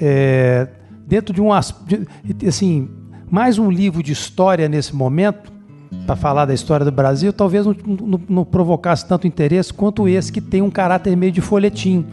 [0.00, 0.68] é,
[1.06, 1.52] dentro de um.
[1.52, 2.88] Assim,
[3.30, 5.52] mais um livro de história nesse momento,
[6.06, 10.32] para falar da história do Brasil, talvez não, não, não, provocasse tanto interesse quanto esse,
[10.32, 12.06] que tem um caráter meio de folhetim.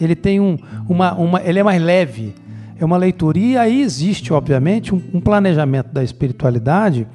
[0.00, 0.58] Ele tem um,
[0.88, 2.34] uma, uma, ele é mais leve
[2.78, 3.38] é uma leitura.
[3.38, 7.06] E aí existe, obviamente, um, um planejamento da espiritualidade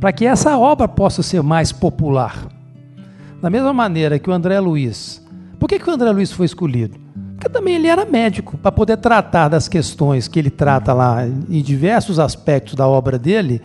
[0.00, 2.46] para que essa obra possa ser mais popular.
[3.40, 5.24] Da mesma maneira que o André Luiz.
[5.58, 6.98] Por que, que o André Luiz foi escolhido?
[7.38, 11.62] Porque também ele era médico, para poder tratar das questões que ele trata lá em
[11.62, 13.62] diversos aspectos da obra dele,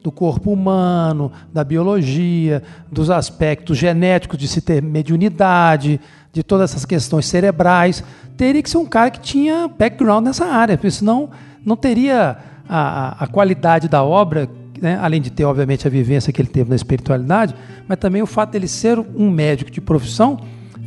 [0.00, 6.00] do corpo humano, da biologia, dos aspectos genéticos de se ter mediunidade,
[6.32, 8.04] de todas essas questões cerebrais,
[8.36, 11.28] teria que ser um cara que tinha background nessa área, porque senão
[11.66, 12.38] não teria
[12.68, 14.48] a, a, qualidade da obra,
[14.80, 14.96] né?
[15.02, 17.52] além de ter, obviamente, a vivência que ele teve na espiritualidade,
[17.88, 20.38] mas também o fato dele ser um médico de profissão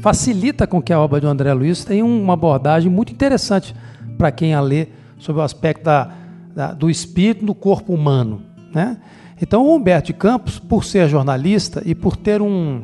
[0.02, 3.76] facilita com que a obra de André Luiz tenha uma abordagem muito interessante
[4.18, 4.88] para quem a lê
[5.18, 6.12] sobre o aspecto da,
[6.56, 8.42] da, do espírito no corpo humano.
[8.74, 8.98] Né?
[9.42, 12.82] Então, o Humberto de Campos, por ser jornalista e por ter um,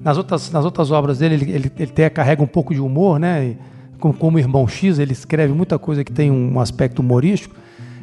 [0.00, 3.18] nas outras, nas outras obras dele, ele, ele, ele tem, carrega um pouco de humor,
[3.20, 3.56] né?
[4.00, 7.54] Como, como Irmão X, ele escreve muita coisa que tem um aspecto humorístico.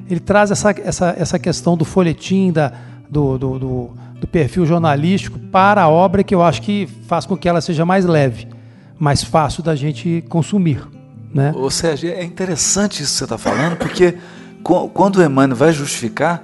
[0.10, 2.72] Ele traz essa, essa, essa questão do folhetim, da,
[3.10, 3.90] do, do, do,
[4.20, 7.86] do perfil jornalístico para a obra que eu acho que faz com que ela seja
[7.86, 8.48] mais leve,
[8.98, 10.86] mais fácil da gente consumir.
[11.34, 11.54] Né?
[11.56, 14.18] Ou seja, é interessante isso que você está falando, porque
[14.94, 16.44] quando o Emmanuel vai justificar,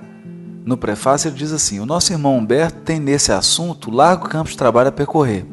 [0.64, 4.57] no prefácio ele diz assim: o nosso irmão Humberto tem nesse assunto largo campo de
[4.57, 5.45] trabalho a percorrer,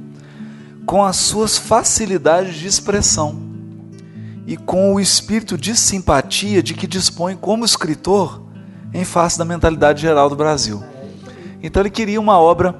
[0.86, 3.50] com as suas facilidades de expressão
[4.46, 8.42] e com o espírito de simpatia de que dispõe como escritor
[8.92, 10.91] em face da mentalidade geral do Brasil.
[11.62, 12.74] Então ele queria uma obra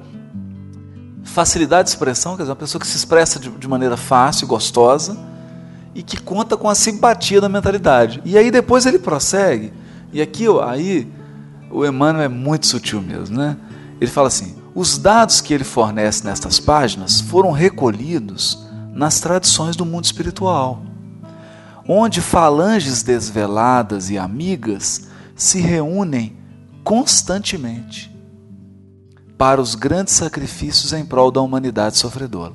[1.23, 5.17] facilidade de expressão, quer dizer, uma pessoa que se expressa de, de maneira fácil, gostosa
[5.95, 8.21] e que conta com a simpatia da mentalidade.
[8.25, 9.71] E aí depois ele prossegue,
[10.11, 11.07] e aqui ó, aí
[11.71, 13.57] o Emmanuel é muito sutil mesmo, né?
[14.01, 19.85] Ele fala assim: os dados que ele fornece nestas páginas foram recolhidos nas tradições do
[19.85, 20.83] mundo espiritual,
[21.87, 26.37] onde falanges desveladas e amigas se reúnem
[26.83, 28.12] constantemente
[29.43, 32.53] para os grandes sacrifícios em prol da humanidade sofredora.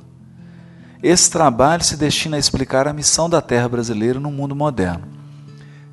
[1.02, 5.06] Esse trabalho se destina a explicar a missão da terra brasileira no mundo moderno.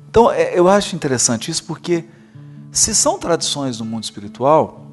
[0.08, 2.06] Então, é, eu acho interessante isso porque,
[2.72, 4.86] se são tradições do mundo espiritual,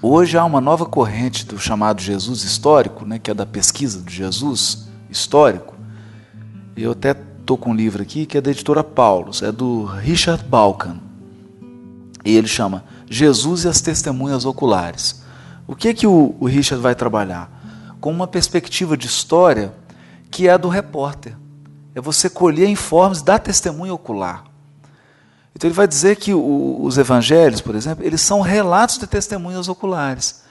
[0.00, 4.10] hoje há uma nova corrente do chamado Jesus histórico, né, que é da pesquisa do
[4.10, 5.74] Jesus histórico.
[6.74, 10.42] Eu até estou com um livro aqui que é da editora Paulus, é do Richard
[10.44, 11.02] Balkan.
[12.24, 15.22] E ele chama Jesus e as Testemunhas Oculares.
[15.66, 17.50] O que, que o, o Richard vai trabalhar?
[18.00, 19.74] Com uma perspectiva de história
[20.30, 21.36] que é a do repórter.
[21.94, 24.44] É você colher informes da testemunha ocular.
[25.54, 29.68] Então ele vai dizer que o, os evangelhos, por exemplo, eles são relatos de testemunhas
[29.68, 30.42] oculares.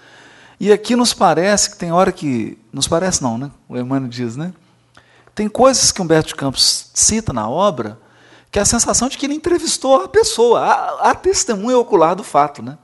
[0.59, 2.57] E aqui nos parece que tem hora que.
[2.73, 3.51] Nos parece não, né?
[3.69, 4.53] O Emmanuel diz, né?
[5.33, 7.97] Tem coisas que Humberto de Campos cita na obra
[8.51, 12.23] que é a sensação de que ele entrevistou a pessoa, a, a testemunha ocular do
[12.23, 12.77] fato, né?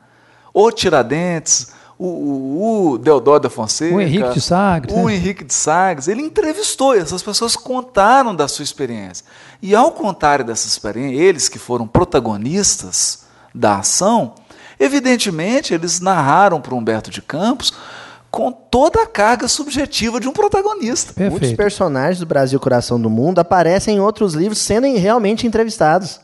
[0.53, 5.15] O Tiradentes, o, o, o Deodoro da Fonseca, O Henrique de Sagres, o né?
[5.15, 9.26] Henrique de Sagres, ele entrevistou e essas pessoas contaram da sua experiência.
[9.61, 13.23] E ao contarem dessa experiência, eles que foram protagonistas
[13.53, 14.35] da ação,
[14.80, 17.73] evidentemente eles narraram para Humberto de Campos
[18.34, 21.14] com toda a carga subjetiva de um protagonista.
[21.30, 26.20] Muitos personagens do Brasil Coração do Mundo aparecem em outros livros sendo realmente entrevistados.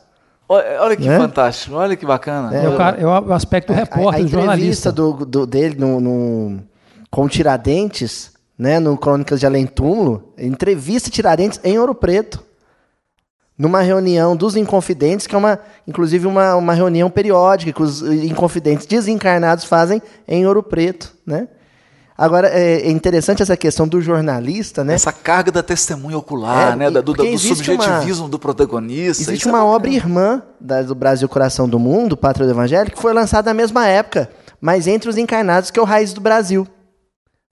[0.47, 1.19] Olha, olha que Né?
[1.19, 2.51] fantástico, olha que bacana.
[2.57, 4.89] É, o, cara- é o aspecto A, a repórter, do jornalista.
[4.89, 6.59] entrevista do, do- dele no, no-
[7.11, 12.43] com Tiradentes, né, no Crônicas de Além Túmulo, entrevista Tiradentes em Ouro Preto.
[13.55, 18.87] Numa reunião dos Inconfidentes, que é uma, inclusive uma, uma reunião periódica que os Inconfidentes
[18.87, 21.47] desencarnados fazem em Ouro Preto, né?
[22.21, 24.93] Agora, é é interessante essa questão do jornalista, né?
[24.93, 26.91] Essa carga da testemunha ocular, É, né?
[26.91, 29.23] da- do, porque do existe uma- subjetivismo do protagonista.
[29.23, 29.75] Existe é uma bacana.
[29.75, 33.53] obra irmã da- do Brasil Coração do Mundo, Pátria do Evangelho, que foi lançada na
[33.53, 34.29] mesma época,
[34.59, 36.67] mas entre os encarnados, que é o Raiz do Brasil,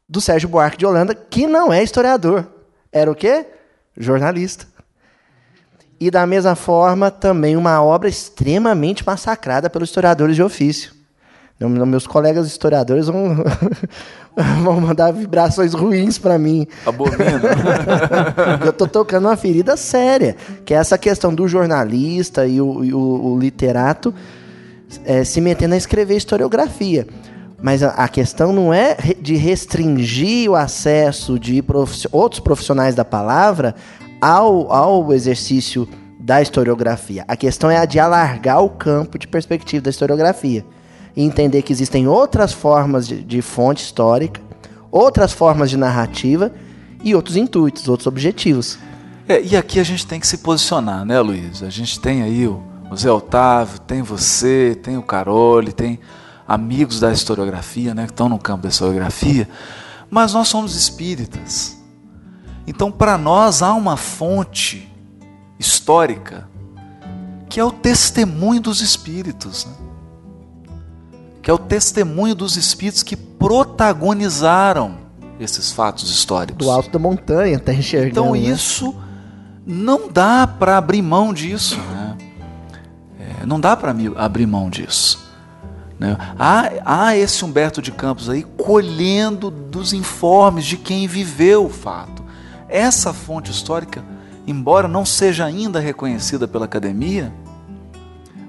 [0.10, 2.46] do Sérgio Buarque de Holanda, que não é historiador.
[2.92, 3.46] Era o quê?
[3.96, 4.68] Jornalista.
[5.98, 10.92] E da mesma forma, também uma obra extremamente massacrada pelos historiadores de ofício.
[11.60, 13.44] Meus colegas historiadores vão,
[14.64, 16.68] vão mandar vibrações ruins para mim.
[16.86, 17.42] Abomina.
[18.66, 20.36] Eu tô tocando uma ferida séria,
[20.66, 24.14] que é essa questão do jornalista e o, e o- o literato
[25.04, 27.08] é, se metendo a escrever historiografia.
[27.60, 33.04] Mas a, a questão não é de restringir o acesso de profi- outros profissionais da
[33.04, 33.74] palavra
[34.22, 35.90] ao, ao exercício
[36.20, 37.26] da historiografia.
[37.28, 40.64] A questão é a de alargar o campo de perspectiva da historiografia.
[41.18, 44.40] E entender que existem outras formas de, de fonte histórica,
[44.92, 46.52] outras formas de narrativa
[47.04, 48.78] e outros intuitos, outros objetivos.
[49.28, 51.64] É, e aqui a gente tem que se posicionar, né, Luiz?
[51.64, 56.00] A gente tem aí o, o Zé Otávio, tem você, tem o Carole, tem
[56.48, 59.50] amigos da historiografia, né, que estão no campo da historiografia,
[60.12, 61.76] mas nós somos espíritas.
[62.68, 64.88] Então, para nós, há uma fonte
[65.60, 66.48] histórica
[67.50, 69.87] que é o testemunho dos espíritos, né?
[71.48, 74.98] Que é o testemunho dos espíritos que protagonizaram
[75.40, 76.66] esses fatos históricos.
[76.66, 78.10] Do alto da montanha, tá enxergando.
[78.10, 78.40] Então né?
[78.40, 78.94] isso
[79.66, 82.18] não dá para abrir mão disso, né?
[83.18, 85.26] É, não dá para abrir mão disso.
[85.98, 86.18] né?
[86.38, 92.26] Há, há esse Humberto de Campos aí colhendo dos informes de quem viveu o fato.
[92.68, 94.04] Essa fonte histórica,
[94.46, 97.32] embora não seja ainda reconhecida pela academia,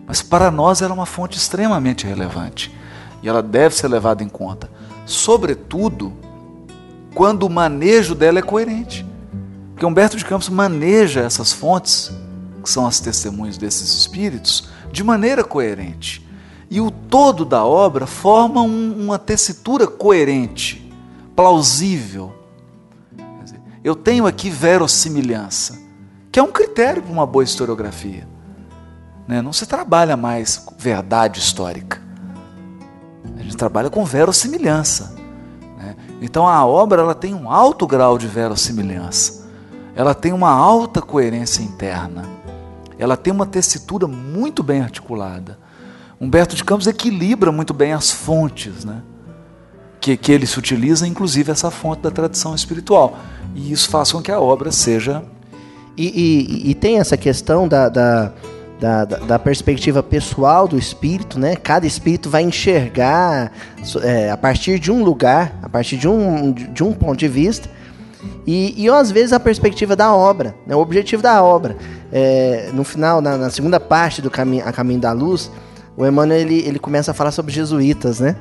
[0.04, 2.76] mas para nós ela é uma fonte extremamente relevante
[3.22, 4.70] e ela deve ser levada em conta,
[5.04, 6.12] sobretudo
[7.14, 9.04] quando o manejo dela é coerente.
[9.72, 12.10] Porque Humberto de Campos maneja essas fontes,
[12.62, 16.26] que são as testemunhas desses espíritos, de maneira coerente.
[16.70, 20.92] E o todo da obra forma um, uma tessitura coerente,
[21.34, 22.34] plausível.
[23.42, 25.78] Dizer, eu tenho aqui verossimilhança,
[26.30, 28.28] que é um critério para uma boa historiografia.
[29.26, 29.40] Né?
[29.40, 32.07] Não se trabalha mais verdade histórica.
[33.48, 35.14] Gente trabalha com verossimilhança.
[35.78, 35.96] Né?
[36.20, 39.48] Então a obra ela tem um alto grau de verossimilhança.
[39.96, 42.28] Ela tem uma alta coerência interna.
[42.98, 45.58] Ela tem uma tessitura muito bem articulada.
[46.20, 49.00] Humberto de Campos equilibra muito bem as fontes, né?
[49.98, 53.16] que, que ele se utiliza, inclusive essa fonte da tradição espiritual.
[53.54, 55.24] E isso faz com que a obra seja.
[55.96, 58.30] E, e, e tem essa questão da, da
[58.78, 61.56] da, da, da, perspectiva pessoal do espírito, né?
[61.56, 63.52] Cada espírito vai enxergar
[64.02, 67.68] é, a partir de um lugar, a partir de um, de um ponto de vista,
[68.46, 70.74] e, e às vezes a perspectiva da obra, né?
[70.74, 71.76] o objetivo da obra.
[72.12, 75.50] É, no final, na, na, segunda parte do caminho, a Caminho da Luz,
[75.96, 78.36] o Emmanuel ele, ele começa a falar sobre jesuítas, né?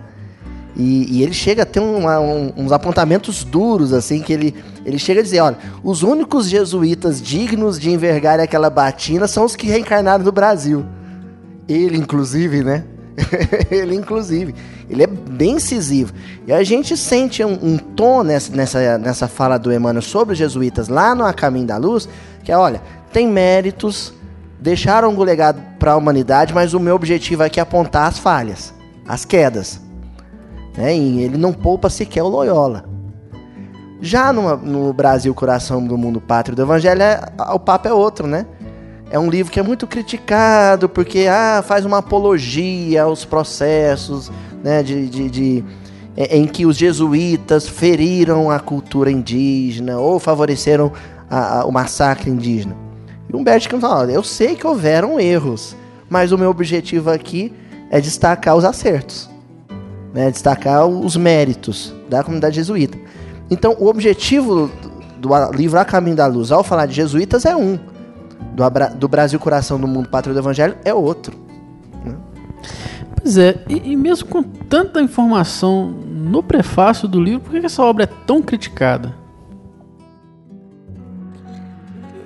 [0.80, 4.54] E, e, ele chega a ter uma, um, uns apontamentos duros, assim, que ele,
[4.86, 9.56] ele chega a dizer, olha, os únicos jesuítas dignos de envergar aquela batina são os
[9.56, 10.86] que reencarnaram no Brasil.
[11.68, 12.84] Ele, inclusive, né?
[13.72, 14.54] ele, inclusive.
[14.88, 16.14] Ele é bem incisivo.
[16.46, 20.38] E a gente sente um, um tom nessa, nessa, nessa fala do Emmanuel sobre os
[20.38, 22.08] jesuítas lá no A Caminho da Luz,
[22.44, 24.14] que é, olha, tem méritos,
[24.60, 28.72] deixaram um legado para a humanidade, mas o meu objetivo aqui é apontar as falhas,
[29.08, 29.87] as quedas.
[30.78, 30.96] Né?
[30.96, 32.86] E ele não poupa sequer o Loyola.
[34.00, 37.20] Já no, no Brasil, Coração do Mundo Pátrio do Evangelho, é,
[37.52, 38.46] o papo é outro, né?
[39.10, 44.30] É um livro que é muito criticado porque ah, faz uma apologia aos processos
[44.62, 45.66] né, de, de, de
[46.30, 50.92] em que os jesuítas feriram a cultura indígena ou favoreceram
[51.30, 52.76] a, a, o massacre indígena.
[53.32, 55.76] E Humberto Campos fala, eu sei que houveram erros,
[56.10, 57.54] mas o meu objetivo aqui
[57.90, 59.30] é destacar os acertos
[60.18, 62.98] né, destacar os méritos da comunidade jesuíta.
[63.52, 64.72] Então, o objetivo
[65.20, 67.78] do, livro A Caminho da Luz, ao falar de jesuítas, é um.
[68.56, 68.64] Do,
[68.98, 71.38] do Brasil Coração do Mundo Pátria do Evangelho é outro.
[72.04, 72.16] Né?
[73.16, 77.84] Pois é, e, e, mesmo com tanta informação no prefácio do livro, por que essa
[77.84, 79.14] obra é tão criticada?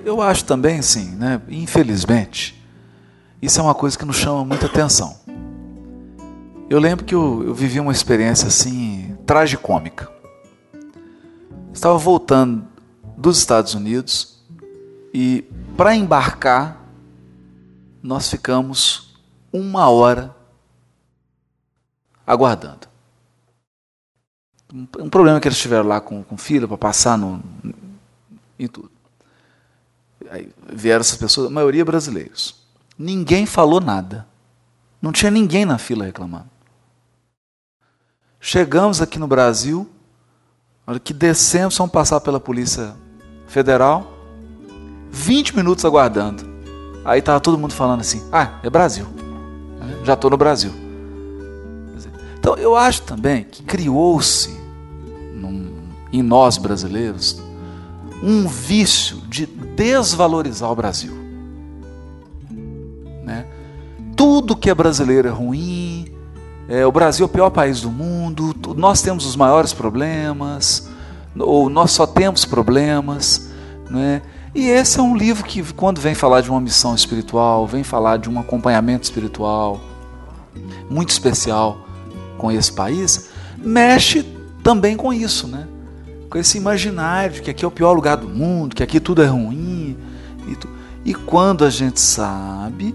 [0.02, 1.42] Eu acho também, sim, né?
[1.46, 2.58] infelizmente,
[3.42, 5.14] isso é uma coisa que nos chama muita atenção.
[6.72, 10.10] Eu lembro que eu, eu vivi uma experiência assim, tragicômica.
[11.70, 12.66] Estava voltando
[13.14, 14.42] dos Estados Unidos
[15.12, 15.44] e
[15.76, 16.80] para embarcar
[18.02, 19.14] nós ficamos
[19.52, 20.34] uma hora
[22.26, 22.88] aguardando.
[24.72, 27.42] Um problema que eles tiveram lá com, com fila para passar no,
[28.58, 28.90] em tudo.
[30.30, 32.64] Aí vieram essas pessoas, a maioria brasileiros.
[32.98, 34.26] Ninguém falou nada.
[35.02, 36.50] Não tinha ninguém na fila reclamando.
[38.44, 39.88] Chegamos aqui no Brasil,
[40.84, 42.92] hora que descemos, vamos passar pela Polícia
[43.46, 44.18] Federal,
[45.12, 46.42] 20 minutos aguardando.
[47.04, 49.06] Aí estava todo mundo falando assim: ah, é Brasil.
[50.02, 50.72] Já estou no Brasil.
[52.36, 54.60] Então eu acho também que criou-se
[56.12, 57.40] em nós brasileiros
[58.24, 61.12] um vício de desvalorizar o Brasil.
[63.22, 63.46] Né?
[64.16, 66.11] Tudo que é brasileiro é ruim,
[66.72, 70.88] é, o Brasil é o pior país do mundo, nós temos os maiores problemas,
[71.38, 73.50] ou nós só temos problemas.
[73.90, 74.22] Né?
[74.54, 78.16] E esse é um livro que, quando vem falar de uma missão espiritual, vem falar
[78.16, 79.82] de um acompanhamento espiritual
[80.88, 81.86] muito especial
[82.38, 83.28] com esse país,
[83.58, 84.22] mexe
[84.62, 85.68] também com isso, né?
[86.30, 89.22] com esse imaginário de que aqui é o pior lugar do mundo, que aqui tudo
[89.22, 89.94] é ruim.
[90.48, 90.70] E, tu...
[91.04, 92.94] e quando a gente sabe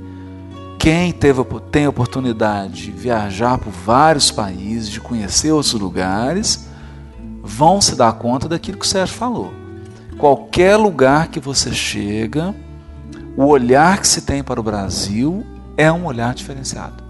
[0.88, 6.66] quem teve, tem a oportunidade de viajar por vários países, de conhecer outros lugares,
[7.44, 9.52] vão se dar conta daquilo que o Sérgio falou.
[10.18, 12.56] Qualquer lugar que você chega,
[13.36, 15.46] o olhar que se tem para o Brasil
[15.76, 17.04] é um olhar diferenciado.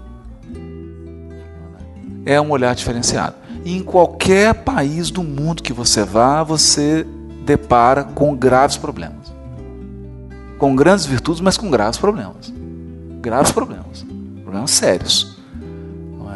[2.26, 3.36] É um olhar diferenciado.
[3.64, 7.06] E em qualquer país do mundo que você vá, você
[7.46, 9.32] depara com graves problemas.
[10.58, 12.57] Com grandes virtudes, mas com graves problemas
[13.20, 14.04] graves problemas,
[14.42, 15.38] problemas sérios,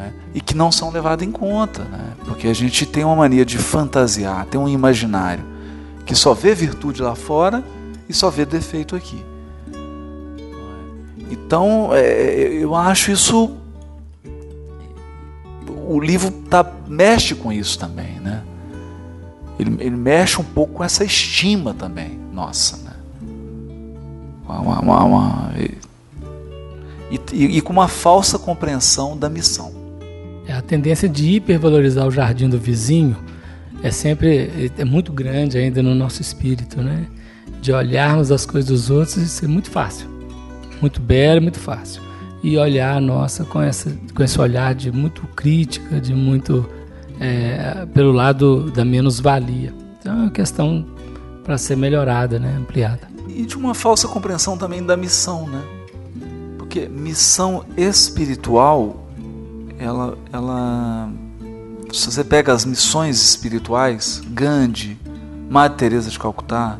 [0.01, 0.13] é?
[0.35, 2.13] e que não são levados em conta, né?
[2.25, 5.45] porque a gente tem uma mania de fantasiar, tem um imaginário
[6.05, 7.63] que só vê virtude lá fora
[8.09, 9.25] e só vê defeito aqui.
[9.29, 9.33] É?
[11.33, 13.57] Então, é, eu acho isso.
[15.89, 18.43] O livro tá, mexe com isso também, né?
[19.59, 22.93] Ele, ele mexe um pouco com essa estima também, nossa, né?
[24.47, 25.53] Uma, uma, uma,
[27.13, 29.73] e, e, e com uma falsa compreensão da missão.
[30.47, 33.17] É a tendência de hipervalorizar o jardim do vizinho
[33.83, 37.07] é sempre é muito grande ainda no nosso espírito, né?
[37.61, 40.09] De olharmos as coisas dos outros e ser muito fácil,
[40.81, 42.01] muito belo, muito fácil.
[42.43, 46.69] E olhar a nossa com, essa, com esse olhar de muito crítica, de muito
[47.21, 49.73] é, pelo lado da menos-valia.
[50.01, 50.85] Então é uma questão
[51.45, 52.57] para ser melhorada, né?
[52.59, 53.09] ampliada.
[53.29, 55.63] E de uma falsa compreensão também da missão, né?
[56.73, 59.07] Porque missão espiritual,
[59.79, 61.11] ela, ela
[61.93, 64.99] se você pega as missões espirituais, Gandhi,
[65.51, 66.79] Madre Teresa de Calcutá,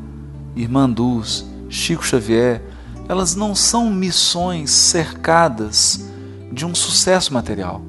[0.57, 2.63] Irmã Duz, Chico Xavier,
[3.07, 6.09] elas não são missões cercadas
[6.51, 7.83] de um sucesso material.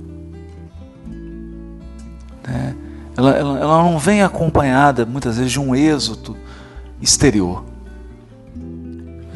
[2.46, 2.76] Né?
[3.16, 6.36] Ela, ela, ela não vem acompanhada muitas vezes de um êxodo
[7.02, 7.64] exterior.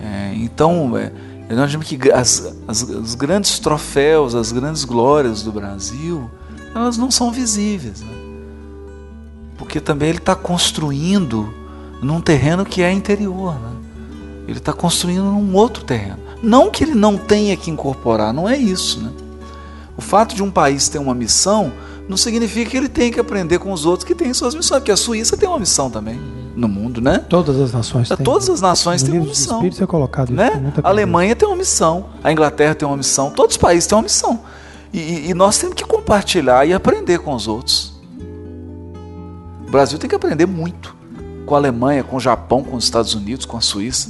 [0.03, 1.14] É, então, é,
[1.56, 6.30] nós vemos que as, as, os grandes troféus, as grandes glórias do Brasil,
[6.76, 8.02] elas não são visíveis.
[8.02, 8.14] Né?
[9.57, 11.53] Porque também ele está construindo
[12.02, 13.53] num terreno que é interior.
[13.53, 13.72] Né?
[14.48, 16.19] Ele está construindo num outro terreno.
[16.44, 18.99] Não que ele não tenha que incorporar, não é isso.
[18.99, 19.11] Né?
[19.95, 21.72] O fato de um país ter uma missão
[22.07, 24.91] não significa que ele tem que aprender com os outros que têm suas missões, porque
[24.91, 26.19] a Suíça tem uma missão também
[26.55, 27.19] no mundo, né?
[27.29, 28.17] Todas as nações têm.
[28.17, 29.57] Todas as nações têm uma missão.
[29.57, 30.73] Espírito é colocado né?
[30.84, 34.03] A Alemanha tem uma missão, a Inglaterra tem uma missão, todos os países têm uma
[34.03, 34.39] missão.
[34.93, 37.93] E, e, nós temos que compartilhar e aprender com os outros.
[39.67, 40.95] O Brasil tem que aprender muito
[41.45, 44.09] com a Alemanha, com o Japão, com os Estados Unidos, com a Suíça.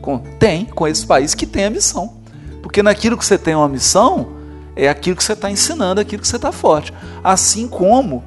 [0.00, 2.14] Com, tem, com esses países que têm a missão.
[2.62, 4.28] Porque naquilo que você tem uma missão,
[4.74, 6.92] é aquilo que você está ensinando, aquilo que você está forte.
[7.22, 8.24] Assim como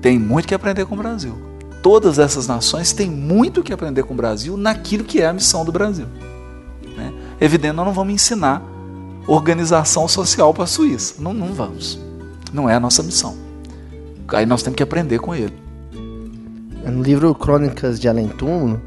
[0.00, 1.36] tem muito que aprender com o Brasil.
[1.82, 5.64] Todas essas nações têm muito que aprender com o Brasil naquilo que é a missão
[5.64, 6.06] do Brasil.
[6.96, 7.12] Né?
[7.40, 8.62] Evidente, nós não vamos ensinar
[9.26, 11.14] organização social para a Suíça.
[11.18, 11.98] Não, não vamos.
[12.52, 13.36] Não é a nossa missão.
[14.28, 15.52] Aí nós temos que aprender com ele.
[16.84, 18.80] No livro Crônicas de Além Túmulo,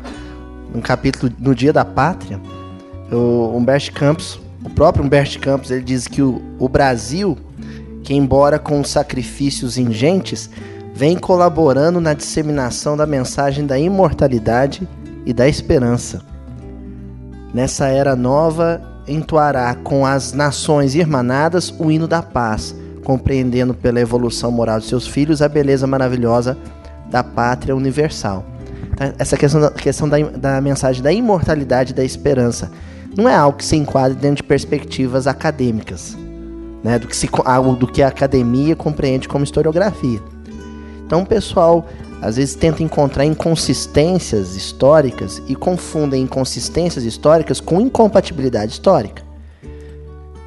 [0.74, 2.40] no capítulo No Dia da Pátria,
[3.12, 7.38] o Humberto Campos, o próprio Humberto Campos, ele diz que o, o Brasil,
[8.04, 10.50] que embora com sacrifícios ingentes,
[10.94, 14.88] vem colaborando na disseminação da mensagem da imortalidade
[15.26, 16.22] e da esperança.
[17.54, 24.52] Nessa era nova, entoará com as nações irmanadas o hino da paz, compreendendo pela evolução
[24.52, 26.58] moral de seus filhos a beleza maravilhosa
[27.10, 28.46] da pátria universal.
[28.96, 29.14] Tá?
[29.18, 32.70] Essa questão, da, questão da, da mensagem da imortalidade e da esperança
[33.16, 36.18] não é algo que se enquadre dentro de perspectivas acadêmicas,
[36.84, 37.00] né?
[37.00, 40.20] do, que se, algo do que a academia compreende como historiografia.
[41.06, 41.88] Então, o pessoal
[42.22, 49.24] às vezes tenta encontrar inconsistências históricas e confundem inconsistências históricas com incompatibilidade histórica.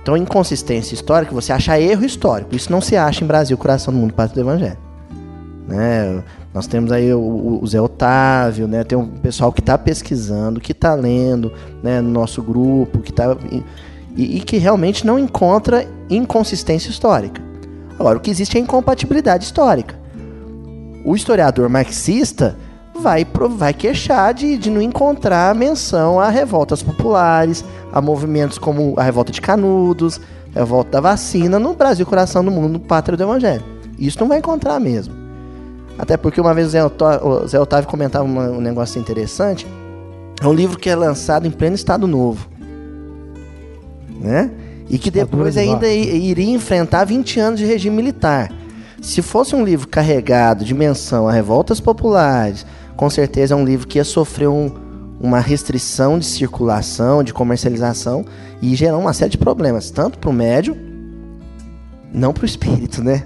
[0.02, 2.54] Então, inconsistência histórica, você acha erro histórico.
[2.54, 4.78] Isso não se acha em Brasil, coração do mundo, pátria do evangelho.
[5.68, 6.22] Né?
[6.52, 8.84] Nós temos aí o, o Zé Otávio, né?
[8.84, 11.52] tem um pessoal que está pesquisando, que está lendo
[11.82, 12.00] né?
[12.00, 13.36] no nosso grupo, que tá,
[14.14, 17.40] e, e que realmente não encontra inconsistência histórica.
[17.98, 20.02] Agora, o que existe é incompatibilidade histórica
[21.04, 22.56] o historiador marxista
[22.94, 29.02] vai, vai queixar de, de não encontrar menção a revoltas populares, a movimentos como a
[29.02, 30.20] revolta de Canudos,
[30.54, 33.64] a revolta da vacina no Brasil, coração do mundo, pátria do Evangelho.
[33.98, 35.21] Isso não vai encontrar mesmo.
[35.98, 39.66] Até porque uma vez o Zé Otávio, o Zé Otávio comentava um negócio interessante.
[40.40, 42.48] É um livro que é lançado em pleno Estado Novo.
[44.20, 44.50] Né?
[44.88, 48.50] E que depois ainda iria enfrentar 20 anos de regime militar.
[49.00, 52.64] Se fosse um livro carregado de menção a revoltas populares,
[52.96, 54.70] com certeza é um livro que ia sofrer um,
[55.20, 58.24] uma restrição de circulação, de comercialização
[58.60, 60.76] e gerar uma série de problemas, tanto para o médio,
[62.12, 63.24] não para o espírito, né?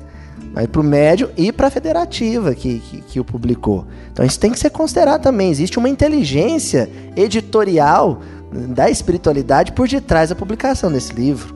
[0.56, 3.86] Mas para o médio e para a federativa que, que, que, o publicou.
[4.10, 5.50] Então isso tem que ser considerado também.
[5.50, 11.54] Existe uma inteligência editorial da espiritualidade por detrás da publicação desse livro,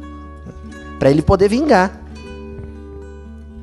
[0.98, 1.98] para ele poder vingar.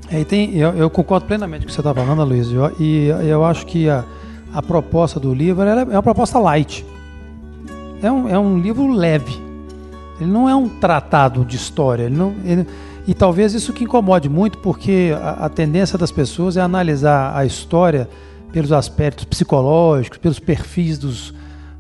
[0.10, 3.08] É, tem, eu, eu, concordo plenamente com o que você está falando, Luiz, eu, e
[3.08, 4.04] eu acho que a,
[4.52, 6.84] a proposta do livro é uma proposta light.
[8.02, 9.38] É um, é um livro leve.
[10.20, 12.04] Ele não é um tratado de história.
[12.04, 12.66] Ele não, ele,
[13.08, 17.46] e talvez isso que incomode muito, porque a, a tendência das pessoas é analisar a
[17.46, 18.10] história
[18.52, 21.34] pelos aspectos psicológicos, pelos perfis dos,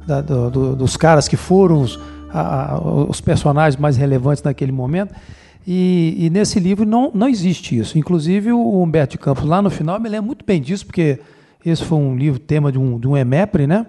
[0.05, 1.99] da, do, do, dos caras que foram os,
[2.29, 2.79] a,
[3.09, 5.13] os personagens mais relevantes naquele momento.
[5.65, 7.97] E, e, nesse livro não, não existe isso.
[7.97, 11.19] Inclusive, o Humberto de Campos, lá no final, me lembra muito bem disso, porque
[11.65, 13.85] esse foi um livro, tema de um, de um EMEPRE, né?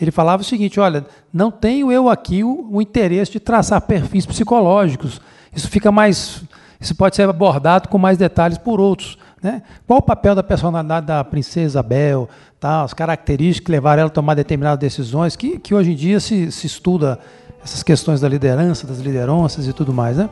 [0.00, 4.24] Ele falava o seguinte: olha, não tenho eu aqui o, o interesse de traçar perfis
[4.24, 5.20] psicológicos.
[5.56, 6.44] Isso fica mais.
[6.78, 9.18] Isso pode ser abordado com mais detalhes por outros.
[9.42, 9.62] Né?
[9.86, 12.28] Qual o papel da personalidade da princesa Isabel,
[12.60, 12.82] tá?
[12.82, 16.52] as características que levaram ela a tomar determinadas decisões, que, que hoje em dia se,
[16.52, 17.18] se estuda
[17.64, 20.18] essas questões da liderança, das lideranças e tudo mais.
[20.18, 20.28] Né?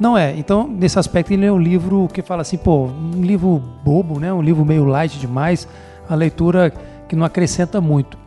[0.00, 0.34] Não é.
[0.36, 4.32] Então, nesse aspecto, ele é um livro que fala assim, pô, um livro bobo, né?
[4.32, 5.68] um livro meio light demais,
[6.08, 6.72] a leitura
[7.06, 8.18] que não acrescenta muito.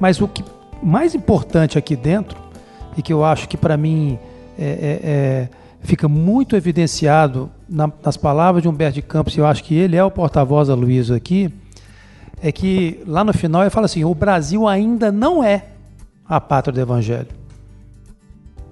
[0.00, 0.44] Mas o que
[0.82, 2.38] mais importante aqui dentro,
[2.96, 4.18] e que eu acho que para mim
[4.58, 5.48] é, é, é,
[5.80, 9.96] fica muito evidenciado na, nas palavras de Humberto de Campos, e eu acho que ele
[9.96, 11.52] é o porta-voz da Luísa aqui,
[12.42, 15.66] é que lá no final ele fala assim: o Brasil ainda não é
[16.28, 17.28] a pátria do Evangelho.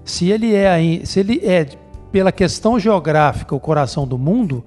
[0.05, 1.67] Se ele é, se ele é
[2.11, 4.63] pela questão geográfica o coração do mundo,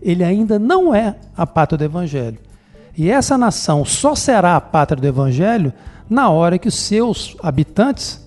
[0.00, 2.38] ele ainda não é a pátria do Evangelho.
[2.96, 5.72] E essa nação só será a pátria do Evangelho
[6.08, 8.23] na hora que os seus habitantes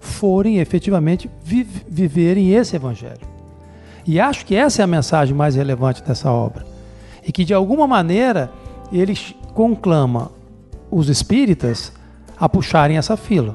[0.00, 3.28] forem efetivamente vi viverem esse evangelho.
[4.06, 6.66] E acho que essa é a mensagem mais relevante dessa obra.
[7.24, 8.50] E que de alguma maneira
[8.90, 9.16] ele
[9.54, 10.32] conclama
[10.90, 11.92] os espíritas
[12.38, 13.54] a puxarem essa fila,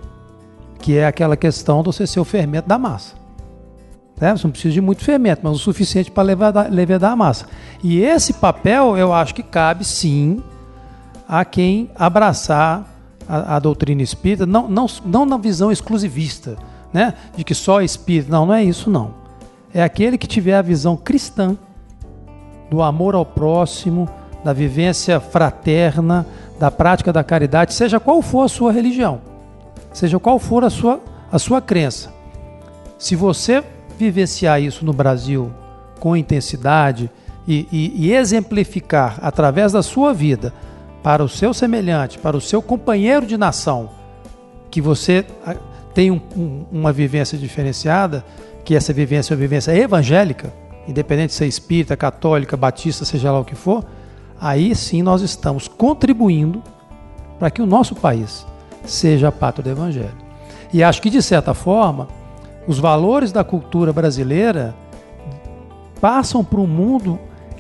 [0.80, 3.16] que é aquela questão de você ser o fermento da massa.
[4.22, 4.38] Né?
[4.38, 6.24] Você não precisa de muito fermento, mas o suficiente para
[6.70, 7.48] levedar a massa.
[7.84, 10.42] E esse papel eu acho que cabe sim
[11.28, 12.95] a quem abraçar
[13.28, 16.58] a, a, doutrina espírita, não, não, não na visão exclusivista,
[16.94, 17.14] né?
[17.36, 18.32] de que só espírita.
[18.32, 19.14] Não, não é isso, não.
[19.74, 21.58] É aquele que tiver a visão cristã
[22.70, 24.10] do amor ao próximo,
[24.44, 26.26] da vivência fraterna,
[26.60, 29.22] da prática da caridade, seja qual for a sua religião,
[29.92, 32.14] seja qual for a sua, a sua crença.
[32.98, 33.64] Se você
[33.98, 35.52] vivenciar isso no Brasil
[36.00, 37.10] com intensidade
[37.48, 40.54] e, e, e exemplificar através da sua vida
[41.06, 43.92] para o seu semelhante, para o seu companheiro de nação,
[44.72, 45.56] que você ah,
[45.94, 48.26] tem um, um, uma vivência diferenciada,
[48.64, 50.52] que essa vivência é uma vivência evangélica,
[50.88, 53.86] independente de ser espírita, católica, batista, seja lá o que for,
[54.42, 56.64] aí sim nós estamos contribuindo
[57.38, 58.44] para que o nosso país
[58.84, 60.18] seja a pátria do evangelho.
[60.74, 62.08] E acho que, de certa forma,
[62.68, 64.74] os valores da cultura brasileira
[66.02, 67.20] passam para o mundo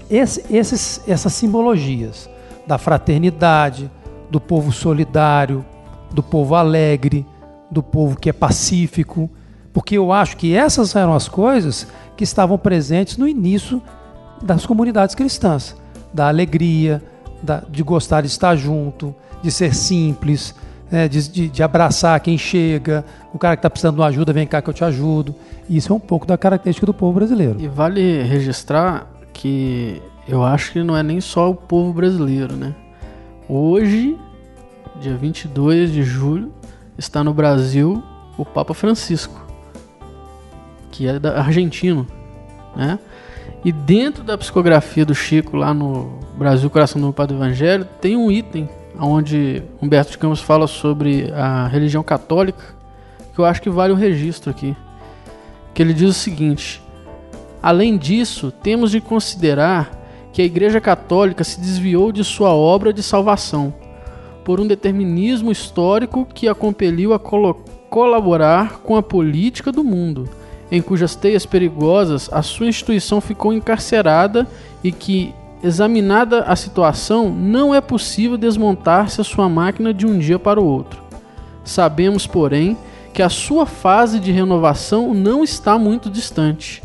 [0.10, 2.28] esse, esses, essas simbologias
[2.68, 3.92] da fraternidade,
[4.30, 5.66] do povo solidário,
[6.12, 7.26] do povo alegre,
[7.70, 9.30] do povo que é pacífico,
[9.74, 13.82] porque eu acho que essas eram as coisas que estavam presentes no início
[14.42, 15.76] das comunidades cristãs,
[16.14, 17.04] da alegria,
[17.42, 20.56] da, de gostar de estar junto, de ser simples,
[20.90, 24.32] né, de, de, de, abraçar quem chega, o cara que está precisando de uma ajuda,
[24.32, 25.36] vem cá que eu te ajudo.
[25.70, 27.60] Isso é um pouco da característica do povo brasileiro.
[27.60, 32.74] E vale registrar que eu acho que não é nem só o povo brasileiro, né?
[33.48, 34.18] Hoje,
[35.00, 36.52] dia 22 de julho,
[36.98, 38.02] está no Brasil
[38.38, 39.46] o Papa Francisco,
[40.92, 42.08] que é da argentino,
[42.76, 42.98] né?
[43.64, 48.32] E dentro da psicografia do Chico lá no Brasil Coração do Padre Evangelho tem um
[48.32, 48.70] item
[49.00, 52.64] onde Humberto de Campos fala sobre a religião católica,
[53.34, 54.76] que eu acho que vale o registro aqui.
[55.74, 56.82] Que ele diz o seguinte:
[57.62, 60.05] Além disso, temos de considerar
[60.36, 63.74] que a Igreja Católica se desviou de sua obra de salvação
[64.44, 67.20] por um determinismo histórico que a compeliu a
[67.90, 70.28] colaborar com a política do mundo,
[70.70, 74.46] em cujas teias perigosas a sua instituição ficou encarcerada
[74.84, 75.34] e que,
[75.64, 80.66] examinada a situação, não é possível desmontar-se a sua máquina de um dia para o
[80.66, 81.02] outro.
[81.64, 82.78] Sabemos, porém,
[83.14, 86.84] que a sua fase de renovação não está muito distante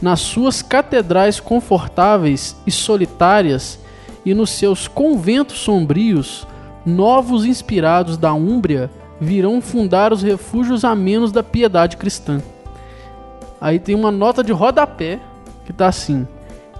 [0.00, 3.78] nas suas catedrais confortáveis e solitárias
[4.24, 6.46] e nos seus conventos sombrios,
[6.84, 12.40] novos inspirados da Úmbria virão fundar os refúgios amenos da piedade cristã.
[13.60, 15.18] Aí tem uma nota de rodapé
[15.64, 16.26] que está assim: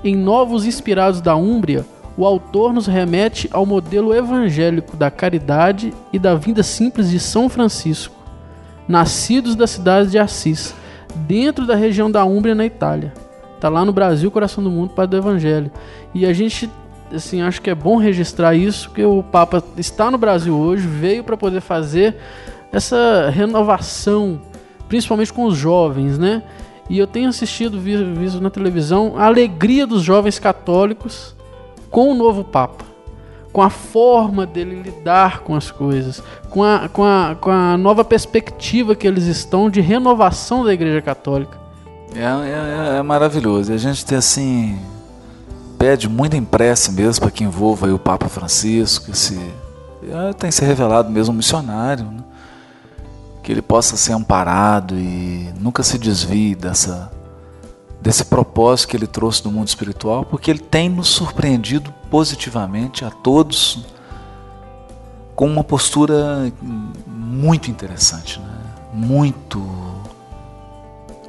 [0.04, 1.84] Em Novos Inspirados da Úmbria,
[2.16, 7.48] o autor nos remete ao modelo evangélico da caridade e da vida simples de São
[7.48, 8.14] Francisco,
[8.86, 10.74] nascidos da cidade de Assis
[11.14, 13.12] dentro da região da Úmbria na Itália.
[13.60, 15.70] Tá lá no Brasil, coração do mundo, Padre do Evangelho.
[16.14, 16.70] E a gente,
[17.12, 21.24] assim, acho que é bom registrar isso, que o Papa está no Brasil hoje, veio
[21.24, 22.16] para poder fazer
[22.72, 24.40] essa renovação,
[24.88, 26.42] principalmente com os jovens, né?
[26.88, 31.36] E eu tenho assistido, visto na televisão, a alegria dos jovens católicos
[31.90, 32.88] com o novo Papa
[33.52, 38.04] com a forma dele lidar com as coisas, com a, com a, com a nova
[38.04, 41.58] perspectiva que eles estão de renovação da Igreja Católica.
[42.14, 43.72] É, é, é maravilhoso.
[43.72, 44.78] E a gente tem assim.
[45.78, 49.38] Pede muita impressa mesmo para que envolva o Papa Francisco, esse
[50.02, 52.24] eh, tem se revelado mesmo um missionário, né?
[53.42, 57.12] que ele possa ser amparado e nunca se desvie dessa
[58.00, 63.10] desse propósito que ele trouxe do mundo espiritual, porque ele tem nos surpreendido positivamente a
[63.10, 63.84] todos
[65.34, 66.52] com uma postura
[67.06, 68.58] muito interessante, né?
[68.92, 69.62] muito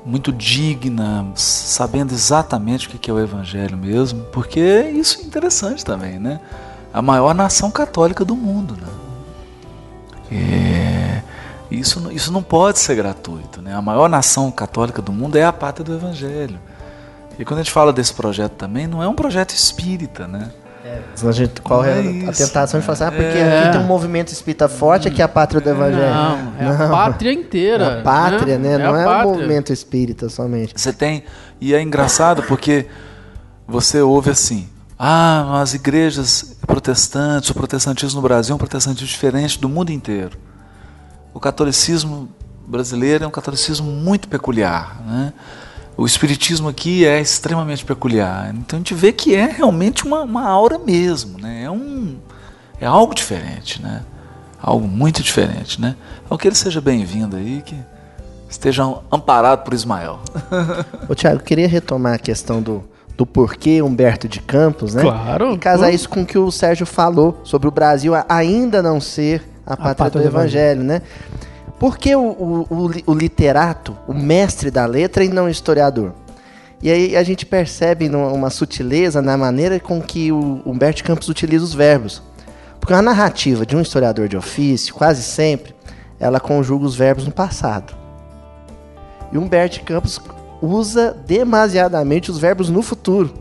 [0.06, 6.18] muito digna, sabendo exatamente o que é o Evangelho mesmo, porque isso é interessante também,
[6.18, 6.40] né?
[6.92, 8.88] A maior nação católica do mundo, né?
[10.32, 11.22] É,
[11.70, 13.76] isso, isso não pode ser gratuito, né?
[13.76, 16.60] A maior nação católica do mundo é a pátria do Evangelho.
[17.38, 20.52] E quando a gente fala desse projeto também, não é um projeto espírita, né?
[20.84, 23.64] É, a gente, qual é, é a tentação de falar assim, ah, porque É.
[23.64, 26.14] aqui tem um movimento espírita forte, aqui é a pátria do Evangelho.
[26.14, 27.84] Não, é a pátria inteira.
[27.84, 28.78] É a pátria, né?
[28.78, 29.28] Não a é, pátria.
[29.28, 30.74] o movimento espírita somente.
[30.76, 31.24] Você tem.
[31.60, 32.88] E é engraçado porque
[33.68, 34.70] você ouve assim.
[34.98, 40.38] Ah, as igrejas protestantes, o protestantismo no Brasil é um protestantismo diferente do mundo inteiro.
[41.34, 42.30] O catolicismo
[42.68, 45.02] brasileiro é um catolicismo muito peculiar.
[45.06, 45.34] Né?
[46.00, 48.56] O espiritismo aqui é extremamente peculiar.
[48.56, 51.38] Então a gente vê que é realmente uma, uma aura mesmo.
[51.38, 51.64] Né?
[51.66, 52.16] É, um,
[52.80, 53.82] é algo diferente.
[53.82, 54.02] Né?
[54.62, 55.82] Algo muito diferente.
[55.82, 55.98] Né?
[56.26, 57.76] Então que ele seja bem-vindo aí, que
[58.50, 60.22] esteja amparado por Ismael.
[61.10, 62.82] Ô, Tiago, eu queria retomar a questão do,
[63.18, 65.02] do porquê Humberto de Campos, né?
[65.02, 65.52] Claro.
[65.52, 69.44] E casar isso com o que o Sérgio falou sobre o Brasil ainda não ser
[69.66, 71.02] a pátria, pátria do, do Evangelho, né?
[71.80, 75.50] Por que o, o, o li- o literato, o mestre da letra e não o
[75.50, 76.14] historiador?
[76.82, 81.64] E aí a gente percebe uma sutileza na maneira com que o Humberto Campos utiliza
[81.64, 82.22] os verbos.
[82.80, 85.74] Porque a narrativa de um historiador de ofício, quase sempre,
[86.20, 87.94] ela conjuga os verbos no passado.
[89.32, 90.20] E Humberto Campos
[90.62, 93.34] usa demasiadamente os verbos no futuro.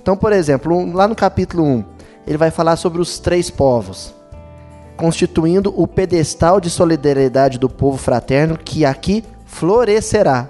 [0.00, 1.84] Então, por exemplo, lá no capítulo 1,
[2.26, 4.14] ele vai falar sobre os três povos,
[4.96, 10.48] constituindo o pedestal de solidariedade do povo fraterno que aqui florescerá.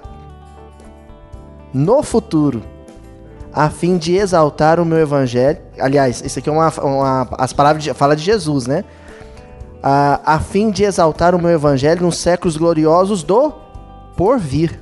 [1.73, 2.63] No futuro,
[3.53, 5.59] a fim de exaltar o meu evangelho.
[5.79, 8.85] Aliás, isso aqui é uma, uma- as palavras de, fala de Jesus, né?
[9.83, 13.53] A, a fim de exaltar o meu evangelho nos séculos gloriosos do
[14.17, 14.81] porvir.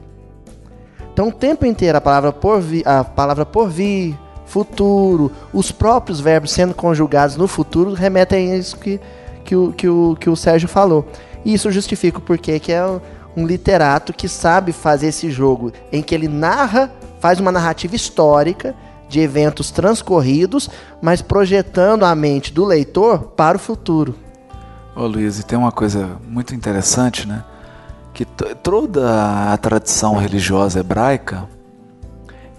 [1.13, 4.17] Então, o tempo inteiro a palavra porvir, a palavra porvir,
[4.47, 9.01] futuro, os próprios verbos sendo conjugados no futuro remetem a isso que,
[9.45, 11.07] que, o, que, o, que o Sérgio falou.
[11.45, 12.85] E isso justifica o porquê que é
[13.37, 16.91] um- literato que sabe fazer esse jogo em que ele narra,
[17.21, 18.75] faz uma narrativa histórica
[19.09, 20.71] de eventos transcorridos,
[21.03, 24.15] mas projetando a mente do leitor para o futuro.
[24.97, 27.45] Ô Luiz, e tem uma coisa muito interessante, né?
[28.13, 31.49] Que toda a tradição religiosa hebraica,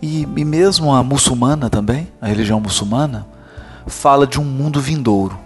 [0.01, 3.25] e, e mesmo a muçulmana também, a religião muçulmana,
[3.87, 5.37] fala de um mundo vindouro,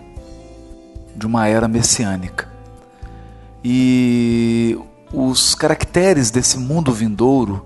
[1.20, 2.50] de uma era messiânica.
[3.64, 4.80] E
[5.14, 7.66] os caracteres desse mundo vindouro,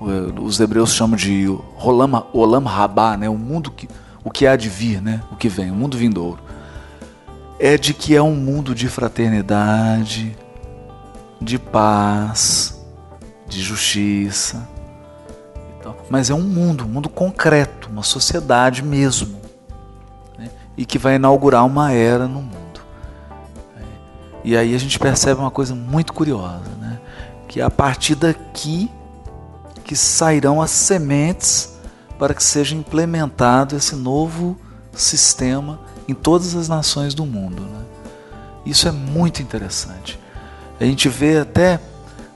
[0.00, 1.46] eh, os hebreus chamam de
[1.82, 3.28] Olam, Olam Rabá, né?
[3.28, 3.88] o mundo que,
[4.24, 5.20] o que há de vir, né?
[5.30, 6.38] o que vem, o mundo vindouro
[7.64, 10.36] é de que é um mundo de fraternidade,
[11.40, 12.84] de paz,
[13.46, 14.68] de justiça.
[15.54, 15.96] e tal.
[16.10, 19.38] Mas é um mundo, um mundo concreto, uma sociedade mesmo.
[20.36, 20.50] né?
[20.76, 22.61] E que vai inaugurar uma era no mundo.
[24.44, 26.98] E aí a gente percebe uma coisa muito curiosa, né?
[27.48, 28.90] que é a partir daqui
[29.84, 31.74] que sairão as sementes
[32.18, 34.56] para que seja implementado esse novo
[34.92, 37.62] sistema em todas as nações do mundo.
[37.62, 37.84] né?
[38.64, 40.18] Isso é muito interessante.
[40.80, 41.80] A gente vê até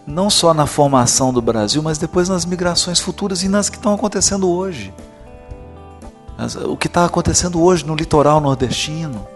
[0.07, 3.93] não só na formação do Brasil, mas depois nas migrações futuras e nas que estão
[3.93, 4.95] acontecendo hoje.
[6.69, 9.27] O que está acontecendo hoje no litoral nordestino,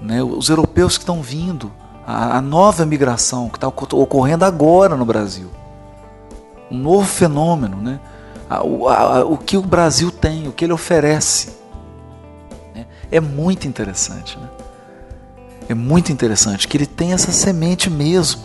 [0.00, 0.22] né?
[0.22, 1.70] os europeus que estão vindo,
[2.06, 5.48] a, a nova migração que está ocorrendo agora no Brasil.
[6.70, 8.00] Um novo fenômeno, né?
[8.48, 11.56] A- o- a- o que o Brasil tem, o que ele oferece.
[12.74, 12.86] né?
[13.10, 14.38] É muito interessante.
[14.38, 14.48] Né?
[15.68, 18.42] É muito interessante que ele tem essa semente mesmo.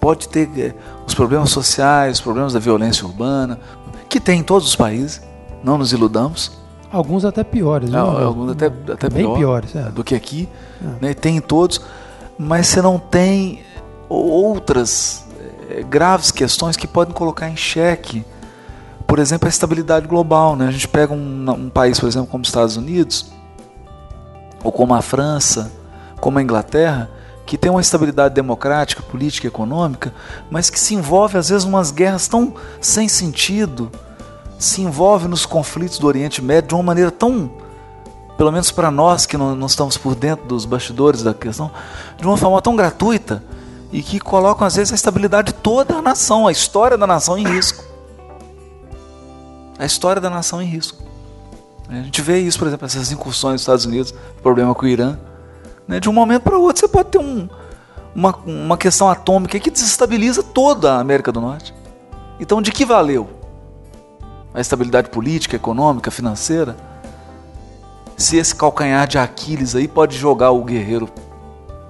[0.00, 0.74] Pode ter eh,
[1.06, 3.60] os problemas sociais, os problemas da violência urbana,
[4.08, 5.20] que tem em todos os países,
[5.62, 6.52] não nos iludamos.
[6.90, 7.90] Alguns até piores.
[7.90, 9.90] Não, alguns até, até Bem pior piores, é.
[9.90, 10.48] do que aqui.
[11.00, 11.14] Né?
[11.14, 11.80] Tem em todos,
[12.36, 13.62] mas você não tem
[14.08, 15.24] outras
[15.70, 18.24] eh, graves questões que podem colocar em xeque,
[19.06, 20.56] por exemplo, a estabilidade global.
[20.56, 20.66] Né?
[20.66, 23.30] A gente pega um, um país, por exemplo, como os Estados Unidos,
[24.64, 25.70] ou como a França,
[26.20, 27.08] como a Inglaterra,
[27.46, 30.12] que tem uma estabilidade democrática, política e econômica,
[30.50, 33.90] mas que se envolve às vezes em umas guerras tão sem sentido,
[34.60, 37.50] se envolve nos conflitos do Oriente Médio de uma maneira tão
[38.36, 41.70] pelo menos para nós que não, não estamos por dentro dos bastidores da questão,
[42.16, 43.42] de uma forma tão gratuita
[43.92, 47.36] e que colocam às vezes a estabilidade de toda a nação, a história da nação
[47.36, 47.84] em risco.
[49.78, 51.02] A história da nação em risco.
[51.86, 55.18] A gente vê isso, por exemplo, essas incursões dos Estados Unidos, problema com o Irã.
[55.86, 56.00] Né?
[56.00, 57.46] De um momento para o outro você pode ter um,
[58.14, 61.74] uma, uma questão atômica que desestabiliza toda a América do Norte.
[62.38, 63.39] Então, de que valeu?
[64.52, 66.76] A estabilidade política, econômica, financeira?
[68.16, 71.08] Se esse calcanhar de Aquiles aí pode jogar o guerreiro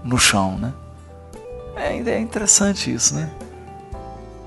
[0.04, 0.72] no chão, né?
[1.74, 3.30] É, é interessante isso, né?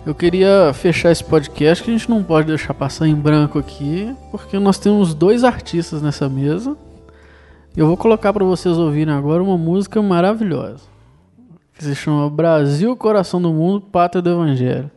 [0.06, 4.14] Eu queria fechar esse podcast que a gente não pode deixar passar em branco aqui,
[4.32, 6.76] porque nós temos dois artistas nessa mesa.
[7.76, 10.82] Eu vou colocar para vocês ouvirem agora uma música maravilhosa,
[11.74, 14.92] que se chama Brasil, Coração do Mundo, Pátria do Evangelho.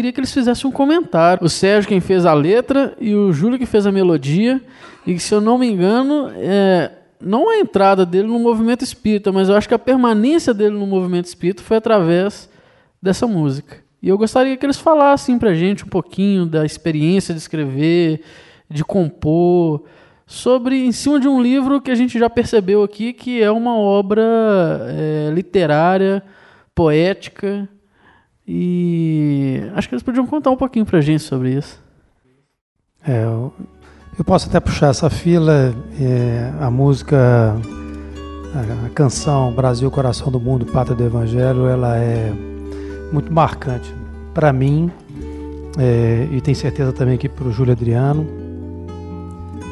[0.00, 1.44] Queria que eles fizessem um comentário.
[1.44, 4.60] O Sérgio quem fez a letra e o Júlio que fez a melodia.
[5.06, 6.90] E se eu não me engano, é,
[7.20, 10.86] não a entrada dele no movimento espírita, mas eu acho que a permanência dele no
[10.86, 12.48] movimento espírita foi através
[13.02, 13.76] dessa música.
[14.02, 18.22] E eu gostaria que eles falassem pra gente um pouquinho da experiência de escrever,
[18.70, 19.84] de compor,
[20.26, 23.76] sobre em cima de um livro que a gente já percebeu aqui que é uma
[23.76, 24.22] obra
[24.88, 26.22] é, literária,
[26.74, 27.68] poética.
[28.52, 31.80] E acho que eles podiam contar um pouquinho pra gente sobre isso.
[33.06, 33.52] É, eu,
[34.18, 37.56] eu posso até puxar essa fila, é, a música,
[38.52, 42.32] a, a canção Brasil, Coração do Mundo, Pátria do Evangelho, ela é
[43.12, 43.94] muito marcante
[44.34, 44.90] para mim
[45.78, 48.26] é, e tenho certeza também que para o Júlio Adriano,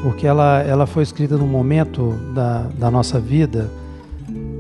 [0.05, 3.69] porque ela, ela foi escrita num momento da, da nossa vida.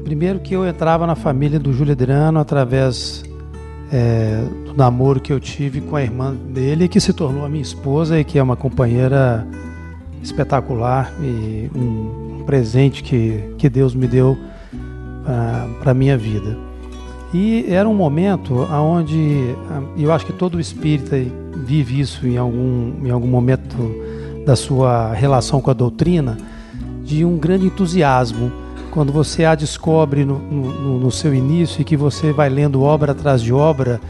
[0.03, 3.28] Primeiro que eu entrava na família do Júlio Adriano através
[3.93, 7.62] é, do namoro que eu tive com a irmã dele, que se tornou a minha
[7.62, 9.47] esposa e que é uma companheira
[10.23, 14.36] espetacular e um presente que, que Deus me deu
[15.81, 16.56] para a minha vida.
[17.32, 19.55] E era um momento onde
[19.97, 21.16] eu acho que todo espírita
[21.66, 23.77] vive isso em algum, em algum momento
[24.47, 26.39] da sua relação com a doutrina,
[27.05, 28.51] de um grande entusiasmo.
[28.90, 33.12] Quando você a descobre no, no, no seu início e que você vai lendo obra
[33.12, 34.01] atrás de obra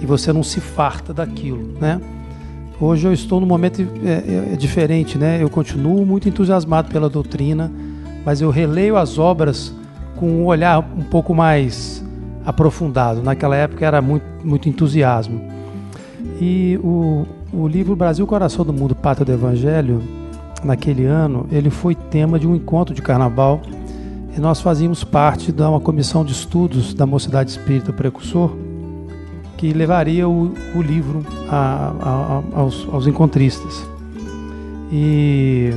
[0.00, 2.00] e você não se farta daquilo, né?
[2.78, 5.42] Hoje eu estou num momento é, é, é diferente, né?
[5.42, 7.72] Eu continuo muito entusiasmado pela doutrina,
[8.24, 9.74] mas eu releio as obras
[10.16, 12.04] com um olhar um pouco mais
[12.44, 13.22] aprofundado.
[13.22, 15.40] Naquela época era muito, muito entusiasmo.
[16.38, 20.02] E o, o livro Brasil Coração do Mundo, Pátria do Evangelho,
[20.62, 23.62] naquele ano, ele foi tema de um encontro de carnaval
[24.36, 28.54] e nós fazíamos parte de uma comissão de estudos da Mocidade Espírita Precursor
[29.56, 33.86] que levaria o, o livro a, a, aos, aos encontristas.
[34.92, 35.70] E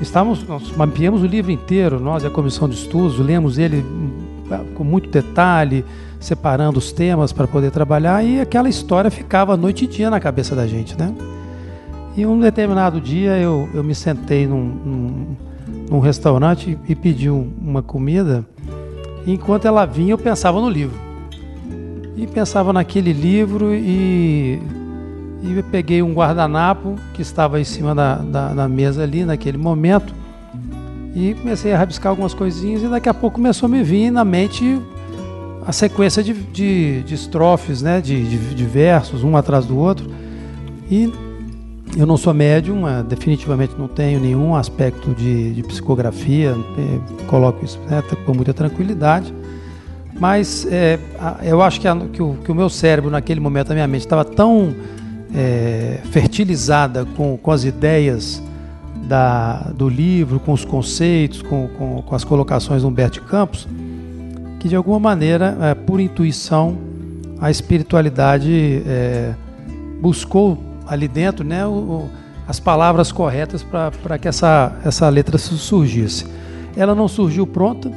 [0.00, 3.84] estávamos, nós mapeamos o livro inteiro, nós e a comissão de estudos, lemos ele
[4.74, 5.84] com muito detalhe,
[6.18, 10.56] separando os temas para poder trabalhar e aquela história ficava noite e dia na cabeça
[10.56, 11.12] da gente, né?
[12.16, 15.36] E um determinado dia eu, eu me sentei num, num,
[15.90, 18.44] num restaurante e pedi uma comida.
[19.26, 20.98] Enquanto ela vinha, eu pensava no livro.
[22.16, 24.60] E pensava naquele livro e,
[25.42, 30.14] e peguei um guardanapo que estava em cima da, da, da mesa ali naquele momento
[31.14, 34.22] e comecei a rabiscar algumas coisinhas e daqui a pouco começou a me vir na
[34.22, 34.78] mente
[35.66, 38.02] a sequência de, de, de estrofes, né?
[38.02, 40.08] De, de, de, versos, um atrás do outro.
[40.90, 41.10] E
[41.94, 47.78] eu não sou médium, definitivamente não tenho nenhum aspecto de, de psicografia, é, coloco isso
[47.88, 49.32] né, com muita tranquilidade.
[50.18, 50.98] Mas é,
[51.42, 54.00] eu acho que, a, que, o, que, o, meu cérebro, naquele momento, a minha mente,
[54.00, 54.74] estava tão
[55.34, 58.42] é, fertilizada com, com as ideias
[59.06, 63.68] da, do livro, com os conceitos, com, com, com as colocações do Humberto Campos,
[64.58, 66.78] que de alguma maneira, é, por intuição,
[67.38, 68.82] a espiritualidade
[70.00, 72.08] buscou ali dentro né, o,
[72.46, 76.26] as palavras corretas para que essa, essa letra surgisse.
[76.76, 77.90] Ela não surgiu pronta,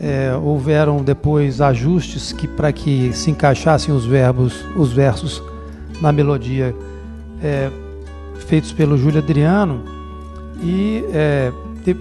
[0.00, 5.42] é, houveram depois ajustes que para que se encaixassem os verbos, os versos
[6.00, 6.74] na melodia
[7.42, 7.70] é,
[8.46, 9.82] feitos pelo Júlio Adriano
[10.62, 11.52] e é,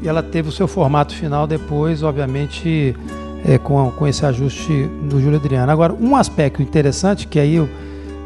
[0.04, 2.96] ela teve o seu formato final depois, obviamente,
[3.46, 5.72] é, com, com esse ajuste do Júlio Adriano.
[5.72, 7.70] Agora, um aspecto interessante, que aí eu,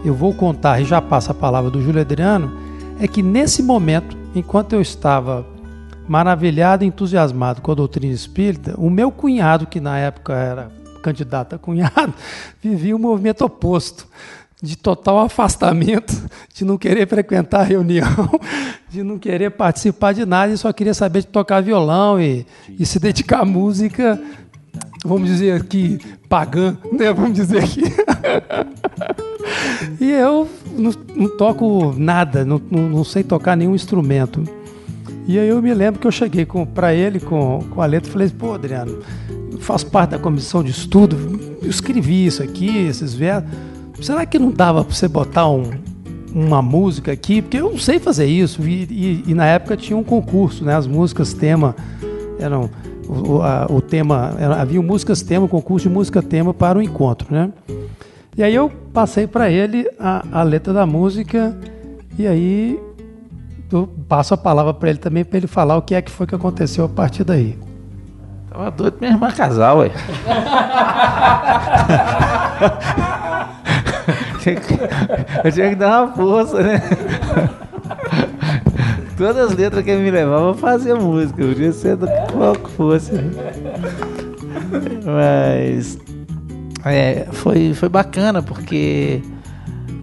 [0.03, 2.51] eu vou contar e já passo a palavra do Júlio Adriano,
[2.99, 5.45] é que nesse momento, enquanto eu estava
[6.07, 10.71] maravilhado e entusiasmado com a doutrina espírita, o meu cunhado, que na época era
[11.01, 12.13] candidato a cunhado,
[12.61, 14.07] vivia um movimento oposto
[14.61, 16.13] de total afastamento,
[16.53, 18.07] de não querer frequentar a reunião,
[18.89, 22.45] de não querer participar de nada e só queria saber de tocar violão e,
[22.77, 24.21] e se dedicar à música,
[25.03, 25.97] vamos dizer aqui,
[26.29, 27.11] pagã, né?
[27.11, 27.81] Vamos dizer aqui.
[29.99, 30.47] e eu
[30.77, 34.43] não, não toco nada, não, não, não, sei tocar nenhum instrumento.
[35.27, 38.11] E aí eu me lembro que eu cheguei para ele com, com a letra e
[38.11, 38.99] falei, pô, Adriano,
[39.59, 41.17] faço parte da comissão de estudo,
[41.61, 43.49] eu escrevi isso aqui, esses versos
[44.01, 45.69] será que não dava para você botar um,
[46.33, 47.41] uma música aqui?
[47.41, 48.61] Porque eu não sei fazer isso.
[48.63, 50.75] E, e, e, na época tinha um concurso, né?
[50.75, 51.75] As músicas tema
[52.39, 52.69] eram
[53.07, 57.27] o, a, o tema era, havia músicas tema, concurso de música tema para o encontro,
[57.33, 57.51] né?
[58.37, 61.55] E aí eu passei para ele a, a letra da música
[62.17, 62.79] e aí
[63.71, 66.25] eu passo a palavra para ele também para ele falar o que é que foi
[66.25, 67.57] que aconteceu a partir daí.
[68.49, 69.91] Tava doido mesmo a casal, ué.
[75.43, 76.81] eu tinha que dar uma força, né?
[79.17, 82.69] Todas as letras que ele me levavam eu fazia música, podia ser do qual que
[82.71, 83.11] fosse.
[85.05, 85.97] Mas
[86.85, 89.21] é, foi, foi bacana porque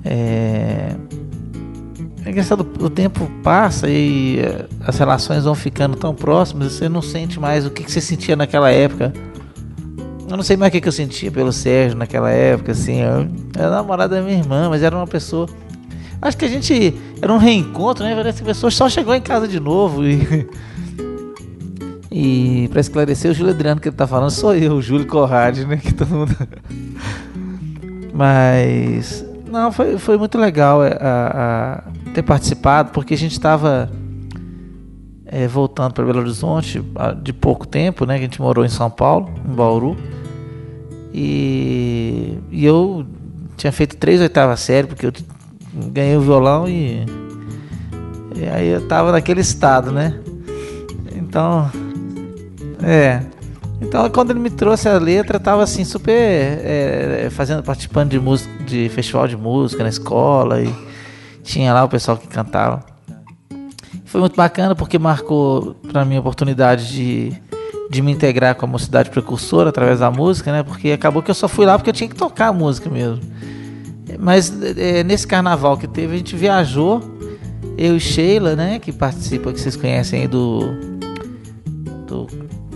[0.05, 0.95] é,
[2.25, 7.01] é engraçado, o tempo passa e eh, as relações vão ficando tão próximas, você não
[7.01, 9.13] sente mais o que, que você sentia naquela época.
[10.29, 13.01] Eu não sei mais o que, que eu sentia pelo Sérgio naquela época, assim.
[13.01, 15.49] Eu era namorada da minha irmã, mas era uma pessoa.
[16.21, 16.95] Acho que a gente.
[17.23, 18.15] Era um reencontro, né?
[18.15, 20.47] Parece que a pessoa só chegou em casa de novo e.
[22.11, 25.67] E para esclarecer, o Júlio Adriano que ele tá falando sou eu, o Júlio Corrade,
[25.67, 25.77] né?
[25.77, 26.35] Que todo mundo.
[28.13, 29.25] Mas.
[29.47, 33.91] Não, foi, foi muito legal é, a, a ter participado, porque a gente estava
[35.27, 36.83] é, voltando para Belo Horizonte
[37.23, 38.15] de pouco tempo, né?
[38.15, 39.97] Que a gente morou em São Paulo, em Bauru.
[41.13, 43.07] E, e eu
[43.57, 45.13] tinha feito três oitavas série, porque eu
[45.93, 47.05] ganhei o violão e,
[48.37, 50.19] e aí eu tava naquele estado, né?
[51.15, 51.71] Então,
[52.83, 53.23] é.
[53.81, 58.51] Então quando ele me trouxe a letra, tava assim super é, fazendo participando de música,
[58.65, 60.75] de festival de música na escola e
[61.43, 62.85] tinha lá o pessoal que cantava.
[64.05, 67.33] Foi muito bacana porque marcou para mim a oportunidade de,
[67.91, 70.63] de me integrar com a mocidade precursora através da música, né?
[70.63, 73.21] Porque acabou que eu só fui lá porque eu tinha que tocar a música mesmo.
[74.19, 77.03] Mas é, nesse carnaval que teve, a gente viajou,
[77.77, 78.79] eu e Sheila, né?
[78.79, 80.61] Que participa, que vocês conhecem aí do,
[82.07, 82.27] do,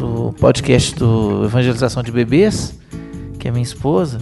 [0.03, 2.77] do podcast do Evangelização de Bebês,
[3.39, 4.19] que é minha esposa.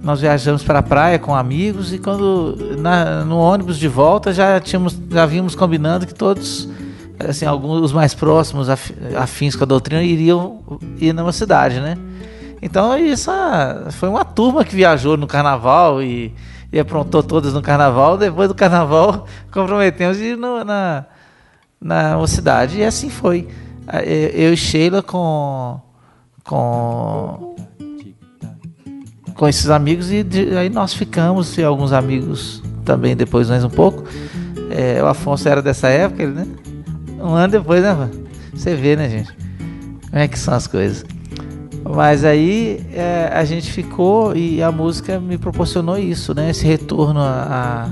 [0.00, 4.60] Nós viajamos para a praia com amigos e quando na, no ônibus de volta já
[4.60, 6.68] tínhamos já vimos combinando que todos
[7.18, 8.68] assim alguns os mais próximos
[9.16, 10.60] afins com a doutrina iriam
[11.00, 11.96] ir numa cidade, né?
[12.60, 13.28] Então isso
[13.90, 16.32] foi uma turma que viajou no carnaval e,
[16.72, 18.16] e aprontou todas no carnaval.
[18.16, 21.06] Depois do carnaval comprometemos de ir no, na
[21.80, 23.48] na cidade e assim foi.
[24.04, 25.80] Eu e Sheila com
[26.44, 27.54] com
[29.34, 33.70] com esses amigos e de, aí nós ficamos e alguns amigos também depois mais um
[33.70, 34.04] pouco.
[34.70, 36.46] É, o Afonso era dessa época, né?
[37.18, 38.10] Um ano depois, né?
[38.54, 39.32] Você vê, né, gente?
[40.10, 41.04] Como é que são as coisas.
[41.84, 46.50] Mas aí é, a gente ficou e a música me proporcionou isso, né?
[46.50, 47.90] Esse retorno à,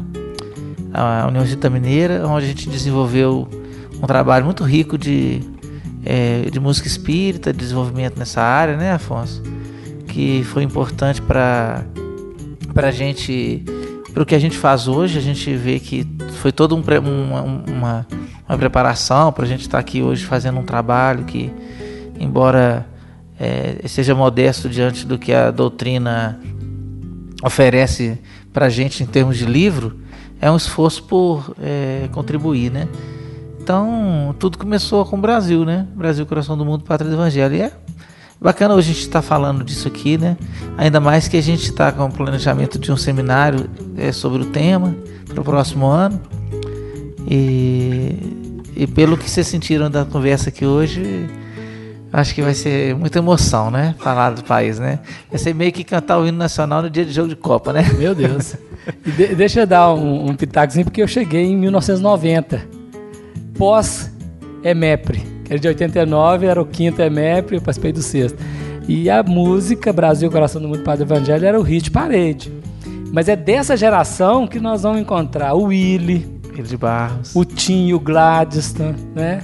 [0.92, 3.48] à União Gita Mineira, onde a gente desenvolveu
[4.02, 5.40] um trabalho muito rico de,
[6.04, 9.42] é, de música espírita, de desenvolvimento nessa área, né, Afonso?
[10.10, 11.84] que foi importante para
[12.74, 13.64] a gente,
[14.12, 15.18] para o que a gente faz hoje.
[15.18, 16.06] A gente vê que
[16.40, 18.06] foi toda um, uma, uma,
[18.48, 21.52] uma preparação para a gente estar tá aqui hoje fazendo um trabalho que,
[22.18, 22.86] embora
[23.38, 26.38] é, seja modesto diante do que a doutrina
[27.42, 28.18] oferece
[28.52, 29.98] para a gente em termos de livro,
[30.40, 32.88] é um esforço por é, contribuir, né?
[33.70, 35.86] Então, tudo começou com o Brasil, né?
[35.94, 37.54] Brasil, coração do mundo, pátria do evangelho.
[37.54, 37.72] E é
[38.40, 40.36] Bacana hoje a gente estar tá falando disso aqui, né?
[40.76, 44.46] Ainda mais que a gente está com o planejamento de um seminário é, sobre o
[44.46, 44.92] tema
[45.24, 46.20] para o próximo ano.
[47.28, 48.16] E,
[48.74, 51.30] e pelo que vocês sentiram da conversa aqui hoje,
[52.12, 53.94] acho que vai ser muita emoção, né?
[54.00, 54.98] Falar do país, né?
[55.30, 57.84] Vai ser meio que cantar o hino nacional no dia de jogo de Copa, né?
[57.96, 58.56] Meu Deus.
[59.16, 62.79] De, deixa eu dar um, um pitacozinho, porque eu cheguei em 1990,
[63.56, 64.10] pós
[64.62, 68.38] EMEPRE era de 89, era o quinto EMEP, eu participei do sexto.
[68.86, 72.52] E a música Brasil, Coração do Mundo, Padre Evangelho era o hit parede.
[73.12, 78.00] Mas é dessa geração que nós vamos encontrar o Willy, de Barros, o Tinho, o
[78.00, 79.40] Gladstone, né?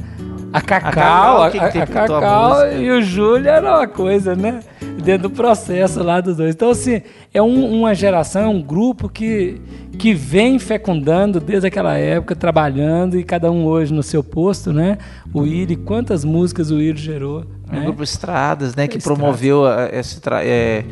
[0.56, 4.60] A Cacau, a, Cacau, a, a Cacau e o Júlio era uma coisa, né?
[5.04, 6.54] Dentro do processo lá dos dois.
[6.54, 7.02] Então, assim,
[7.34, 9.60] é um, uma geração, é um grupo que,
[9.98, 14.96] que vem fecundando desde aquela época, trabalhando, e cada um hoje no seu posto, né?
[15.34, 17.44] O Iri, quantas músicas o Iri gerou.
[17.70, 17.82] O né?
[17.82, 18.88] grupo Estradas, né?
[18.88, 19.18] Que Estradas.
[19.18, 20.18] promoveu esse.
[20.42, 20.84] É,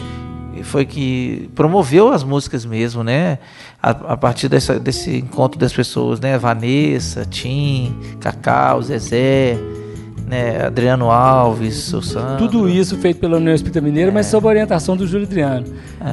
[0.62, 3.39] foi que promoveu as músicas mesmo, né?
[3.82, 6.39] A, a partir dessa, desse encontro das pessoas, né?
[6.39, 9.59] Vanessa, Tim, Cacau, Zezé,
[10.26, 10.66] né?
[10.66, 12.36] Adriano Alves, Sousa.
[12.39, 14.14] Tudo isso feito pela União Espírita Mineira, é.
[14.14, 15.66] mas sob a orientação do Júlio Adriano.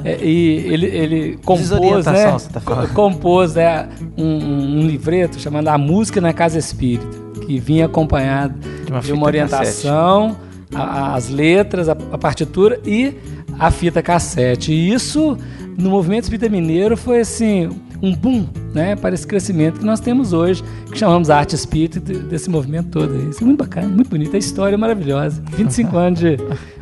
[0.04, 0.12] É.
[0.12, 2.38] É, e ele, ele compôs, né?
[2.54, 3.88] Tá compôs né,
[4.18, 7.08] um, um, livreto chamado A Música na Casa Espírita,
[7.46, 8.56] que vinha acompanhado
[8.86, 10.36] de uma, de uma orientação,
[10.74, 13.14] a, as letras, a, a partitura e
[13.60, 14.72] a fita cassete.
[14.72, 15.38] E isso,
[15.78, 17.70] no movimento espírita mineiro, foi assim
[18.02, 22.50] um boom né, para esse crescimento que nós temos hoje, que chamamos arte espírita desse
[22.50, 23.30] movimento todo.
[23.30, 24.36] Isso é muito bacana, muito bonito.
[24.36, 25.42] A história é maravilhosa.
[25.56, 26.38] 25 anos de,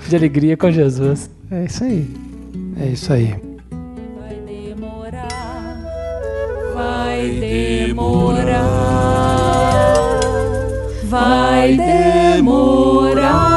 [0.08, 1.30] de alegria com Jesus.
[1.52, 2.10] É isso aí.
[2.80, 3.36] É isso aí.
[4.18, 5.50] Vai demorar
[6.74, 8.56] vai demorar,
[11.10, 13.50] vai demorar.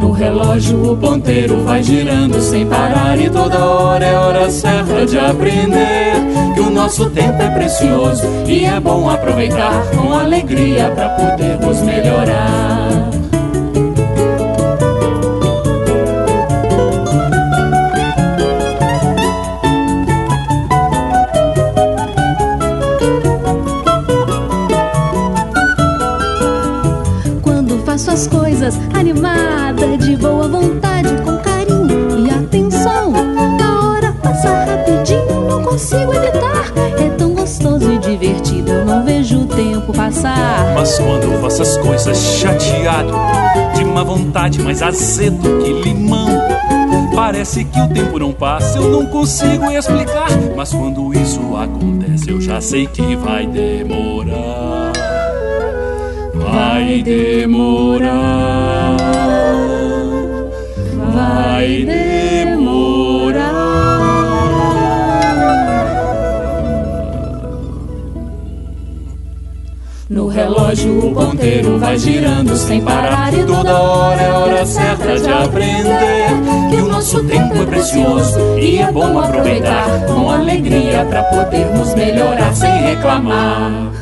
[0.00, 5.18] No relógio o ponteiro vai girando sem parar e toda hora é hora certa de
[5.18, 6.14] aprender
[6.54, 13.17] que o nosso tempo é precioso e é bom aproveitar com alegria para podermos melhorar.
[28.94, 33.12] Animada, de boa vontade, com carinho e atenção.
[33.60, 36.72] A hora passa rapidinho, não consigo evitar.
[36.98, 40.74] É tão gostoso e divertido, eu não vejo o tempo passar.
[40.74, 43.12] Mas quando faço as coisas chateado,
[43.74, 46.28] de má vontade, mais azedo que limão.
[47.14, 50.28] Parece que o tempo não passa, eu não consigo explicar.
[50.56, 54.87] Mas quando isso acontece, eu já sei que vai demorar.
[56.58, 58.96] Vai demorar.
[61.14, 61.86] Vai
[70.10, 75.30] No relógio o ponteiro vai girando sem parar e toda hora é hora certa de
[75.30, 76.28] aprender
[76.70, 82.52] que o nosso tempo é precioso e é bom aproveitar com alegria para podermos melhorar
[82.52, 83.92] sem reclamar.